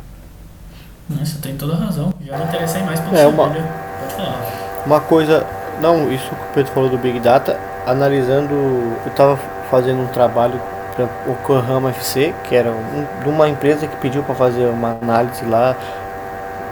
Você 1.10 1.38
tem 1.38 1.56
toda 1.56 1.74
a 1.74 1.76
razão. 1.76 2.12
Já 2.24 2.38
me 2.38 2.44
interessei 2.44 2.82
mais 2.82 3.00
pelo 3.00 3.14
é, 3.14 3.24
Sevilha. 3.24 3.42
Uma, 3.42 3.50
Pode 3.50 4.14
falar. 4.14 4.82
Uma 4.86 5.00
coisa, 5.00 5.46
não, 5.80 6.12
isso 6.12 6.28
que 6.28 6.34
o 6.34 6.54
Pedro 6.54 6.72
falou 6.72 6.88
do 6.88 6.98
Big 6.98 7.20
Data, 7.20 7.58
analisando, 7.86 8.54
eu 8.54 9.10
estava 9.10 9.36
fazendo 9.72 10.02
um 10.02 10.06
trabalho 10.08 10.60
para 10.94 11.06
o 11.26 11.34
Kohama 11.36 11.88
FC, 11.88 12.34
que 12.44 12.54
era 12.54 12.70
um, 12.70 13.30
uma 13.30 13.48
empresa 13.48 13.86
que 13.86 13.96
pediu 13.96 14.22
para 14.22 14.34
fazer 14.34 14.66
uma 14.66 14.98
análise 15.00 15.42
lá, 15.46 15.74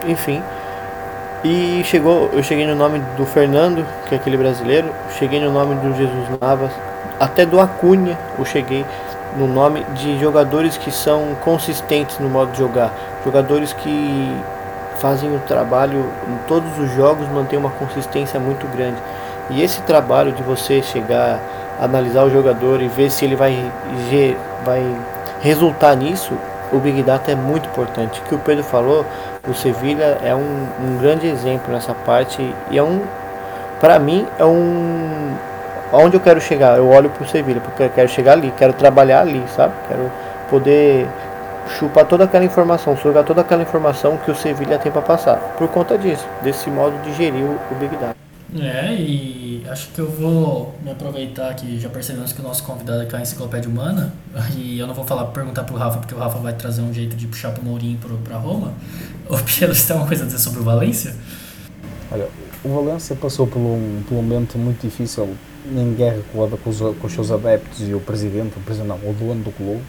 enfim. 0.07 0.43
E 1.43 1.83
chegou, 1.85 2.29
eu 2.35 2.43
cheguei 2.43 2.67
no 2.67 2.75
nome 2.75 2.99
do 3.17 3.25
Fernando, 3.25 3.87
que 4.07 4.15
é 4.15 4.19
aquele 4.19 4.37
brasileiro, 4.37 4.91
cheguei 5.19 5.41
no 5.41 5.51
nome 5.51 5.75
do 5.77 5.97
Jesus 5.97 6.29
Navas, 6.39 6.71
até 7.19 7.47
do 7.47 7.59
Acunha, 7.59 8.19
eu 8.39 8.45
cheguei 8.45 8.85
no 9.39 9.47
nome 9.47 9.83
de 9.95 10.21
jogadores 10.21 10.77
que 10.77 10.91
são 10.91 11.35
consistentes 11.43 12.19
no 12.19 12.29
modo 12.29 12.53
de 12.53 12.59
jogar, 12.59 12.93
jogadores 13.25 13.73
que 13.73 14.37
fazem 14.99 15.35
o 15.35 15.39
trabalho 15.39 16.05
em 16.29 16.37
todos 16.47 16.79
os 16.79 16.93
jogos, 16.95 17.27
mantém 17.29 17.59
uma 17.59 17.71
consistência 17.71 18.39
muito 18.39 18.67
grande. 18.77 18.99
E 19.49 19.63
esse 19.63 19.81
trabalho 19.83 20.33
de 20.33 20.43
você 20.43 20.83
chegar 20.83 21.41
analisar 21.81 22.25
o 22.25 22.31
jogador 22.31 22.83
e 22.83 22.89
ver 22.89 23.11
se 23.11 23.25
ele 23.25 23.35
vai, 23.35 23.57
vai 24.65 24.85
resultar 25.41 25.97
nisso, 25.97 26.35
o 26.73 26.79
Big 26.79 27.03
Data 27.03 27.33
é 27.33 27.35
muito 27.35 27.69
importante. 27.69 28.21
O 28.21 28.25
que 28.25 28.35
o 28.35 28.39
Pedro 28.39 28.63
falou, 28.63 29.05
o 29.49 29.55
Sevilha 29.55 30.19
é 30.23 30.35
um, 30.35 30.67
um 30.81 30.99
grande 31.01 31.27
exemplo 31.27 31.73
nessa 31.73 31.95
parte 31.95 32.55
e 32.71 32.79
é 32.79 32.83
um, 32.83 33.01
para 33.81 33.99
mim, 33.99 34.27
é 34.39 34.45
um, 34.45 35.35
onde 35.93 36.17
eu 36.17 36.21
quero 36.21 36.41
chegar. 36.41 36.77
Eu 36.77 36.89
olho 36.89 37.11
para 37.11 37.25
o 37.25 37.29
Sevilha 37.29 37.61
porque 37.61 37.85
eu 37.85 37.91
quero 37.91 38.09
chegar 38.09 38.33
ali, 38.33 38.53
quero 38.57 38.73
trabalhar 38.75 39.23
ali, 39.23 39.43
sabe? 39.57 39.73
Quero 39.89 40.11
poder 40.49 41.09
chupar 41.79 42.05
toda 42.05 42.25
aquela 42.25 42.45
informação, 42.45 42.97
sugar 42.97 43.25
toda 43.25 43.41
aquela 43.41 43.63
informação 43.63 44.17
que 44.19 44.31
o 44.31 44.35
Sevilha 44.35 44.79
tem 44.79 44.93
para 44.93 45.03
passar. 45.03 45.37
Por 45.57 45.69
conta 45.69 45.97
disso, 45.97 46.27
desse 46.43 46.71
modo 46.71 46.97
de 47.03 47.13
gerir 47.15 47.45
o, 47.45 47.59
o 47.71 47.75
Big 47.77 47.97
Data. 47.97 48.30
É, 48.59 48.95
e 48.95 49.65
acho 49.69 49.89
que 49.91 50.01
eu 50.01 50.11
vou 50.11 50.75
me 50.83 50.91
aproveitar 50.91 51.55
que 51.55 51.79
já 51.79 51.89
percebemos 51.89 52.33
que 52.33 52.41
o 52.41 52.43
nosso 52.43 52.65
convidado 52.65 53.03
é 53.03 53.17
a 53.17 53.21
enciclopédia 53.21 53.71
humana, 53.71 54.13
e 54.57 54.79
eu 54.79 54.87
não 54.87 54.95
vou 54.95 55.05
falar, 55.05 55.27
perguntar 55.27 55.65
pro 55.65 55.77
Rafa, 55.77 55.99
porque 55.99 56.15
o 56.15 56.19
Rafa 56.19 56.39
vai 56.39 56.53
trazer 56.53 56.83
um 56.83 56.93
jeito 56.93 57.15
de 57.15 57.27
puxar 57.27 57.53
pro 57.53 57.63
Mourinho 57.63 57.99
pro, 57.99 58.17
pra 58.19 58.37
Roma. 58.37 58.73
O 59.31 59.39
Piero, 59.45 59.73
você 59.73 59.87
tem 59.87 59.95
alguma 59.95 60.09
coisa 60.09 60.25
a 60.25 60.27
dizer 60.27 60.41
sobre 60.41 60.59
o 60.59 60.65
Valência? 60.65 61.15
Olha, 62.11 62.27
o 62.65 62.69
Valência 62.69 63.15
passou 63.15 63.47
por 63.47 63.61
um, 63.61 64.03
por 64.09 64.15
um 64.15 64.23
momento 64.23 64.59
muito 64.59 64.81
difícil 64.83 65.37
em 65.65 65.95
guerra 65.95 66.19
com, 66.33 66.49
com, 66.49 66.71
os, 66.71 66.79
com 66.81 67.07
os 67.07 67.13
seus 67.13 67.31
adeptos 67.31 67.89
e 67.89 67.95
o 67.95 68.01
presidente, 68.01 68.57
o 68.57 68.61
presidente 68.61 68.89
não, 68.89 68.97
o 68.97 69.15
dono 69.15 69.45
do 69.45 69.53
clube. 69.53 69.81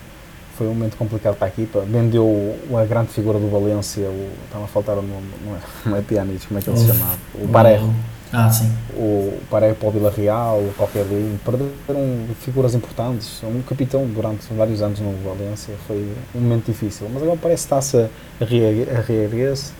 Foi 0.56 0.67
um 0.67 0.76
momento 0.76 0.95
complicado 0.95 1.38
para 1.38 1.47
a 1.47 1.50
equipa. 1.50 1.80
Vendeu 1.80 2.56
a 2.80 2.86
grande 2.86 3.08
figura 3.08 3.39
do 3.39 3.50
Valência, 3.50 4.08
o, 4.08 4.30
estava 4.45 4.65
a 4.65 4.67
faltar 4.67 4.95
o 4.95 5.02
nome, 5.02 5.26
não 5.43 5.56
é, 5.56 5.60
não 5.89 5.97
é 5.97 6.02
como 6.04 6.60
é 6.60 6.62
que 6.62 6.69
ele 6.69 6.78
se 6.78 6.86
chamava? 6.86 7.17
O 7.34 7.47
Barreiro 7.47 7.91
ah, 8.34 8.50
sim. 8.50 8.72
O 8.96 9.38
Parei 9.50 9.74
para 9.74 9.89
o 9.89 9.91
Vila 9.91 10.10
Real, 10.10 10.58
o 10.58 10.74
ali, 10.96 11.38
perderam 11.44 12.28
figuras 12.39 12.74
importantes. 12.74 13.44
Um 13.44 13.62
capitão 13.62 14.06
durante 14.06 14.46
vários 14.54 14.82
anos 14.82 15.00
no 15.00 15.12
Valência 15.22 15.76
foi 15.86 16.13
um 16.34 16.39
momento 16.39 16.67
difícil. 16.67 17.10
Mas 17.13 17.22
agora 17.24 17.38
parece 17.41 17.67
que 17.67 17.74
está-se 17.74 17.98
a 17.98 18.46
reerguer-se. 18.46 19.74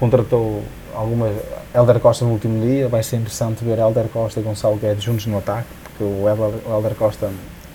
Contratou 0.00 0.62
algumas. 0.92 1.32
Helder 1.72 2.00
Costa 2.00 2.24
no 2.24 2.32
último 2.32 2.60
dia. 2.66 2.88
Vai 2.88 3.02
ser 3.04 3.16
interessante 3.16 3.64
ver 3.64 3.78
Helder 3.78 4.08
Costa 4.08 4.40
e 4.40 4.42
Gonçalo 4.42 4.76
Guedes 4.76 5.04
juntos 5.04 5.26
no 5.26 5.38
ataque, 5.38 5.68
porque 5.84 6.02
o 6.02 6.24
Helder 6.28 6.94
Costa 6.96 7.30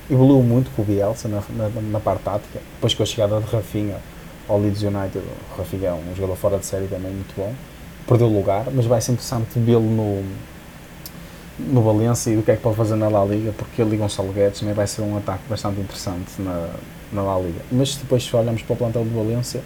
evoluiu 0.09 0.43
muito 0.43 0.69
com 0.75 0.81
o 0.81 0.85
Bielsa 0.85 1.29
na, 1.29 1.41
na, 1.55 1.69
na 1.81 1.99
parte 2.01 2.23
tática. 2.23 2.59
Depois 2.75 2.93
com 2.93 3.03
a 3.03 3.05
chegada 3.05 3.39
de 3.39 3.49
Rafinha 3.49 3.95
ao 4.49 4.59
Leeds 4.59 4.81
United, 4.81 5.19
o 5.19 5.57
Rafinha 5.57 5.89
é 5.89 5.93
um 5.93 6.13
jogador 6.13 6.35
fora 6.35 6.57
de 6.57 6.65
série 6.65 6.87
também 6.87 7.11
muito 7.11 7.33
bom 7.37 7.53
perdeu 8.07 8.27
lugar, 8.27 8.65
mas 8.73 8.85
vai 8.85 9.01
ser 9.01 9.13
interessante 9.13 9.57
vê-lo 9.59 9.81
no, 9.81 10.23
no 11.59 11.81
Valência 11.81 12.31
e 12.31 12.35
do 12.35 12.43
que 12.43 12.51
é 12.51 12.55
que 12.55 12.61
pode 12.61 12.75
fazer 12.75 12.95
na 12.95 13.07
La 13.07 13.23
Liga, 13.23 13.53
porque 13.57 13.81
ele 13.81 13.95
e 13.95 13.97
Gonçalo 13.97 14.31
Guedes 14.31 14.59
também 14.59 14.73
vai 14.73 14.87
ser 14.87 15.01
um 15.01 15.17
ataque 15.17 15.43
bastante 15.49 15.79
interessante 15.79 16.31
na, 16.39 16.69
na 17.11 17.21
La 17.21 17.39
Liga. 17.39 17.61
Mas 17.71 17.95
depois, 17.95 18.23
se 18.23 18.35
olharmos 18.35 18.61
para 18.61 18.73
o 18.73 18.77
plantel 18.77 19.03
do 19.03 19.15
Valência, 19.15 19.61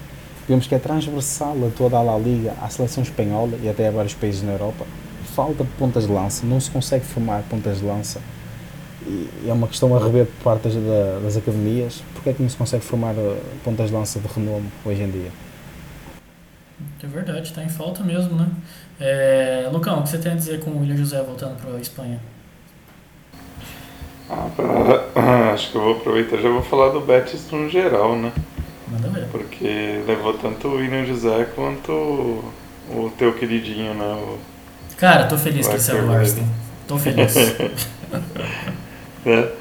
vemos 0.48 0.68
que 0.68 0.76
é 0.76 0.80
transversal 0.80 1.56
a 1.66 1.70
toda 1.78 1.98
a 1.98 2.02
La 2.02 2.18
Liga, 2.18 2.54
à 2.62 2.70
seleção 2.70 3.04
espanhola 3.04 3.58
e 3.62 3.70
até 3.70 3.88
a 3.88 3.92
vários 3.92 4.14
países 4.14 4.44
na 4.44 4.54
Europa. 4.54 4.86
Falta 5.34 5.66
pontas 5.78 6.08
de 6.08 6.12
lança, 6.12 6.46
não 6.46 6.60
se 6.60 6.70
consegue 6.70 7.06
formar 7.06 7.44
pontas 7.50 7.80
de 7.80 7.86
lança. 7.86 8.20
E 9.06 9.46
é 9.48 9.54
uma 9.54 9.68
questão 9.68 9.96
a 9.96 10.00
rever 10.04 10.26
por 10.26 10.44
parte 10.44 10.68
das, 10.68 11.24
das 11.24 11.38
academias, 11.38 12.04
porque 12.14 12.30
é 12.30 12.34
que 12.34 12.42
não 12.42 12.50
se 12.50 12.58
consegue 12.58 12.84
formar 12.84 13.14
eh, 13.16 13.38
pontas 13.64 13.90
de 13.90 13.96
lança 13.96 14.20
de 14.20 14.28
renome 14.28 14.66
hoje 14.84 15.02
em 15.02 15.10
dia? 15.10 15.47
É 17.04 17.08
verdade, 17.08 17.48
está 17.48 17.64
em 17.64 17.70
falta 17.70 18.04
mesmo, 18.04 18.36
né? 18.36 18.48
É, 19.00 19.70
Lucão, 19.72 20.00
o 20.00 20.04
que 20.04 20.10
você 20.10 20.18
tem 20.18 20.32
a 20.32 20.36
dizer 20.36 20.60
com 20.60 20.72
o 20.72 20.80
William 20.80 20.98
José 20.98 21.22
voltando 21.22 21.56
para 21.60 21.76
a 21.76 21.80
Espanha? 21.80 22.20
Ah, 24.30 24.48
pra, 24.56 25.54
acho 25.54 25.72
que 25.72 25.78
eu 25.78 25.82
vou 25.82 25.98
aproveitar 25.98 26.38
já 26.38 26.50
vou 26.50 26.62
falar 26.62 26.90
do 26.90 27.02
Betis 27.02 27.50
no 27.52 27.70
geral, 27.70 28.16
né? 28.16 28.32
Manda 28.88 29.08
ver. 29.10 29.28
Porque 29.32 30.02
levou 30.06 30.34
tanto 30.34 30.68
o 30.68 30.76
William 30.76 31.06
José 31.06 31.48
quanto 31.56 31.92
o, 31.92 32.54
o 32.90 33.12
teu 33.18 33.34
queridinho, 33.34 33.94
né? 33.94 34.06
O, 34.06 34.38
Cara, 34.98 35.28
tô 35.28 35.38
feliz 35.38 35.68
que 35.68 35.80
saiu 35.80 36.08
do 36.08 36.14
Arsenal. 36.14 36.50
Tô 36.88 36.98
feliz. 36.98 37.36
é, 39.26 39.52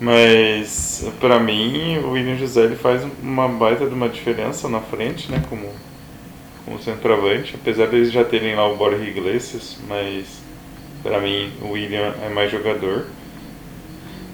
mas 0.00 1.06
pra 1.20 1.38
mim 1.38 1.98
o 1.98 2.12
William 2.12 2.36
José 2.36 2.62
ele 2.62 2.76
faz 2.76 3.06
uma 3.22 3.48
baita 3.48 3.86
de 3.86 3.94
uma 3.94 4.08
diferença 4.08 4.68
na 4.68 4.80
frente, 4.80 5.30
né? 5.30 5.42
Como 5.48 5.68
como 6.66 6.82
centroavante, 6.82 7.54
apesar 7.54 7.86
deles 7.86 8.12
já 8.12 8.24
terem 8.24 8.56
lá 8.56 8.68
o 8.68 8.76
Borja 8.76 9.02
Iglesias, 9.02 9.78
mas 9.88 10.40
para 11.02 11.20
mim 11.20 11.52
o 11.62 11.70
William 11.70 12.12
é 12.22 12.28
mais 12.28 12.50
jogador. 12.50 13.06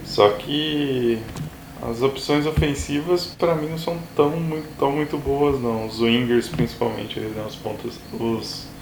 Só 0.05 0.31
que 0.31 1.19
as 1.83 2.03
opções 2.03 2.47
ofensivas 2.47 3.27
para 3.27 3.55
mim 3.55 3.69
não 3.69 3.79
são 3.79 3.99
tão 4.17 4.31
muito, 4.31 4.69
tão 4.79 4.91
muito 4.91 5.19
boas 5.19 5.61
não. 5.61 5.87
Os 5.87 6.01
wingers 6.01 6.49
principalmente, 6.49 7.21
né, 7.21 7.45
os 7.47 7.55
pontos, 7.55 8.01
os 8.19 8.73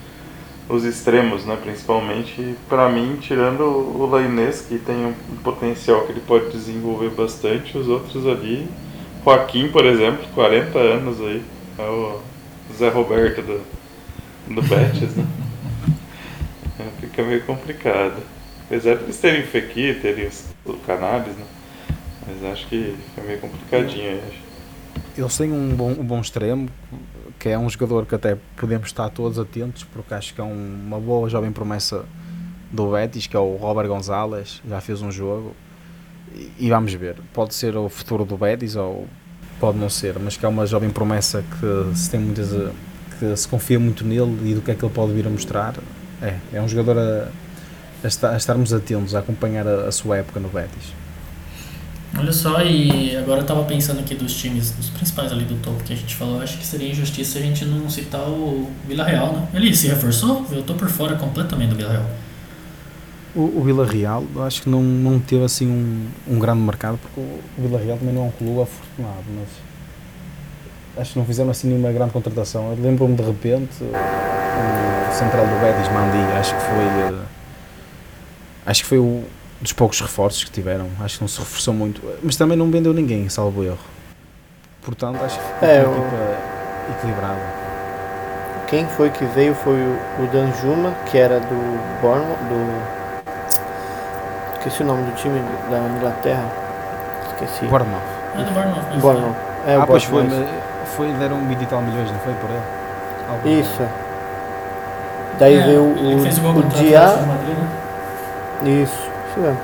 os 0.68 0.84
extremos, 0.84 1.44
né, 1.44 1.58
principalmente, 1.60 2.54
para 2.68 2.88
mim, 2.88 3.18
tirando 3.20 3.62
o 3.62 4.08
Lainez, 4.08 4.60
que 4.60 4.78
tem 4.78 5.04
um, 5.04 5.12
potencial 5.42 6.06
que 6.06 6.12
ele 6.12 6.20
pode 6.20 6.50
desenvolver 6.50 7.10
bastante, 7.10 7.76
os 7.76 7.88
outros 7.88 8.24
ali, 8.24 8.68
Joaquim, 9.24 9.66
por 9.68 9.84
exemplo, 9.84 10.24
40 10.32 10.78
anos 10.78 11.20
aí, 11.20 11.42
é 11.76 11.82
o 11.82 12.20
Zé 12.76 12.88
Roberto 12.88 13.42
do, 13.42 13.60
do 14.54 14.62
Betis, 14.62 15.14
né? 15.16 15.26
É, 16.78 17.00
fica 17.00 17.22
meio 17.22 17.44
complicado. 17.44 18.22
Apesar 18.66 18.96
de 18.96 19.04
eles 19.04 19.18
terem 19.18 19.42
Fekir, 19.42 20.00
terem 20.00 20.28
o 20.64 20.74
Cannabis, 20.78 21.34
né? 21.34 21.44
Mas 22.26 22.52
acho 22.52 22.66
que 22.68 22.96
fica 23.08 23.26
meio 23.26 23.38
complicadinho 23.40 24.10
aí. 24.10 24.40
Eles 25.16 25.36
têm 25.36 25.52
um 25.52 25.74
bom, 25.74 25.90
um 25.90 26.04
bom 26.04 26.20
extremo, 26.20 26.68
que 27.38 27.48
é 27.48 27.58
um 27.58 27.68
jogador 27.68 28.06
que 28.06 28.14
até 28.14 28.36
podemos 28.56 28.86
estar 28.86 29.08
todos 29.10 29.38
atentos, 29.38 29.84
porque 29.84 30.14
acho 30.14 30.34
que 30.34 30.40
é 30.40 30.44
um, 30.44 30.82
uma 30.86 31.00
boa 31.00 31.28
jovem 31.28 31.50
promessa 31.50 32.04
do 32.70 32.92
Betis, 32.92 33.26
que 33.26 33.36
é 33.36 33.40
o 33.40 33.56
Robert 33.56 33.88
Gonzalez, 33.88 34.62
já 34.66 34.80
fez 34.80 35.02
um 35.02 35.10
jogo, 35.10 35.54
e, 36.34 36.52
e 36.60 36.68
vamos 36.68 36.94
ver, 36.94 37.16
pode 37.32 37.54
ser 37.54 37.76
o 37.76 37.88
futuro 37.88 38.24
do 38.24 38.36
Betis 38.36 38.76
ou 38.76 39.08
pode 39.60 39.78
não 39.78 39.90
ser, 39.90 40.18
mas 40.18 40.36
que 40.36 40.44
é 40.44 40.48
uma 40.48 40.66
jovem 40.66 40.90
promessa 40.90 41.42
que 41.42 41.96
se 41.96 42.10
tem 42.10 42.18
muitas 42.18 42.48
que 43.18 43.36
se 43.36 43.46
confia 43.46 43.78
muito 43.78 44.04
nele 44.04 44.50
e 44.50 44.54
do 44.54 44.62
que 44.62 44.70
é 44.70 44.74
que 44.74 44.82
ele 44.82 44.92
pode 44.92 45.12
vir 45.12 45.26
a 45.26 45.30
mostrar, 45.30 45.74
é, 46.22 46.36
é 46.54 46.60
um 46.60 46.66
jogador 46.66 46.98
a, 46.98 47.28
a, 48.02 48.32
a 48.32 48.36
estarmos 48.36 48.72
atentos, 48.72 49.14
a 49.14 49.18
acompanhar 49.18 49.68
a, 49.68 49.88
a 49.88 49.92
sua 49.92 50.16
época 50.16 50.40
no 50.40 50.48
Betis. 50.48 50.94
Olha 52.18 52.32
só, 52.32 52.60
e 52.62 53.16
agora 53.16 53.40
eu 53.40 53.46
tava 53.46 53.62
pensando 53.64 54.00
aqui 54.00 54.16
dos 54.16 54.34
times, 54.34 54.72
dos 54.72 54.90
principais 54.90 55.30
ali 55.30 55.44
do 55.44 55.54
topo 55.62 55.84
que 55.84 55.92
a 55.92 55.96
gente 55.96 56.16
falou, 56.16 56.40
acho 56.42 56.58
que 56.58 56.66
seria 56.66 56.90
injustiça 56.90 57.38
a 57.38 57.42
gente 57.42 57.64
não 57.64 57.88
citar 57.88 58.22
o 58.22 58.68
Vila 58.88 59.04
Real, 59.04 59.32
né? 59.32 59.48
Ele 59.54 59.74
se 59.76 59.86
reforçou? 59.86 60.44
Eu 60.50 60.62
tô 60.62 60.74
por 60.74 60.88
fora 60.88 61.14
completamente 61.14 61.70
do 61.70 61.76
Vila 61.76 61.92
Real. 61.92 62.10
O, 63.34 63.60
o 63.60 63.62
Vila 63.64 63.86
Real, 63.86 64.24
acho 64.44 64.62
que 64.62 64.68
não, 64.68 64.82
não 64.82 65.18
teve 65.20 65.44
assim 65.44 65.66
um, 65.68 66.34
um 66.34 66.38
grande 66.38 66.60
mercado, 66.62 66.98
porque 67.00 67.20
o 67.20 67.38
Vila 67.58 67.78
Real 67.80 67.96
também 67.96 68.14
não 68.14 68.22
é 68.22 68.26
um 68.26 68.30
clube 68.32 68.62
afortunado, 68.62 69.24
mas 69.38 69.48
acho 71.00 71.12
que 71.12 71.18
não 71.18 71.26
fizeram 71.26 71.50
assim 71.50 71.68
nenhuma 71.68 71.92
grande 71.92 72.12
contratação. 72.12 72.74
Lembro-me 72.80 73.14
de 73.14 73.22
repente, 73.22 73.82
o 73.82 75.12
central 75.14 75.46
do 75.46 75.60
Betis, 75.60 75.92
Mandi, 75.92 76.18
acho 76.38 76.54
que 76.56 76.60
foi. 76.62 77.14
Uh, 77.14 77.22
acho 78.66 78.82
que 78.82 78.88
foi 78.88 78.98
o 78.98 79.22
dos 79.60 79.72
poucos 79.72 80.00
reforços 80.00 80.42
que 80.42 80.50
tiveram. 80.50 80.88
Acho 81.00 81.18
que 81.18 81.22
não 81.22 81.28
se 81.28 81.38
reforçou 81.38 81.72
muito, 81.72 82.02
mas 82.22 82.34
também 82.36 82.56
não 82.56 82.68
vendeu 82.70 82.92
ninguém, 82.92 83.28
salvo 83.28 83.62
erro. 83.62 83.78
Portanto, 84.82 85.22
acho 85.22 85.38
que 85.38 85.44
foi 85.60 85.68
É, 85.68 85.82
uma 85.84 85.90
o- 85.94 85.98
equipa 86.00 86.96
equilibrada. 86.98 87.60
Quem 88.66 88.86
foi 88.88 89.10
que 89.10 89.24
veio 89.26 89.54
foi 89.54 89.74
o, 89.74 90.22
o 90.24 90.26
Danjuma, 90.32 90.92
que 91.10 91.16
era 91.18 91.38
do 91.40 92.00
Bournemouth, 92.00 92.36
do... 92.48 92.99
Esqueci 94.60 94.82
o 94.82 94.86
nome 94.86 95.04
do 95.04 95.12
time 95.16 95.42
da 95.70 95.78
Inglaterra. 95.78 96.44
Esqueci. 97.30 97.64
Bournemouth. 97.64 98.02
É 98.34 98.42
do 98.42 98.50
Bournemouth. 98.52 99.00
Bournemouth. 99.00 99.36
É, 99.66 99.78
o 99.78 99.82
ah, 99.82 99.86
pois 99.86 100.04
foi, 100.04 100.22
mas 100.22 100.48
foi, 100.96 101.12
deram 101.14 101.38
20 101.38 101.62
e 101.62 101.66
tal 101.66 101.80
milhões, 101.80 102.10
não 102.10 102.18
foi 102.18 102.34
por 102.34 102.50
ele? 102.50 102.60
Algo 103.30 103.40
assim. 103.40 103.60
Isso. 103.60 103.82
Daí 105.38 105.56
É, 105.56 105.62
veio 105.64 105.82
o, 105.82 106.18
fez 106.20 106.38
o 106.38 106.42
o 106.42 106.58
o 106.58 106.62
Dia... 106.64 107.00
Madrid, 107.00 107.56
né? 107.56 108.82
Isso, 108.82 109.08
isso 109.30 109.40
mesmo. 109.40 109.58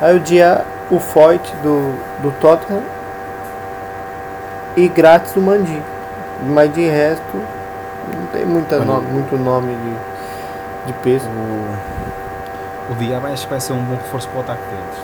Aí 0.00 0.16
o 0.16 0.20
dia 0.20 0.64
o 0.88 1.00
Foyt 1.00 1.52
do, 1.56 1.92
do 2.22 2.30
Tottenham 2.40 2.82
e 4.76 4.86
grátis 4.86 5.32
do 5.32 5.40
Mandi. 5.40 5.82
Mas 6.44 6.72
de 6.72 6.88
resto 6.88 7.42
não 8.14 8.26
tem 8.32 8.44
muita 8.44 8.78
nome, 8.84 9.06
muito 9.08 9.36
nome 9.36 9.74
de, 9.74 10.86
de 10.86 10.92
peso. 11.00 11.28
O, 11.28 12.01
o 12.92 12.94
Diabo 12.94 13.26
acho 13.26 13.44
que 13.44 13.50
vai 13.50 13.60
ser 13.60 13.72
um 13.72 13.84
bom 13.84 13.96
reforço 13.96 14.28
para 14.28 14.38
o 14.38 14.40
ataque 14.42 14.62
deles. 14.62 14.98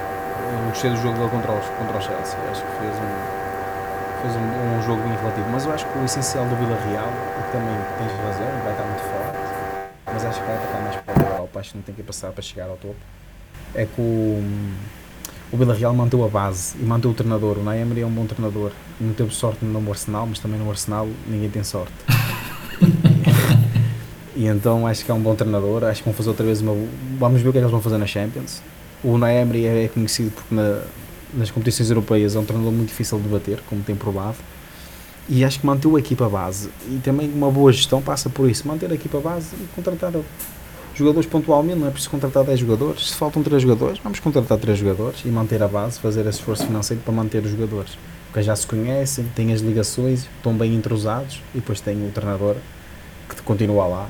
Eu 0.53 0.69
gostei 0.69 0.91
do 0.91 0.97
jogo 0.97 1.17
dele 1.17 1.31
contra, 1.31 1.53
os, 1.53 1.67
contra 1.67 1.99
o 1.99 2.03
Chelsea. 2.03 2.39
Acho 2.51 2.63
que 2.63 2.73
fez 2.79 2.95
um, 2.97 4.23
fez 4.23 4.37
um, 4.37 4.79
um 4.79 4.83
jogo 4.83 5.03
bem 5.03 5.17
relativo. 5.17 5.49
Mas 5.51 5.65
eu 5.65 5.73
acho 5.73 5.87
que 5.87 5.99
o 5.99 6.05
essencial 6.05 6.45
do 6.47 6.57
Vila 6.57 6.77
Real, 6.91 7.09
e 7.09 7.53
também 7.53 7.75
tens 7.99 8.13
razão, 8.21 8.47
vai 8.63 8.73
estar 8.73 8.85
muito 8.85 9.03
forte. 9.03 9.39
Mas 10.07 10.25
acho 10.25 10.41
que 10.41 10.47
vai 10.47 10.57
atacar 10.57 10.83
mais 10.83 10.97
para 10.97 11.15
a 11.15 11.33
Europa. 11.33 11.61
Acho 11.61 11.71
que 11.71 11.77
não 11.77 11.85
tem 11.85 11.95
que 11.95 12.03
passar 12.03 12.31
para 12.31 12.43
chegar 12.43 12.69
ao 12.69 12.77
topo. 12.77 12.97
É 13.75 13.87
que 13.87 14.01
o, 14.01 14.43
o 15.51 15.57
Vila 15.57 15.75
Real 15.75 15.95
manteve 15.95 16.25
a 16.25 16.29
base 16.29 16.77
e 16.79 16.83
manteve 16.83 17.13
o 17.13 17.17
treinador. 17.17 17.59
O 17.59 17.63
Naemri 17.63 18.03
é 18.03 18.07
um 18.07 18.11
bom 18.11 18.27
treinador. 18.27 18.73
Não 19.01 19.15
teve 19.15 19.35
sorte 19.35 19.65
no 19.65 19.91
Arsenal, 19.91 20.27
mas 20.27 20.39
também 20.39 20.59
no 20.59 20.69
Arsenal 20.69 21.09
ninguém 21.27 21.49
tem 21.49 21.65
sorte. 21.65 21.93
E 24.39 24.47
então 24.47 24.87
acho 24.87 25.05
que 25.05 25.11
é 25.11 25.15
um 25.15 25.21
bom 25.21 25.35
treinador. 25.35 25.83
Acho 25.83 26.01
que 26.01 26.05
vão 26.09 26.15
fazer 26.15 26.29
outra 26.29 26.47
vez 26.47 26.61
uma. 26.61 26.73
Vamos 27.19 27.43
ver 27.43 27.49
o 27.49 27.53
que 27.53 27.59
é 27.59 27.61
que 27.61 27.65
eles 27.65 27.73
vão 27.73 27.83
fazer 27.83 27.99
na 27.99 28.07
Champions. 28.07 28.63
O 29.03 29.19
Naemri 29.19 29.67
é 29.67 29.89
conhecido 29.93 30.31
porque 30.31 30.55
na- 30.55 30.83
nas 31.35 31.51
competições 31.51 31.91
europeias 31.91 32.37
é 32.37 32.39
um 32.39 32.45
treinador 32.45 32.73
muito 32.73 32.89
difícil 32.91 33.19
de 33.19 33.29
bater, 33.29 33.59
como 33.69 33.83
tem 33.83 33.97
provado. 33.97 34.37
E 35.29 35.45
acho 35.45 35.59
que 35.59 35.67
manteve 35.67 35.97
a 35.97 35.99
equipa 35.99 36.29
base. 36.29 36.71
E 36.89 37.01
também 37.03 37.29
uma 37.29 37.51
boa 37.51 37.73
gestão 37.73 38.01
passa 38.01 38.31
por 38.31 38.49
isso: 38.49 38.67
manter 38.69 38.89
a 38.93 38.95
equipa 38.95 39.19
base 39.19 39.49
e 39.61 39.67
contratar 39.75 40.13
jogadores 40.95 41.29
pontualmente. 41.29 41.81
Não 41.81 41.89
é 41.89 41.91
preciso 41.91 42.11
contratar 42.11 42.45
10 42.45 42.61
jogadores. 42.61 43.09
Se 43.11 43.17
faltam 43.17 43.43
3 43.43 43.61
jogadores, 43.61 43.99
vamos 44.05 44.21
contratar 44.21 44.57
3 44.57 44.79
jogadores 44.79 45.21
e 45.25 45.29
manter 45.29 45.61
a 45.65 45.69
base, 45.69 45.99
fazer 45.99 46.21
esse 46.21 46.39
esforço 46.39 46.65
financeiro 46.65 47.03
para 47.03 47.13
manter 47.13 47.43
os 47.45 47.51
jogadores. 47.51 47.99
Porque 48.27 48.41
já 48.43 48.55
se 48.55 48.69
conhecem, 48.69 49.25
têm 49.35 49.53
as 49.53 49.61
ligações, 49.63 50.29
estão 50.37 50.55
bem 50.55 50.77
entrosados 50.77 51.43
e 51.53 51.59
depois 51.59 51.81
tem 51.81 51.97
o 52.07 52.11
treinador 52.13 52.55
que 53.29 53.43
continua 53.43 53.87
lá. 53.87 54.09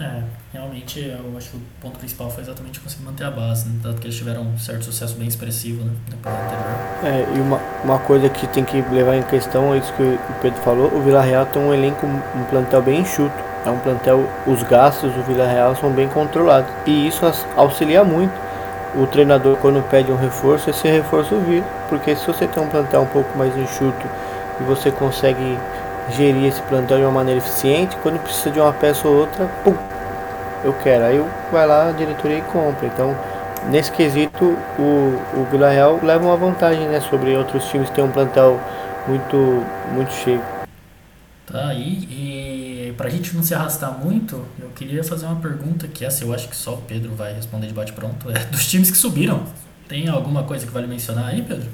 É, 0.00 0.22
realmente 0.52 1.00
eu 1.00 1.36
acho 1.36 1.50
que 1.50 1.56
o 1.56 1.60
ponto 1.80 1.98
principal 1.98 2.30
foi 2.30 2.42
exatamente 2.42 2.80
conseguir 2.80 3.04
manter 3.04 3.24
a 3.24 3.30
base, 3.30 3.68
né? 3.68 3.94
que 4.00 4.06
eles 4.06 4.16
tiveram 4.16 4.42
um 4.42 4.58
certo 4.58 4.84
sucesso 4.84 5.16
bem 5.16 5.28
expressivo 5.28 5.84
né? 5.84 5.92
temporada 6.10 6.42
anterior. 6.44 6.78
É, 7.04 7.36
e 7.36 7.40
uma, 7.40 7.60
uma 7.84 7.98
coisa 7.98 8.28
que 8.28 8.46
tem 8.48 8.64
que 8.64 8.80
levar 8.92 9.16
em 9.16 9.22
questão 9.22 9.74
é 9.74 9.78
isso 9.78 9.92
que 9.94 10.02
o 10.02 10.34
Pedro 10.40 10.60
falou, 10.60 10.92
o 10.94 11.02
Vila 11.02 11.22
Real 11.22 11.46
tem 11.46 11.60
um 11.60 11.74
elenco, 11.74 12.06
um 12.06 12.44
plantel 12.44 12.82
bem 12.82 13.00
enxuto. 13.00 13.48
É 13.66 13.70
um 13.70 13.78
plantel, 13.80 14.26
os 14.46 14.62
gastos 14.62 15.12
do 15.12 15.22
Vila 15.24 15.46
Real 15.46 15.74
são 15.76 15.90
bem 15.90 16.08
controlados. 16.08 16.70
E 16.86 17.08
isso 17.08 17.26
auxilia 17.56 18.04
muito 18.04 18.32
o 18.94 19.06
treinador 19.06 19.56
quando 19.56 19.82
pede 19.90 20.10
um 20.10 20.16
reforço, 20.16 20.70
esse 20.70 20.88
reforço 20.88 21.38
vir. 21.40 21.62
Porque 21.88 22.14
se 22.14 22.26
você 22.26 22.46
tem 22.46 22.62
um 22.62 22.68
plantel 22.68 23.02
um 23.02 23.06
pouco 23.06 23.36
mais 23.36 23.54
enxuto 23.56 24.06
e 24.60 24.62
você 24.62 24.90
consegue 24.90 25.58
gerir 26.16 26.46
esse 26.46 26.60
plantel 26.62 26.98
de 26.98 27.04
uma 27.04 27.12
maneira 27.12 27.38
eficiente, 27.38 27.96
quando 28.02 28.18
precisa 28.22 28.50
de 28.50 28.60
uma 28.60 28.72
peça 28.72 29.06
ou 29.06 29.16
outra, 29.20 29.46
pum, 29.64 29.74
eu 30.64 30.72
quero. 30.82 31.04
Aí 31.04 31.16
eu- 31.16 31.28
vai 31.52 31.66
lá 31.66 31.88
a 31.88 31.92
diretoria 31.92 32.38
e 32.38 32.42
compra. 32.42 32.86
Então, 32.86 33.16
nesse 33.70 33.90
quesito, 33.92 34.44
o, 34.78 35.18
o 35.36 35.46
Vila 35.50 35.70
Real 35.70 35.98
leva 36.02 36.24
uma 36.24 36.36
vantagem 36.36 36.86
né, 36.88 37.00
sobre 37.00 37.36
outros 37.36 37.64
times 37.68 37.88
que 37.90 37.96
têm 37.96 38.04
um 38.04 38.10
plantel 38.10 38.58
muito, 39.06 39.64
muito 39.92 40.12
cheio. 40.12 40.40
Tá 41.50 41.68
aí, 41.68 42.06
e 42.10 42.92
pra 42.96 43.08
gente 43.08 43.34
não 43.34 43.42
se 43.42 43.54
arrastar 43.54 43.92
muito, 43.98 44.44
eu 44.60 44.68
queria 44.74 45.02
fazer 45.02 45.24
uma 45.24 45.36
pergunta 45.36 45.88
que 45.88 46.04
essa 46.04 46.22
eu 46.22 46.34
acho 46.34 46.46
que 46.46 46.54
só 46.56 46.74
o 46.74 46.78
Pedro 46.78 47.14
vai 47.14 47.32
responder 47.32 47.66
de 47.68 47.72
bate 47.72 47.92
pronto. 47.92 48.30
É 48.30 48.38
dos 48.44 48.66
times 48.66 48.90
que 48.90 48.96
subiram. 48.98 49.42
Tem 49.88 50.08
alguma 50.08 50.42
coisa 50.42 50.66
que 50.66 50.72
vale 50.72 50.86
mencionar 50.86 51.28
aí, 51.28 51.40
Pedro? 51.40 51.68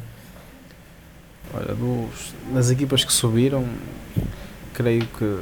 Olha, 1.57 1.75
dos, 1.75 2.35
das 2.53 2.71
equipas 2.71 3.05
que 3.05 3.13
subiram, 3.13 3.65
creio 4.73 5.07
que 5.07 5.39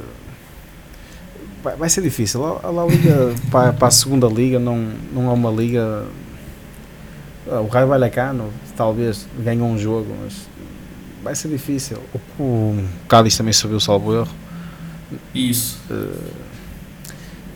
vai, 1.63 1.75
vai 1.75 1.89
ser 1.89 2.01
difícil. 2.01 2.45
A, 2.45 2.67
a 2.67 2.85
Liga 2.85 3.33
para, 3.49 3.73
para 3.73 3.87
a 3.87 3.91
segunda 3.91 4.27
liga 4.27 4.59
não, 4.59 4.91
não 5.11 5.29
é 5.29 5.33
uma 5.33 5.49
liga. 5.49 6.05
Ah, 7.49 7.61
O 7.61 7.67
Raio 7.67 7.87
Vallecano 7.87 8.49
talvez 8.77 9.27
ganhou 9.39 9.67
um 9.67 9.77
jogo, 9.77 10.13
mas 10.23 10.47
vai 11.23 11.33
ser 11.35 11.47
difícil. 11.47 11.97
O, 12.37 12.43
o 12.43 12.85
Cádiz 13.07 13.35
também 13.35 13.53
subiu, 13.53 13.79
salvo 13.79 14.13
erro. 14.13 14.31
Isso. 15.33 15.79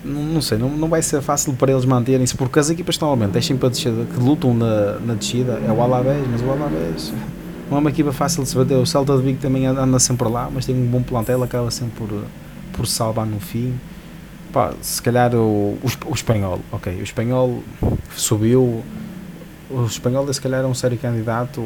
Não, 0.03 0.23
não 0.23 0.41
sei, 0.41 0.57
não, 0.57 0.69
não 0.69 0.87
vai 0.87 1.01
ser 1.01 1.21
fácil 1.21 1.53
para 1.53 1.71
eles 1.71 1.83
manterem-se, 1.83 2.35
porque 2.35 2.59
as 2.59 2.69
equipas 2.69 2.95
que 2.95 3.01
normalmente 3.01 3.31
deixem 3.31 3.57
para 3.57 3.69
descer, 3.69 3.91
que 3.91 4.19
lutam 4.19 4.53
na, 4.53 4.99
na 4.99 5.13
descida, 5.15 5.59
é 5.67 5.71
o 5.71 5.81
Alavés, 5.81 6.25
mas 6.31 6.41
o 6.41 6.51
Alavés 6.51 7.11
não 7.69 7.77
é 7.77 7.79
uma 7.81 7.89
equipa 7.89 8.11
fácil 8.11 8.43
de 8.43 8.49
se 8.49 8.55
bater. 8.55 8.75
O 8.77 8.85
Celta 8.85 9.15
de 9.17 9.23
Vigo 9.23 9.39
também 9.39 9.65
anda 9.65 9.99
sempre 9.99 10.27
lá, 10.27 10.49
mas 10.53 10.65
tem 10.65 10.75
um 10.75 10.85
bom 10.85 11.01
plantel, 11.01 11.43
acaba 11.43 11.69
sempre 11.71 11.95
por, 11.97 12.23
por 12.73 12.87
salvar 12.87 13.25
no 13.25 13.39
fim. 13.39 13.73
Pá, 14.53 14.73
se 14.81 15.01
calhar 15.01 15.35
o, 15.35 15.77
o, 15.81 15.81
o 16.09 16.13
espanhol, 16.13 16.59
ok, 16.71 16.95
o 16.99 17.03
espanhol 17.03 17.61
subiu, 18.15 18.81
o 19.69 19.85
espanhol 19.85 20.31
se 20.33 20.39
calhar 20.41 20.63
é 20.63 20.65
um 20.67 20.73
sério 20.73 20.97
candidato 20.97 21.61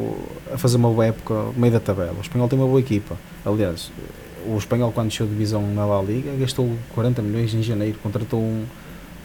a 0.51 0.57
fazer 0.57 0.77
uma 0.77 0.89
boa 0.89 1.05
época 1.05 1.33
no 1.33 1.53
meio 1.57 1.73
da 1.73 1.79
tabela. 1.79 2.15
O 2.17 2.21
espanhol 2.21 2.47
tem 2.47 2.57
uma 2.57 2.67
boa 2.67 2.79
equipa, 2.79 3.15
aliás, 3.45 3.91
O 4.47 4.57
espanhol, 4.57 4.91
quando 4.91 5.09
desceu 5.09 5.27
de 5.27 5.33
divisão 5.33 5.61
na 5.75 5.85
La 5.85 6.01
Liga, 6.01 6.31
gastou 6.39 6.71
40 6.95 7.21
milhões 7.21 7.53
em 7.53 7.61
janeiro, 7.61 7.99
contratou 8.01 8.39
um 8.39 8.63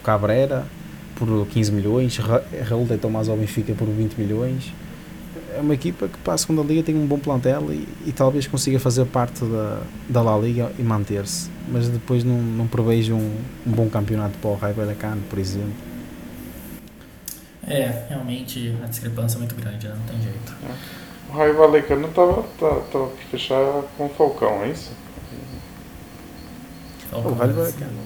Cabrera 0.05 0.67
por 1.15 1.47
15 1.47 1.73
milhões, 1.73 2.19
Ra- 2.19 2.43
Raul 2.69 2.85
de 2.85 2.99
Tomás 2.99 3.27
ao 3.31 3.37
Benfica 3.39 3.73
por 3.73 3.89
20 3.89 4.15
milhões. 4.19 4.71
É 5.57 5.61
uma 5.61 5.73
equipa 5.73 6.07
que 6.07 6.19
para 6.19 6.35
a 6.35 6.39
segunda 6.39 6.63
liga 6.63 6.83
tem 6.83 6.95
um 6.95 7.07
bom 7.07 7.19
plantel 7.19 7.73
e, 7.73 7.89
e 8.07 8.13
talvez 8.13 8.47
consiga 8.47 8.79
fazer 8.79 9.07
parte 9.07 9.43
da, 9.45 9.81
da 10.09 10.23
La 10.23 10.37
Liga 10.37 10.71
e 10.79 10.83
manter-se. 10.83 11.51
Mas 11.67 11.89
depois 11.89 12.23
não, 12.23 12.37
não 12.37 12.67
prevejo 12.67 13.15
um, 13.15 13.41
um 13.67 13.71
bom 13.71 13.89
campeonato 13.89 14.37
para 14.39 14.51
o 14.51 14.55
Raio 14.55 14.75
Vallecano, 14.75 15.23
por 15.31 15.39
exemplo. 15.39 15.73
É, 17.67 18.05
realmente 18.09 18.77
a 18.85 18.87
discrepância 18.87 19.37
é 19.37 19.41
muito 19.41 19.55
grande, 19.57 19.89
né? 19.89 19.95
não 19.99 20.07
tem 20.07 20.23
jeito. 20.23 20.55
O 21.29 21.33
Raio 21.33 21.57
Valecano 21.57 22.09
tava, 22.09 22.43
tá, 22.61 22.69
tava 22.93 23.07
pra 23.07 23.27
fechar 23.31 23.83
com 23.97 24.07
o 24.07 24.09
Falcão, 24.11 24.63
é 24.63 24.69
isso? 24.69 24.93
Falcão, 27.11 27.33
O 27.33 27.35
Vallecano. 27.35 28.01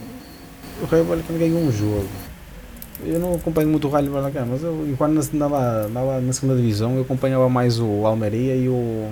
O 0.81 0.87
Raio 0.87 1.05
Vallecano 1.05 1.39
ganhou 1.39 1.61
um 1.61 1.73
jogo. 1.73 2.09
Eu 3.05 3.19
não 3.19 3.35
acompanho 3.35 3.69
muito 3.69 3.89
o 3.89 3.91
Raio 3.91 4.11
Vallecano, 4.11 4.53
mas 4.53 4.63
eu, 4.63 4.95
quando 4.99 5.19
andava, 5.19 5.87
andava 5.87 6.21
na 6.21 6.33
segunda 6.33 6.57
divisão 6.57 6.97
eu 6.97 7.03
acompanhava 7.03 7.49
mais 7.49 7.79
o 7.79 8.07
Almeria 8.07 8.55
e 8.55 8.69
o, 8.69 9.11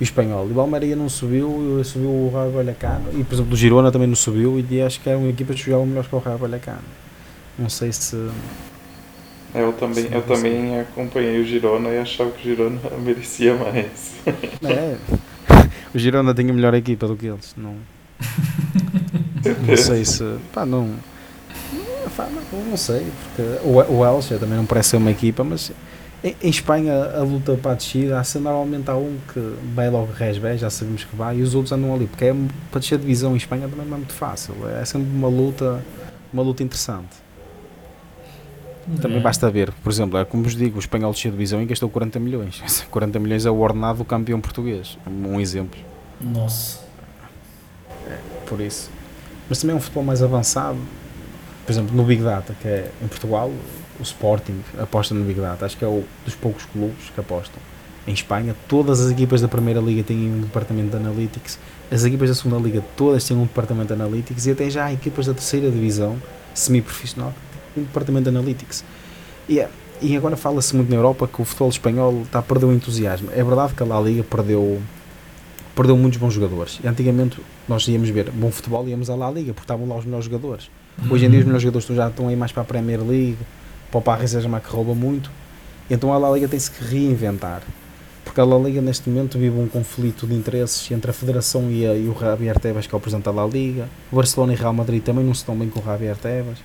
e 0.00 0.02
o 0.02 0.04
Espanhol. 0.04 0.48
E 0.48 0.52
o 0.52 0.60
Almeria 0.60 0.96
não 0.96 1.08
subiu, 1.08 1.82
subiu 1.84 2.08
o 2.08 2.30
Raio 2.34 2.52
Vallecano. 2.52 3.06
E 3.18 3.24
por 3.24 3.34
exemplo 3.34 3.52
o 3.52 3.56
Girona 3.56 3.92
também 3.92 4.08
não 4.08 4.16
subiu 4.16 4.64
e 4.70 4.82
acho 4.82 5.00
que 5.00 5.08
era 5.08 5.18
uma 5.18 5.28
equipa 5.28 5.52
que 5.52 5.60
jogava 5.60 5.84
melhor 5.86 6.06
que 6.06 6.14
o 6.14 6.18
Raio 6.18 6.38
Vallecano. 6.38 6.78
Não 7.58 7.68
sei 7.68 7.92
se. 7.92 8.16
É, 9.54 9.62
Eu 9.62 9.72
também, 9.72 10.08
eu 10.10 10.22
também 10.22 10.80
acompanhei 10.80 11.40
o 11.40 11.44
Girona 11.44 11.88
e 11.90 11.98
achava 11.98 12.30
que 12.30 12.40
o 12.40 12.50
Girona 12.50 12.80
merecia 13.02 13.54
mais. 13.54 14.14
É. 14.62 14.96
O 15.94 15.98
Girona 15.98 16.34
tem 16.34 16.48
a 16.50 16.52
melhor 16.52 16.74
equipa 16.74 17.06
do 17.06 17.16
que 17.16 17.26
eles. 17.26 17.54
Não, 17.56 17.74
não 19.66 19.76
sei 19.76 20.04
se. 20.04 20.22
Pá, 20.52 20.66
não. 20.66 20.94
Pá, 22.10 22.28
não, 22.70 22.76
sei, 22.76 23.06
porque 23.34 23.42
o, 23.64 23.98
o 23.98 24.04
Elche 24.06 24.36
também 24.38 24.56
não 24.56 24.66
parece 24.66 24.90
ser 24.90 24.96
uma 24.96 25.10
equipa, 25.10 25.42
mas 25.44 25.72
em, 26.22 26.34
em 26.42 26.48
Espanha 26.50 26.94
a 27.16 27.22
luta 27.22 27.54
para 27.54 27.72
a 27.72 27.74
descida, 27.74 28.22
normalmente 28.36 28.90
há 28.90 28.96
um 28.96 29.16
que 29.32 29.54
vai 29.74 29.88
logo 29.88 30.12
resbé, 30.12 30.56
já 30.56 30.70
sabemos 30.70 31.04
que 31.04 31.14
vai, 31.16 31.36
e 31.38 31.42
os 31.42 31.54
outros 31.54 31.72
andam 31.72 31.94
ali, 31.94 32.06
porque 32.06 32.24
é, 32.26 32.34
para 32.70 32.80
descer 32.80 32.96
a 32.96 32.98
divisão 32.98 33.32
em 33.34 33.36
Espanha 33.36 33.68
também 33.68 33.86
não 33.86 33.94
é 33.94 33.98
muito 33.98 34.12
fácil, 34.12 34.54
é 34.68 34.84
sempre 34.84 35.08
uma 35.10 35.28
luta, 35.28 35.82
uma 36.32 36.42
luta 36.42 36.62
interessante. 36.62 37.28
Também 39.02 39.18
É. 39.18 39.20
basta 39.20 39.50
ver, 39.50 39.70
por 39.70 39.92
exemplo, 39.92 40.18
é 40.18 40.24
como 40.24 40.42
vos 40.42 40.56
digo, 40.56 40.76
o 40.76 40.78
espanhol 40.78 41.12
desceu 41.12 41.28
a 41.30 41.32
divisão 41.32 41.60
e 41.60 41.66
gastou 41.66 41.90
40 41.90 42.18
milhões. 42.18 42.62
40 42.90 43.18
milhões 43.18 43.44
é 43.44 43.50
o 43.50 43.58
ordenado 43.58 43.98
do 43.98 44.04
campeão 44.04 44.40
português, 44.40 44.96
um 45.06 45.38
exemplo. 45.38 45.78
Nossa. 46.20 46.80
por 48.46 48.60
isso. 48.60 48.90
Mas 49.48 49.60
também 49.60 49.74
é 49.74 49.76
um 49.76 49.80
futebol 49.80 50.04
mais 50.04 50.22
avançado. 50.22 50.78
Por 51.68 51.72
exemplo, 51.72 51.94
no 51.94 52.02
Big 52.02 52.22
Data, 52.22 52.56
que 52.62 52.66
é 52.66 52.90
em 53.02 53.06
Portugal, 53.08 53.52
o 54.00 54.02
Sporting 54.02 54.54
aposta 54.80 55.14
no 55.14 55.22
Big 55.22 55.38
Data. 55.38 55.66
Acho 55.66 55.76
que 55.76 55.84
é 55.84 55.86
um 55.86 56.02
dos 56.24 56.34
poucos 56.34 56.64
clubes 56.64 57.10
que 57.14 57.20
apostam. 57.20 57.60
Em 58.06 58.12
Espanha, 58.14 58.56
todas 58.66 59.02
as 59.02 59.10
equipas 59.10 59.42
da 59.42 59.48
Primeira 59.48 59.78
Liga 59.78 60.02
têm 60.02 60.16
um 60.32 60.40
departamento 60.40 60.88
de 60.88 60.96
Analytics. 60.96 61.58
As 61.92 62.04
equipas 62.04 62.30
da 62.30 62.34
Segunda 62.34 62.56
Liga, 62.58 62.82
todas 62.96 63.22
têm 63.24 63.36
um 63.36 63.42
departamento 63.42 63.88
de 63.88 64.00
Analytics. 64.00 64.46
E 64.46 64.50
até 64.52 64.70
já 64.70 64.86
há 64.86 64.92
equipas 64.94 65.26
da 65.26 65.34
Terceira 65.34 65.70
Divisão, 65.70 66.16
semi-profissional, 66.54 67.32
que 67.34 67.74
têm 67.74 67.82
um 67.82 67.86
departamento 67.86 68.30
de 68.30 68.36
Analytics. 68.38 68.82
E, 69.46 69.60
é- 69.60 69.68
e 70.00 70.16
agora 70.16 70.38
fala-se 70.38 70.74
muito 70.74 70.88
na 70.88 70.96
Europa 70.96 71.28
que 71.28 71.42
o 71.42 71.44
futebol 71.44 71.68
espanhol 71.68 72.22
está 72.22 72.38
a 72.38 72.42
perder 72.42 72.64
o 72.64 72.72
entusiasmo. 72.72 73.28
É 73.34 73.44
verdade 73.44 73.74
que 73.74 73.82
a 73.82 73.86
La 73.86 74.00
Liga 74.00 74.22
perdeu, 74.24 74.80
perdeu 75.76 75.98
muitos 75.98 76.18
bons 76.18 76.32
jogadores. 76.32 76.80
E 76.82 76.88
antigamente 76.88 77.38
nós 77.68 77.86
íamos 77.88 78.08
ver 78.08 78.30
bom 78.30 78.50
futebol 78.50 78.86
e 78.88 78.92
íamos 78.92 79.10
à 79.10 79.14
La 79.14 79.30
Liga, 79.30 79.52
porque 79.52 79.64
estavam 79.64 79.86
lá 79.86 79.96
os 79.98 80.06
melhores 80.06 80.24
jogadores. 80.24 80.70
Hoje 81.08 81.26
em 81.26 81.30
dia 81.30 81.38
os 81.38 81.44
melhores 81.44 81.62
jogadores 81.62 81.86
já 81.86 82.08
estão 82.08 82.28
aí 82.28 82.34
mais 82.34 82.50
para 82.50 82.62
a 82.62 82.64
Premier 82.64 83.00
League, 83.00 83.38
para 83.90 83.98
o 83.98 84.02
Paris 84.02 84.32
Saint-Germain 84.32 84.60
que 84.60 84.68
rouba 84.68 84.94
muito. 84.94 85.30
Então 85.88 86.12
a 86.12 86.18
La 86.18 86.30
Liga 86.32 86.48
tem-se 86.48 86.70
que 86.70 86.84
reinventar. 86.84 87.62
Porque 88.24 88.40
a 88.40 88.44
La 88.44 88.58
Liga 88.58 88.82
neste 88.82 89.08
momento 89.08 89.38
vive 89.38 89.58
um 89.58 89.68
conflito 89.68 90.26
de 90.26 90.34
interesses 90.34 90.90
entre 90.90 91.10
a 91.10 91.14
Federação 91.14 91.70
e, 91.70 91.86
a, 91.86 91.94
e 91.94 92.08
o 92.08 92.18
Javier 92.18 92.58
Tebas, 92.58 92.86
que 92.86 92.94
é 92.94 92.98
o 92.98 93.00
presidente 93.00 93.24
da 93.24 93.30
La 93.30 93.46
Liga. 93.46 93.88
O 94.12 94.16
Barcelona 94.16 94.52
e 94.52 94.56
Real 94.56 94.74
Madrid 94.74 95.02
também 95.02 95.24
não 95.24 95.32
se 95.32 95.40
estão 95.40 95.56
bem 95.56 95.68
com 95.70 95.80
o 95.80 95.84
Javier 95.84 96.16
Tebas. 96.16 96.58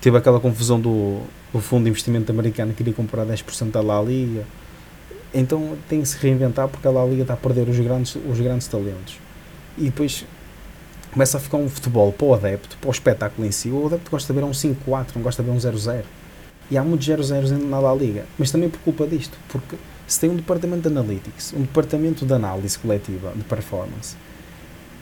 Teve 0.00 0.18
aquela 0.18 0.38
confusão 0.38 0.78
do, 0.78 1.22
do 1.52 1.60
fundo 1.60 1.84
de 1.84 1.90
investimento 1.90 2.30
americano 2.30 2.70
que 2.72 2.76
queria 2.76 2.92
comprar 2.92 3.24
10% 3.26 3.70
da 3.70 3.80
La 3.80 4.00
Liga. 4.00 4.44
Então 5.34 5.76
tem 5.88 6.02
que 6.02 6.08
se 6.08 6.18
reinventar 6.18 6.68
porque 6.68 6.86
a 6.86 6.90
La 6.90 7.04
Liga 7.04 7.22
está 7.22 7.34
a 7.34 7.36
perder 7.36 7.68
os 7.68 7.78
grandes, 7.78 8.14
os 8.14 8.38
grandes 8.38 8.68
talentos. 8.68 9.18
E 9.76 9.84
depois 9.84 10.24
começa 11.12 11.36
a 11.36 11.40
ficar 11.40 11.56
um 11.58 11.68
futebol 11.68 12.12
para 12.12 12.26
o 12.26 12.34
adepto, 12.34 12.76
para 12.78 12.88
o 12.88 12.92
espetáculo 12.92 13.46
em 13.46 13.50
si. 13.50 13.70
O 13.70 13.86
adepto 13.86 14.10
gosta 14.10 14.32
de 14.32 14.38
ver 14.38 14.44
um 14.44 14.50
5-4, 14.50 15.06
não 15.16 15.22
gosta 15.22 15.42
de 15.42 15.50
ver 15.50 15.56
um 15.56 15.60
0-0. 15.60 16.02
E 16.70 16.76
há 16.76 16.84
muitos 16.84 17.08
0-0 17.08 17.62
na 17.64 17.78
La 17.78 17.94
Liga, 17.94 18.26
mas 18.38 18.50
também 18.50 18.68
por 18.68 18.78
culpa 18.80 19.06
disto, 19.06 19.38
porque 19.48 19.76
se 20.06 20.20
tem 20.20 20.28
um 20.30 20.36
departamento 20.36 20.82
de 20.82 20.88
analytics, 20.88 21.54
um 21.54 21.62
departamento 21.62 22.26
de 22.26 22.32
análise 22.32 22.78
coletiva, 22.78 23.32
de 23.34 23.42
performance, 23.44 24.16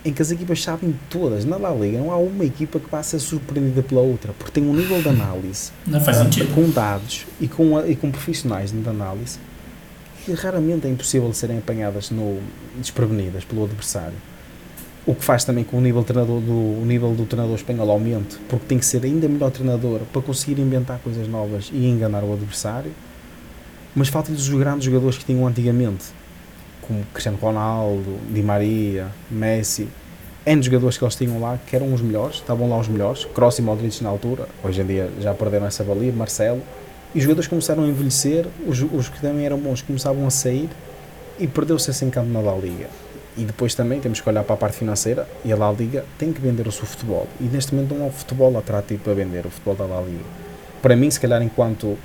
em 0.05 0.13
que 0.13 0.23
as 0.23 0.31
equipas 0.31 0.63
sabem 0.63 0.97
todas, 1.11 1.45
na 1.45 1.57
La 1.57 1.73
Liga 1.73 1.99
não 1.99 2.13
há 2.13 2.17
uma 2.17 2.45
equipa 2.45 2.79
que 2.79 2.89
vá 2.89 3.03
ser 3.03 3.19
surpreendida 3.19 3.83
pela 3.83 4.01
outra, 4.01 4.33
porque 4.33 4.53
tem 4.53 4.69
um 4.69 4.75
nível 4.75 5.03
de 5.03 5.09
análise 5.09 5.73
com 6.55 6.71
dados 6.71 7.27
e 7.41 7.49
com, 7.49 7.85
e 7.85 7.97
com 7.97 8.13
profissionais 8.13 8.71
de 8.71 8.89
análise 8.89 9.41
que 10.27 10.33
raramente 10.33 10.89
é 10.89 10.91
impossível 10.91 11.31
de 11.31 11.37
serem 11.37 11.59
apanhadas 11.59 12.11
no, 12.11 12.41
desprevenidas 12.77 13.45
pelo 13.45 13.65
adversário. 13.65 14.17
O 15.07 15.15
que 15.15 15.25
faz 15.25 15.45
também 15.45 15.63
com 15.63 15.79
o 15.79 15.81
nível, 15.81 16.03
treinador 16.03 16.41
do, 16.41 16.53
o 16.53 16.83
nível 16.85 17.15
do 17.15 17.25
treinador 17.27 17.55
espanhol 17.55 17.89
aumente, 17.93 18.39
porque 18.49 18.67
tem 18.67 18.77
que 18.77 18.85
ser 18.85 19.05
ainda 19.05 19.29
melhor 19.29 19.53
treinador 19.53 20.01
para 20.13 20.21
conseguir 20.21 20.61
inventar 20.61 20.99
coisas 20.99 21.29
novas 21.29 21.71
e 21.73 21.87
enganar 21.87 22.25
o 22.25 22.33
adversário. 22.33 22.91
Mas 23.95 24.09
faltam-lhes 24.09 24.49
os 24.49 24.59
grandes 24.59 24.85
jogadores 24.85 25.17
que 25.17 25.25
tinham 25.25 25.47
antigamente, 25.47 26.07
como 26.83 27.05
Cristiano 27.15 27.39
Ronaldo, 27.41 28.17
Di 28.33 28.43
Maria, 28.43 29.07
Messi, 29.31 29.89
N 30.45 30.61
jogadores 30.61 30.99
que 30.99 31.05
eles 31.05 31.15
tinham 31.15 31.41
lá 31.41 31.57
que 31.65 31.77
eram 31.77 31.95
os 31.95 32.01
melhores, 32.01 32.37
estavam 32.37 32.69
lá 32.69 32.77
os 32.77 32.89
melhores, 32.89 33.25
Kroos 33.27 33.59
e 33.61 33.63
Modric 33.63 34.03
na 34.03 34.11
altura, 34.11 34.49
hoje 34.65 34.81
em 34.81 34.87
dia 34.87 35.09
já 35.21 35.33
perderam 35.33 35.67
essa 35.67 35.85
valia, 35.85 36.13
Marcelo, 36.13 36.63
e 37.15 37.19
os 37.19 37.23
jogadores 37.23 37.49
começaram 37.49 37.85
a 37.85 37.87
envelhecer, 37.87 38.45
os, 38.67 38.83
os 38.83 39.09
que 39.09 39.21
também 39.21 39.47
eram 39.47 39.59
bons 39.59 39.83
começavam 39.83 40.27
a 40.27 40.31
sair 40.31 40.69
e 41.39 41.47
perdeu-se 41.47 41.89
esse 41.91 42.05
encanto 42.05 42.29
na 42.29 42.41
La 42.41 42.57
Liga. 42.57 43.06
E 43.37 43.45
depois 43.45 43.75
também 43.75 44.01
temos 44.01 44.21
que 44.21 44.29
olhar 44.29 44.43
para 44.45 44.55
a 44.55 44.57
parte 44.57 44.79
financeira 44.79 45.29
e 45.45 45.53
a 45.53 45.57
La 45.57 45.71
Liga 45.71 46.05
tem 46.19 46.33
que 46.33 46.41
vender 46.41 46.67
o 46.67 46.73
seu 46.73 46.87
futebol. 46.87 47.27
E 47.41 47.45
neste 47.45 47.75
momento 47.75 47.95
não 47.95 48.07
há 48.07 48.11
futebol 48.11 48.57
atrativo 48.57 49.03
para 49.03 49.15
vender, 49.15 49.45
o 49.45 49.51
futebol 49.51 49.75
da 49.75 49.85
La 49.85 50.01
Liga. 50.01 50.25
Para 50.81 50.97
mim, 50.97 51.11
se 51.11 51.21
calhar, 51.21 51.43
enquanto 51.43 51.99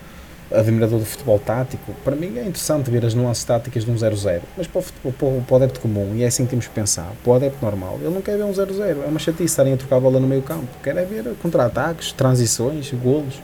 admirador 0.53 0.99
do 0.99 1.05
futebol 1.05 1.39
tático, 1.39 1.93
para 2.03 2.15
mim 2.15 2.37
é 2.37 2.41
interessante 2.41 2.89
ver 2.91 3.05
as 3.05 3.13
nuances 3.13 3.43
táticas 3.43 3.85
de 3.85 3.91
um 3.91 3.95
0-0, 3.95 4.41
mas 4.57 4.67
para 4.67 4.79
o, 4.79 4.81
futebol, 4.81 5.43
para, 5.47 5.53
o, 5.53 5.57
adepto 5.57 5.79
comum, 5.79 6.13
e 6.15 6.23
é 6.23 6.27
assim 6.27 6.43
que 6.43 6.49
temos 6.49 6.67
que 6.67 6.73
pensar, 6.73 7.11
para 7.23 7.31
o 7.31 7.35
adepto 7.35 7.63
normal, 7.63 7.97
ele 8.01 8.13
não 8.13 8.21
quer 8.21 8.37
ver 8.37 8.43
um 8.43 8.51
0-0, 8.51 9.03
é 9.03 9.07
uma 9.07 9.19
chatice 9.19 9.45
estarem 9.45 9.73
a 9.73 9.77
trocar 9.77 9.97
a 9.97 9.99
bola 9.99 10.19
no 10.19 10.27
meio 10.27 10.41
campo, 10.41 10.67
quer 10.83 10.97
é 10.97 11.05
ver 11.05 11.33
contra-ataques, 11.41 12.11
transições, 12.11 12.91
golos, 12.91 13.41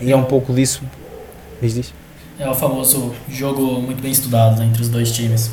e 0.00 0.10
é 0.10 0.16
um 0.16 0.24
pouco 0.24 0.52
disso, 0.52 0.82
diz, 1.60 1.74
diz. 1.74 1.94
É 2.38 2.48
o 2.48 2.54
famoso 2.54 3.14
jogo 3.28 3.80
muito 3.80 4.00
bem 4.00 4.12
estudado 4.12 4.62
entre 4.62 4.80
os 4.80 4.88
dois 4.88 5.10
times. 5.10 5.50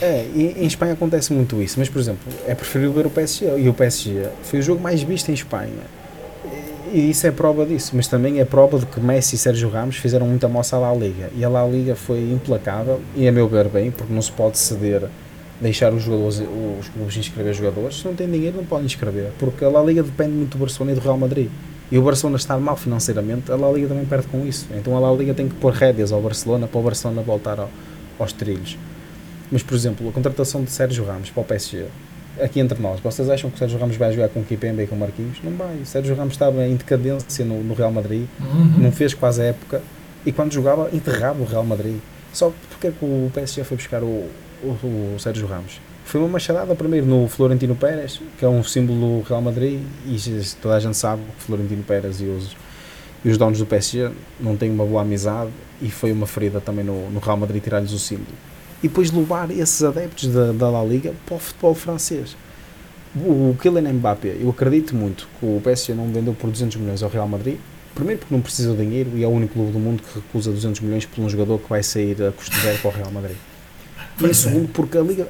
É, 0.00 0.26
em 0.34 0.66
Espanha 0.66 0.92
acontece 0.92 1.32
muito 1.32 1.60
isso, 1.62 1.78
mas 1.78 1.88
por 1.88 2.00
exemplo, 2.00 2.32
é 2.46 2.54
preferível 2.54 2.92
ver 2.92 3.06
o 3.06 3.10
PSG, 3.10 3.58
e 3.58 3.68
o 3.68 3.74
PSG 3.74 4.28
foi 4.42 4.58
o 4.58 4.62
jogo 4.62 4.82
mais 4.82 5.02
visto 5.02 5.28
em 5.30 5.34
Espanha, 5.34 5.84
e 6.92 7.10
isso 7.10 7.26
é 7.26 7.30
prova 7.30 7.64
disso, 7.64 7.92
mas 7.94 8.06
também 8.06 8.38
é 8.38 8.44
prova 8.44 8.78
de 8.78 8.84
que 8.84 9.00
Messi 9.00 9.36
e 9.36 9.38
Sérgio 9.38 9.70
Ramos 9.70 9.96
fizeram 9.96 10.26
muita 10.26 10.46
moça 10.46 10.76
à 10.76 10.78
La 10.78 10.94
Liga, 10.94 11.30
e 11.34 11.44
a 11.44 11.48
La 11.48 11.66
Liga 11.66 11.94
foi 11.94 12.18
implacável, 12.18 13.00
e 13.16 13.26
a 13.26 13.32
meu 13.32 13.48
ver 13.48 13.68
bem, 13.68 13.90
porque 13.90 14.12
não 14.12 14.20
se 14.20 14.30
pode 14.30 14.58
ceder, 14.58 15.02
deixar 15.60 15.92
os, 15.94 16.02
jogadores, 16.02 16.42
os 16.80 16.88
clubes 16.88 17.16
inscrever 17.16 17.54
jogadores, 17.54 18.00
se 18.00 18.04
não 18.04 18.14
tem 18.14 18.30
dinheiro 18.30 18.58
não 18.58 18.64
podem 18.64 18.86
inscrever, 18.86 19.30
porque 19.38 19.64
a 19.64 19.68
La 19.70 19.82
Liga 19.82 20.02
depende 20.02 20.32
muito 20.32 20.50
do 20.50 20.58
Barcelona 20.58 20.92
e 20.92 20.94
do 20.94 21.00
Real 21.00 21.16
Madrid, 21.16 21.48
e 21.90 21.98
o 21.98 22.02
Barcelona 22.02 22.36
estar 22.36 22.58
mal 22.58 22.76
financeiramente, 22.76 23.50
a 23.50 23.56
La 23.56 23.70
Liga 23.70 23.88
também 23.88 24.04
perde 24.04 24.26
com 24.26 24.44
isso, 24.44 24.66
então 24.76 24.96
a 24.96 25.00
La 25.00 25.16
Liga 25.16 25.32
tem 25.32 25.48
que 25.48 25.54
pôr 25.54 25.72
rédeas 25.72 26.12
ao 26.12 26.20
Barcelona 26.20 26.66
para 26.66 26.78
o 26.78 26.82
Barcelona 26.82 27.22
voltar 27.22 27.58
ao, 27.58 27.70
aos 28.18 28.32
trilhos. 28.32 28.76
Mas, 29.52 29.62
por 29.62 29.74
exemplo, 29.74 30.08
a 30.08 30.12
contratação 30.12 30.64
de 30.64 30.70
Sérgio 30.70 31.04
Ramos 31.04 31.28
para 31.30 31.42
o 31.42 31.44
PSG, 31.44 31.84
aqui 32.40 32.58
entre 32.58 32.80
nós, 32.80 32.98
vocês 33.00 33.28
acham 33.28 33.50
que 33.50 33.56
o 33.56 33.58
Sérgio 33.58 33.78
Ramos 33.78 33.96
vai 33.96 34.10
jogar 34.12 34.30
com 34.30 34.40
o 34.40 34.44
Kipembe 34.44 34.82
e 34.82 34.86
com 34.86 34.96
o 34.96 34.98
Marquinhos? 34.98 35.36
Não 35.44 35.52
vai. 35.52 35.76
O 35.76 35.84
Sérgio 35.86 36.16
Ramos 36.16 36.32
estava 36.32 36.66
em 36.66 36.74
decadência 36.74 37.44
no, 37.44 37.62
no 37.62 37.74
Real 37.74 37.92
Madrid, 37.92 38.26
Uhum. 38.40 38.78
não 38.78 38.90
fez 38.90 39.12
quase 39.14 39.42
a 39.42 39.44
época, 39.44 39.82
e 40.24 40.32
quando 40.32 40.52
jogava, 40.52 40.88
enterrava 40.92 41.42
o 41.42 41.44
Real 41.46 41.64
Madrid. 41.64 41.96
Só 42.32 42.50
porque 42.70 42.86
é 42.86 42.90
que 42.90 43.04
o 43.04 43.30
PSG 43.34 43.62
foi 43.62 43.76
buscar 43.76 44.02
o, 44.02 44.26
o, 44.64 45.14
o 45.14 45.16
Sérgio 45.18 45.46
Ramos? 45.46 45.78
Foi 46.06 46.18
uma 46.20 46.30
machadada 46.30 46.74
primeiro 46.74 47.06
no 47.06 47.28
Florentino 47.28 47.76
Pérez, 47.76 48.20
que 48.38 48.44
é 48.44 48.48
um 48.48 48.64
símbolo 48.64 49.18
do 49.22 49.28
Real 49.28 49.42
Madrid, 49.42 49.80
e 50.06 50.16
toda 50.62 50.76
a 50.76 50.80
gente 50.80 50.96
sabe 50.96 51.20
que 51.38 51.44
Florentino 51.44 51.82
Pérez 51.82 52.20
e 52.22 52.24
os, 52.24 52.56
e 53.24 53.28
os 53.30 53.36
donos 53.36 53.58
do 53.58 53.66
PSG 53.66 54.10
não 54.40 54.56
têm 54.56 54.70
uma 54.70 54.84
boa 54.86 55.02
amizade, 55.02 55.50
e 55.80 55.90
foi 55.90 56.10
uma 56.10 56.26
ferida 56.26 56.58
também 56.60 56.84
no, 56.84 57.10
no 57.10 57.20
Real 57.20 57.36
Madrid 57.36 57.62
tirar-lhes 57.62 57.92
o 57.92 57.98
símbolo. 57.98 58.32
E 58.82 58.88
depois 58.88 59.10
levar 59.10 59.50
esses 59.50 59.82
adeptos 59.82 60.28
da, 60.28 60.52
da 60.52 60.68
La 60.68 60.84
Liga 60.84 61.14
para 61.24 61.36
o 61.36 61.38
futebol 61.38 61.74
francês. 61.74 62.36
O, 63.14 63.54
Kylian 63.60 63.92
Mbappé, 63.92 64.36
eu 64.40 64.50
acredito 64.50 64.96
muito 64.96 65.28
que 65.38 65.46
o 65.46 65.60
PSG 65.62 65.94
não 65.94 66.10
vendeu 66.10 66.32
por 66.32 66.50
200 66.50 66.78
milhões 66.78 67.02
ao 67.02 67.10
Real 67.10 67.28
Madrid, 67.28 67.58
primeiro 67.94 68.20
porque 68.20 68.34
não 68.34 68.40
precisa 68.40 68.72
de 68.74 68.78
dinheiro 68.78 69.10
e 69.14 69.22
é 69.22 69.26
o 69.26 69.30
único 69.30 69.52
clube 69.52 69.70
do 69.70 69.78
mundo 69.78 70.02
que 70.02 70.18
recusa 70.18 70.50
200 70.50 70.80
milhões 70.80 71.04
por 71.04 71.22
um 71.22 71.28
jogador 71.28 71.58
que 71.58 71.68
vai 71.68 71.82
sair 71.82 72.22
a 72.22 72.32
custo 72.32 72.58
zero 72.58 72.78
para 72.78 72.90
o 72.90 72.94
Real 72.94 73.10
Madrid. 73.10 73.36
E 74.20 74.26
em 74.26 74.34
segundo 74.34 74.68
porque 74.68 74.98
a 74.98 75.00
Liga, 75.00 75.26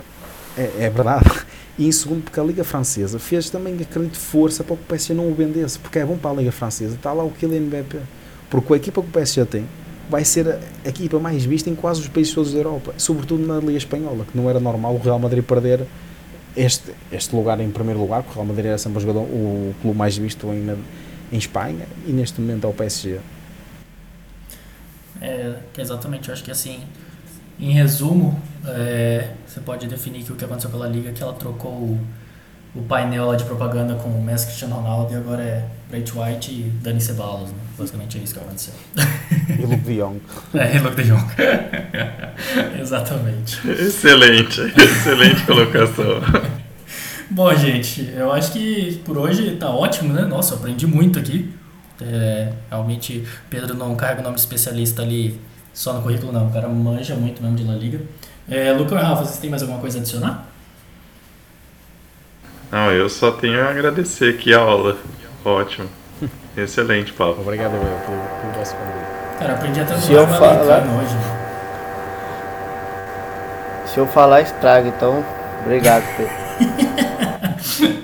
é, 0.56 0.70
é 0.80 0.90
verdade, 0.90 1.30
e 1.78 1.86
em 1.86 1.92
segundo 1.92 2.22
porque 2.22 2.38
a 2.38 2.42
Liga 2.42 2.64
Francesa 2.64 3.18
fez 3.18 3.48
também, 3.48 3.74
acredito, 3.80 4.18
força 4.18 4.64
para 4.64 4.76
que 4.76 4.82
o 4.82 4.86
PSG 4.86 5.14
não 5.14 5.28
o 5.28 5.34
vendesse, 5.34 5.78
porque 5.78 5.98
é 5.98 6.04
bom 6.04 6.16
para 6.16 6.30
a 6.32 6.34
Liga 6.34 6.52
Francesa, 6.52 6.94
está 6.94 7.12
lá 7.12 7.22
o 7.24 7.30
Kylian 7.30 7.60
Mbappé, 7.60 8.00
porque 8.50 8.72
a 8.72 8.76
equipa 8.76 9.00
que 9.00 9.08
o 9.08 9.10
PSG 9.10 9.44
tem 9.46 9.66
vai 10.08 10.24
ser 10.24 10.58
a 10.84 10.88
equipa 10.88 11.18
mais 11.18 11.44
vista 11.44 11.70
em 11.70 11.74
quase 11.74 12.00
os 12.00 12.08
países 12.08 12.34
todos 12.34 12.52
da 12.52 12.58
Europa, 12.58 12.94
sobretudo 12.98 13.46
na 13.46 13.58
Liga 13.58 13.78
Espanhola, 13.78 14.24
que 14.24 14.36
não 14.36 14.48
era 14.48 14.60
normal 14.60 14.94
o 14.94 14.98
Real 14.98 15.18
Madrid 15.18 15.42
perder 15.42 15.86
este, 16.56 16.92
este 17.10 17.34
lugar 17.34 17.60
em 17.60 17.70
primeiro 17.70 18.00
lugar, 18.00 18.22
porque 18.22 18.38
o 18.38 18.42
Real 18.42 18.46
Madrid 18.46 18.66
era 18.66 18.78
sempre 18.78 18.98
o, 18.98 19.00
jogador, 19.00 19.22
o 19.22 19.74
clube 19.80 19.96
mais 19.96 20.16
visto 20.16 20.46
em, 20.48 20.76
em 21.32 21.38
Espanha 21.38 21.86
e 22.06 22.12
neste 22.12 22.40
momento 22.40 22.66
é 22.66 22.70
o 22.70 22.72
PSG. 22.72 23.20
É, 25.20 25.54
exatamente, 25.78 26.28
eu 26.28 26.34
acho 26.34 26.42
que 26.42 26.50
assim, 26.50 26.80
em 27.58 27.72
resumo, 27.72 28.40
é, 28.66 29.30
você 29.46 29.60
pode 29.60 29.86
definir 29.86 30.24
que 30.24 30.32
o 30.32 30.36
que 30.36 30.44
aconteceu 30.44 30.68
pela 30.68 30.86
Liga 30.86 31.10
é 31.10 31.12
que 31.12 31.22
ela 31.22 31.32
trocou 31.32 31.70
o, 31.70 32.00
o 32.74 32.82
painel 32.82 33.34
de 33.36 33.44
propaganda 33.44 33.94
com 33.94 34.08
o 34.08 34.22
Messi 34.22 34.46
Cristiano 34.46 34.74
Ronaldo 34.74 35.12
e 35.12 35.16
agora 35.16 35.42
é 35.42 35.68
Great 35.92 36.10
White 36.16 36.50
e 36.50 36.62
Dani 36.82 36.98
Ceballos, 36.98 37.50
né? 37.50 37.56
Basicamente 37.78 38.18
é 38.18 38.22
isso 38.22 38.32
que 38.32 38.40
aconteceu. 38.40 38.72
E 39.50 39.66
Luke 39.66 39.84
de 39.84 39.96
Jong. 39.98 40.22
É, 40.54 40.76
e 40.76 40.78
Luke 40.78 40.96
de 40.96 41.02
Jong. 41.02 41.22
Exatamente. 42.80 43.60
Excelente, 43.68 44.62
excelente 44.74 45.44
colocação. 45.44 46.22
Bom, 47.28 47.54
gente, 47.54 48.10
eu 48.16 48.32
acho 48.32 48.52
que 48.52 49.02
por 49.04 49.18
hoje 49.18 49.56
tá 49.56 49.68
ótimo, 49.68 50.14
né? 50.14 50.22
Nossa, 50.22 50.54
eu 50.54 50.58
aprendi 50.58 50.86
muito 50.86 51.18
aqui. 51.18 51.52
É, 52.00 52.52
realmente, 52.70 53.22
Pedro 53.50 53.74
não 53.74 53.94
carrega 53.94 54.20
o 54.20 54.24
nome 54.24 54.36
de 54.36 54.40
especialista 54.40 55.02
ali 55.02 55.38
só 55.74 55.92
no 55.92 56.00
currículo, 56.00 56.32
não. 56.32 56.48
O 56.48 56.52
cara 56.52 56.70
manja 56.70 57.14
muito 57.16 57.42
mesmo 57.42 57.56
de 57.56 57.64
La 57.64 57.74
Liga. 57.74 58.00
É, 58.48 58.72
Lucas 58.72 58.98
e 58.98 59.04
Rafa, 59.04 59.24
vocês 59.24 59.38
têm 59.38 59.50
mais 59.50 59.60
alguma 59.60 59.78
coisa 59.78 59.98
a 59.98 60.00
adicionar? 60.00 60.48
Não, 62.70 62.90
eu 62.90 63.10
só 63.10 63.30
tenho 63.30 63.60
a 63.60 63.68
agradecer 63.68 64.30
aqui 64.30 64.54
a 64.54 64.58
aula. 64.58 64.96
Ótimo. 65.44 65.88
Excelente, 66.56 67.12
Paulo. 67.12 67.40
Obrigado, 67.40 67.74
eu, 67.74 67.80
pelo, 67.80 68.22
pelo 68.40 68.52
vosso 68.54 68.74
convite. 68.76 69.38
Cara, 69.38 69.54
aprendi 69.54 69.80
até 69.80 69.96
Se 69.96 70.12
eu 70.12 70.26
falar- 70.28 70.82
hoje. 70.82 71.14
né? 71.14 71.38
Se 73.86 73.98
eu 73.98 74.06
falar, 74.06 74.40
estraga, 74.40 74.88
então, 74.88 75.24
obrigado, 75.64 76.04
Pedro. 76.16 76.32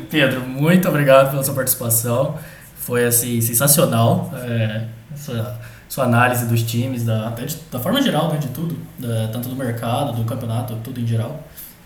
Pedro, 0.11 0.41
muito 0.41 0.89
obrigado 0.89 1.31
pela 1.31 1.43
sua 1.43 1.55
participação. 1.55 2.37
Foi 2.77 3.05
assim 3.05 3.41
sensacional 3.41 4.31
é, 4.35 4.85
essa 5.15 5.59
sua 5.89 6.05
análise 6.05 6.47
dos 6.47 6.63
times, 6.63 7.05
da, 7.05 7.29
até 7.29 7.45
de- 7.45 7.57
da 7.71 7.79
forma 7.79 8.01
geral, 8.03 8.31
né, 8.33 8.39
de 8.39 8.49
tudo, 8.49 8.77
da- 8.99 9.29
tanto 9.29 9.49
do 9.49 9.57
mercado, 9.57 10.13
do 10.13 10.25
campeonato, 10.25 10.75
tudo 10.83 11.01
em 11.01 11.07
geral. 11.07 11.41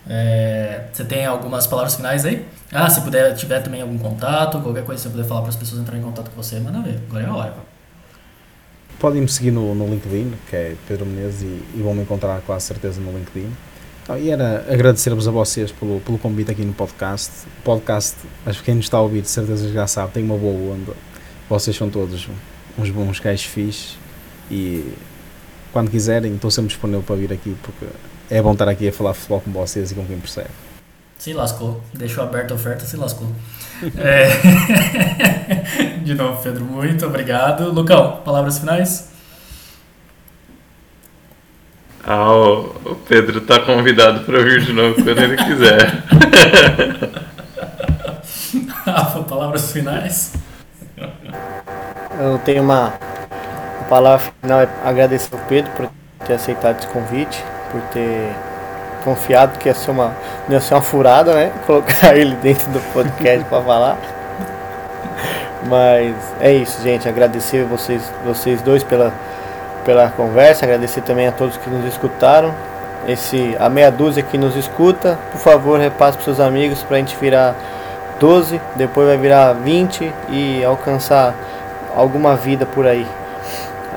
É, 0.08 0.84
você 0.92 1.04
tem 1.04 1.24
algumas 1.24 1.66
palavras 1.66 1.94
finais 1.94 2.24
aí? 2.24 2.44
Ah, 2.72 2.90
se 2.90 3.00
puder, 3.02 3.34
tiver 3.36 3.60
também 3.60 3.82
algum 3.82 3.98
contato, 3.98 4.60
qualquer 4.60 4.84
coisa 4.84 5.00
que 5.00 5.08
você 5.08 5.14
puder 5.14 5.28
falar 5.28 5.42
para 5.42 5.50
as 5.50 5.56
pessoas 5.56 5.80
entrarem 5.80 6.02
em 6.02 6.04
contato 6.04 6.30
com 6.30 6.42
você, 6.42 6.58
manda 6.58 6.80
ver. 6.80 6.98
Agora 7.08 7.24
é 7.24 7.26
a 7.26 7.34
hora. 7.34 7.54
Podem 8.98 9.22
me 9.22 9.28
seguir 9.28 9.50
no, 9.50 9.74
no 9.74 9.86
LinkedIn, 9.86 10.32
que 10.48 10.56
é 10.56 10.76
Pedro 10.86 11.06
Menezes, 11.06 11.42
e, 11.42 11.78
e 11.78 11.82
vão 11.82 11.94
me 11.94 12.02
encontrar 12.02 12.40
com 12.40 12.52
a 12.52 12.60
certeza 12.60 13.00
no 13.00 13.16
LinkedIn. 13.16 13.50
Ah, 14.08 14.18
e 14.18 14.30
era 14.30 14.64
agradecer-vos 14.68 15.28
a 15.28 15.30
vocês 15.30 15.70
pelo, 15.70 16.00
pelo 16.00 16.18
convite 16.18 16.50
aqui 16.50 16.64
no 16.64 16.72
podcast. 16.72 17.30
Podcast, 17.64 18.16
mas 18.44 18.60
quem 18.60 18.74
nos 18.74 18.86
está 18.86 18.96
a 18.96 19.00
ouvir, 19.00 19.22
de 19.22 19.28
certeza 19.28 19.68
já 19.72 19.86
sabe, 19.86 20.12
tem 20.12 20.24
uma 20.24 20.36
boa 20.36 20.74
onda. 20.74 20.92
Vocês 21.48 21.76
são 21.76 21.88
todos 21.88 22.28
uns 22.78 22.90
bons 22.90 23.20
gajos 23.20 23.44
fixes 23.44 23.98
e 24.50 24.94
quando 25.72 25.90
quiserem, 25.90 26.34
estou 26.34 26.50
sempre 26.50 26.68
disponível 26.68 27.02
para 27.02 27.16
vir 27.16 27.32
aqui 27.32 27.56
porque 27.62 27.86
é 28.30 28.40
bom 28.42 28.52
estar 28.52 28.68
aqui 28.68 28.88
a 28.88 28.92
falar 28.92 29.14
futebol 29.14 29.40
com 29.40 29.50
vocês 29.52 29.90
e 29.90 29.94
com 29.94 30.04
quem 30.04 30.18
percebe. 30.18 30.50
Se 31.18 31.32
lascou. 31.32 31.80
Deixou 31.94 32.24
aberta 32.24 32.52
a 32.54 32.56
oferta, 32.56 32.84
se 32.84 32.96
lascou. 32.96 33.28
É... 33.98 34.28
De 36.04 36.14
novo, 36.14 36.40
Pedro, 36.40 36.64
muito 36.64 37.04
obrigado. 37.04 37.68
Lucão, 37.72 38.20
palavras 38.24 38.58
finais? 38.58 39.10
Ah, 42.04 42.32
o 42.32 42.96
Pedro 43.08 43.40
tá 43.40 43.60
convidado 43.60 44.24
para 44.24 44.42
vir 44.42 44.60
de 44.62 44.72
novo 44.72 44.96
quando 44.96 45.18
ele 45.18 45.36
quiser. 45.36 46.02
Rafa, 48.84 49.22
palavras 49.22 49.70
finais? 49.70 50.32
Eu 52.18 52.38
tenho 52.44 52.64
uma, 52.64 52.94
uma 53.78 53.88
palavra 53.88 54.32
final, 54.40 54.60
é 54.60 54.68
agradecer 54.84 55.32
ao 55.32 55.40
Pedro 55.42 55.70
por 55.72 55.88
ter 56.26 56.34
aceitado 56.34 56.78
esse 56.78 56.88
convite, 56.88 57.44
por 57.72 57.80
ter 57.92 58.30
confiado 59.02 59.58
que 59.58 59.68
ia 59.68 59.74
ser 59.74 59.90
uma, 59.90 60.12
ia 60.48 60.60
ser 60.60 60.74
uma 60.74 60.82
furada, 60.82 61.34
né? 61.34 61.50
Colocar 61.66 62.14
ele 62.14 62.36
dentro 62.36 62.70
do 62.70 62.80
podcast 62.92 63.44
para 63.46 63.62
falar. 63.62 63.96
Mas 65.66 66.14
é 66.40 66.52
isso, 66.52 66.82
gente. 66.82 67.08
Agradecer 67.08 67.64
vocês, 67.64 68.02
vocês 68.24 68.60
dois 68.62 68.84
pela, 68.84 69.12
pela 69.84 70.08
conversa, 70.10 70.64
agradecer 70.64 71.00
também 71.00 71.26
a 71.26 71.32
todos 71.32 71.56
que 71.56 71.70
nos 71.70 71.84
escutaram. 71.86 72.52
Esse, 73.06 73.56
a 73.58 73.68
meia 73.68 73.90
dúzia 73.90 74.22
que 74.22 74.38
nos 74.38 74.54
escuta, 74.54 75.18
por 75.32 75.40
favor, 75.40 75.80
repasse 75.80 76.16
para 76.16 76.24
seus 76.24 76.38
amigos 76.38 76.82
para 76.84 76.96
a 76.96 77.00
gente 77.00 77.16
virar 77.16 77.56
12, 78.20 78.60
depois 78.76 79.08
vai 79.08 79.16
virar 79.16 79.52
20 79.54 80.12
e 80.28 80.64
alcançar 80.64 81.34
alguma 81.96 82.36
vida 82.36 82.64
por 82.64 82.86
aí. 82.86 83.06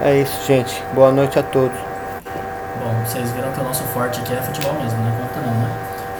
É 0.01 0.15
isso, 0.15 0.45
gente. 0.47 0.83
Boa 0.93 1.11
noite 1.11 1.37
a 1.37 1.43
todos. 1.43 1.77
Bom, 2.83 2.93
vocês 3.05 3.31
nosso 3.75 3.83
forte 3.93 4.21
aqui 4.21 4.33
é 4.33 4.37
futebol 4.37 4.73
mesmo, 4.81 4.97
não 5.03 5.11
conta 5.11 5.41
não, 5.41 5.53
né? 5.53 5.69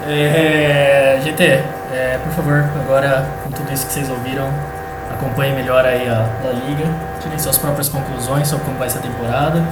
É, 0.08 1.22
GT, 1.24 1.64
é, 1.94 2.20
por 2.22 2.34
favor, 2.34 2.66
agora 2.82 3.26
com 3.44 3.52
tudo 3.52 3.72
isso 3.72 3.86
que 3.88 3.94
vocês 3.94 4.10
ouviram, 4.10 4.50
acompanhe 5.10 5.56
melhor 5.56 5.86
aí 5.86 6.08
a 6.10 6.28
Liga, 6.68 6.86
tirem 7.22 7.40
suas 7.40 7.58
próprias 7.58 7.88
conclusões 7.88 8.50
sobre 8.50 8.66
como 8.66 8.78
vai 8.78 8.90
ser 8.90 9.00
a 9.00 9.02
temporada. 9.02 9.64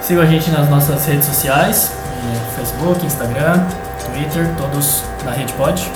Sigam 0.00 0.22
a 0.22 0.26
gente 0.26 0.48
nas 0.50 0.68
nossas 0.68 1.04
redes 1.06 1.26
sociais, 1.26 1.92
eh, 1.92 2.56
Facebook, 2.56 3.04
Instagram, 3.04 3.64
Twitter, 4.04 4.48
todos 4.56 5.02
na 5.24 5.32
Rede 5.32 5.52
Pod. 5.54 5.90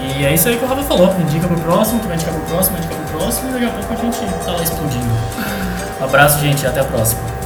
E 0.00 0.24
é 0.24 0.32
isso 0.32 0.48
aí 0.48 0.56
que 0.56 0.64
o 0.64 0.68
Rafa 0.68 0.82
falou, 0.84 1.14
indica 1.20 1.46
pro 1.46 1.58
próximo, 1.60 2.00
que 2.00 2.06
vai 2.06 2.16
indicar 2.16 2.34
pro 2.34 2.44
próximo, 2.44 2.76
vai 2.76 2.86
indicar 2.86 3.06
pro 3.06 3.18
próximo, 3.18 3.50
e 3.50 3.52
daqui 3.52 3.66
a 3.66 3.68
pouco 3.68 3.92
a 3.92 3.96
gente 3.96 4.44
tá 4.44 4.52
lá 4.52 4.62
explodindo. 4.62 5.14
Um 6.00 6.04
abraço, 6.04 6.38
gente, 6.40 6.62
e 6.62 6.66
até 6.66 6.80
a 6.80 6.84
próxima. 6.84 7.41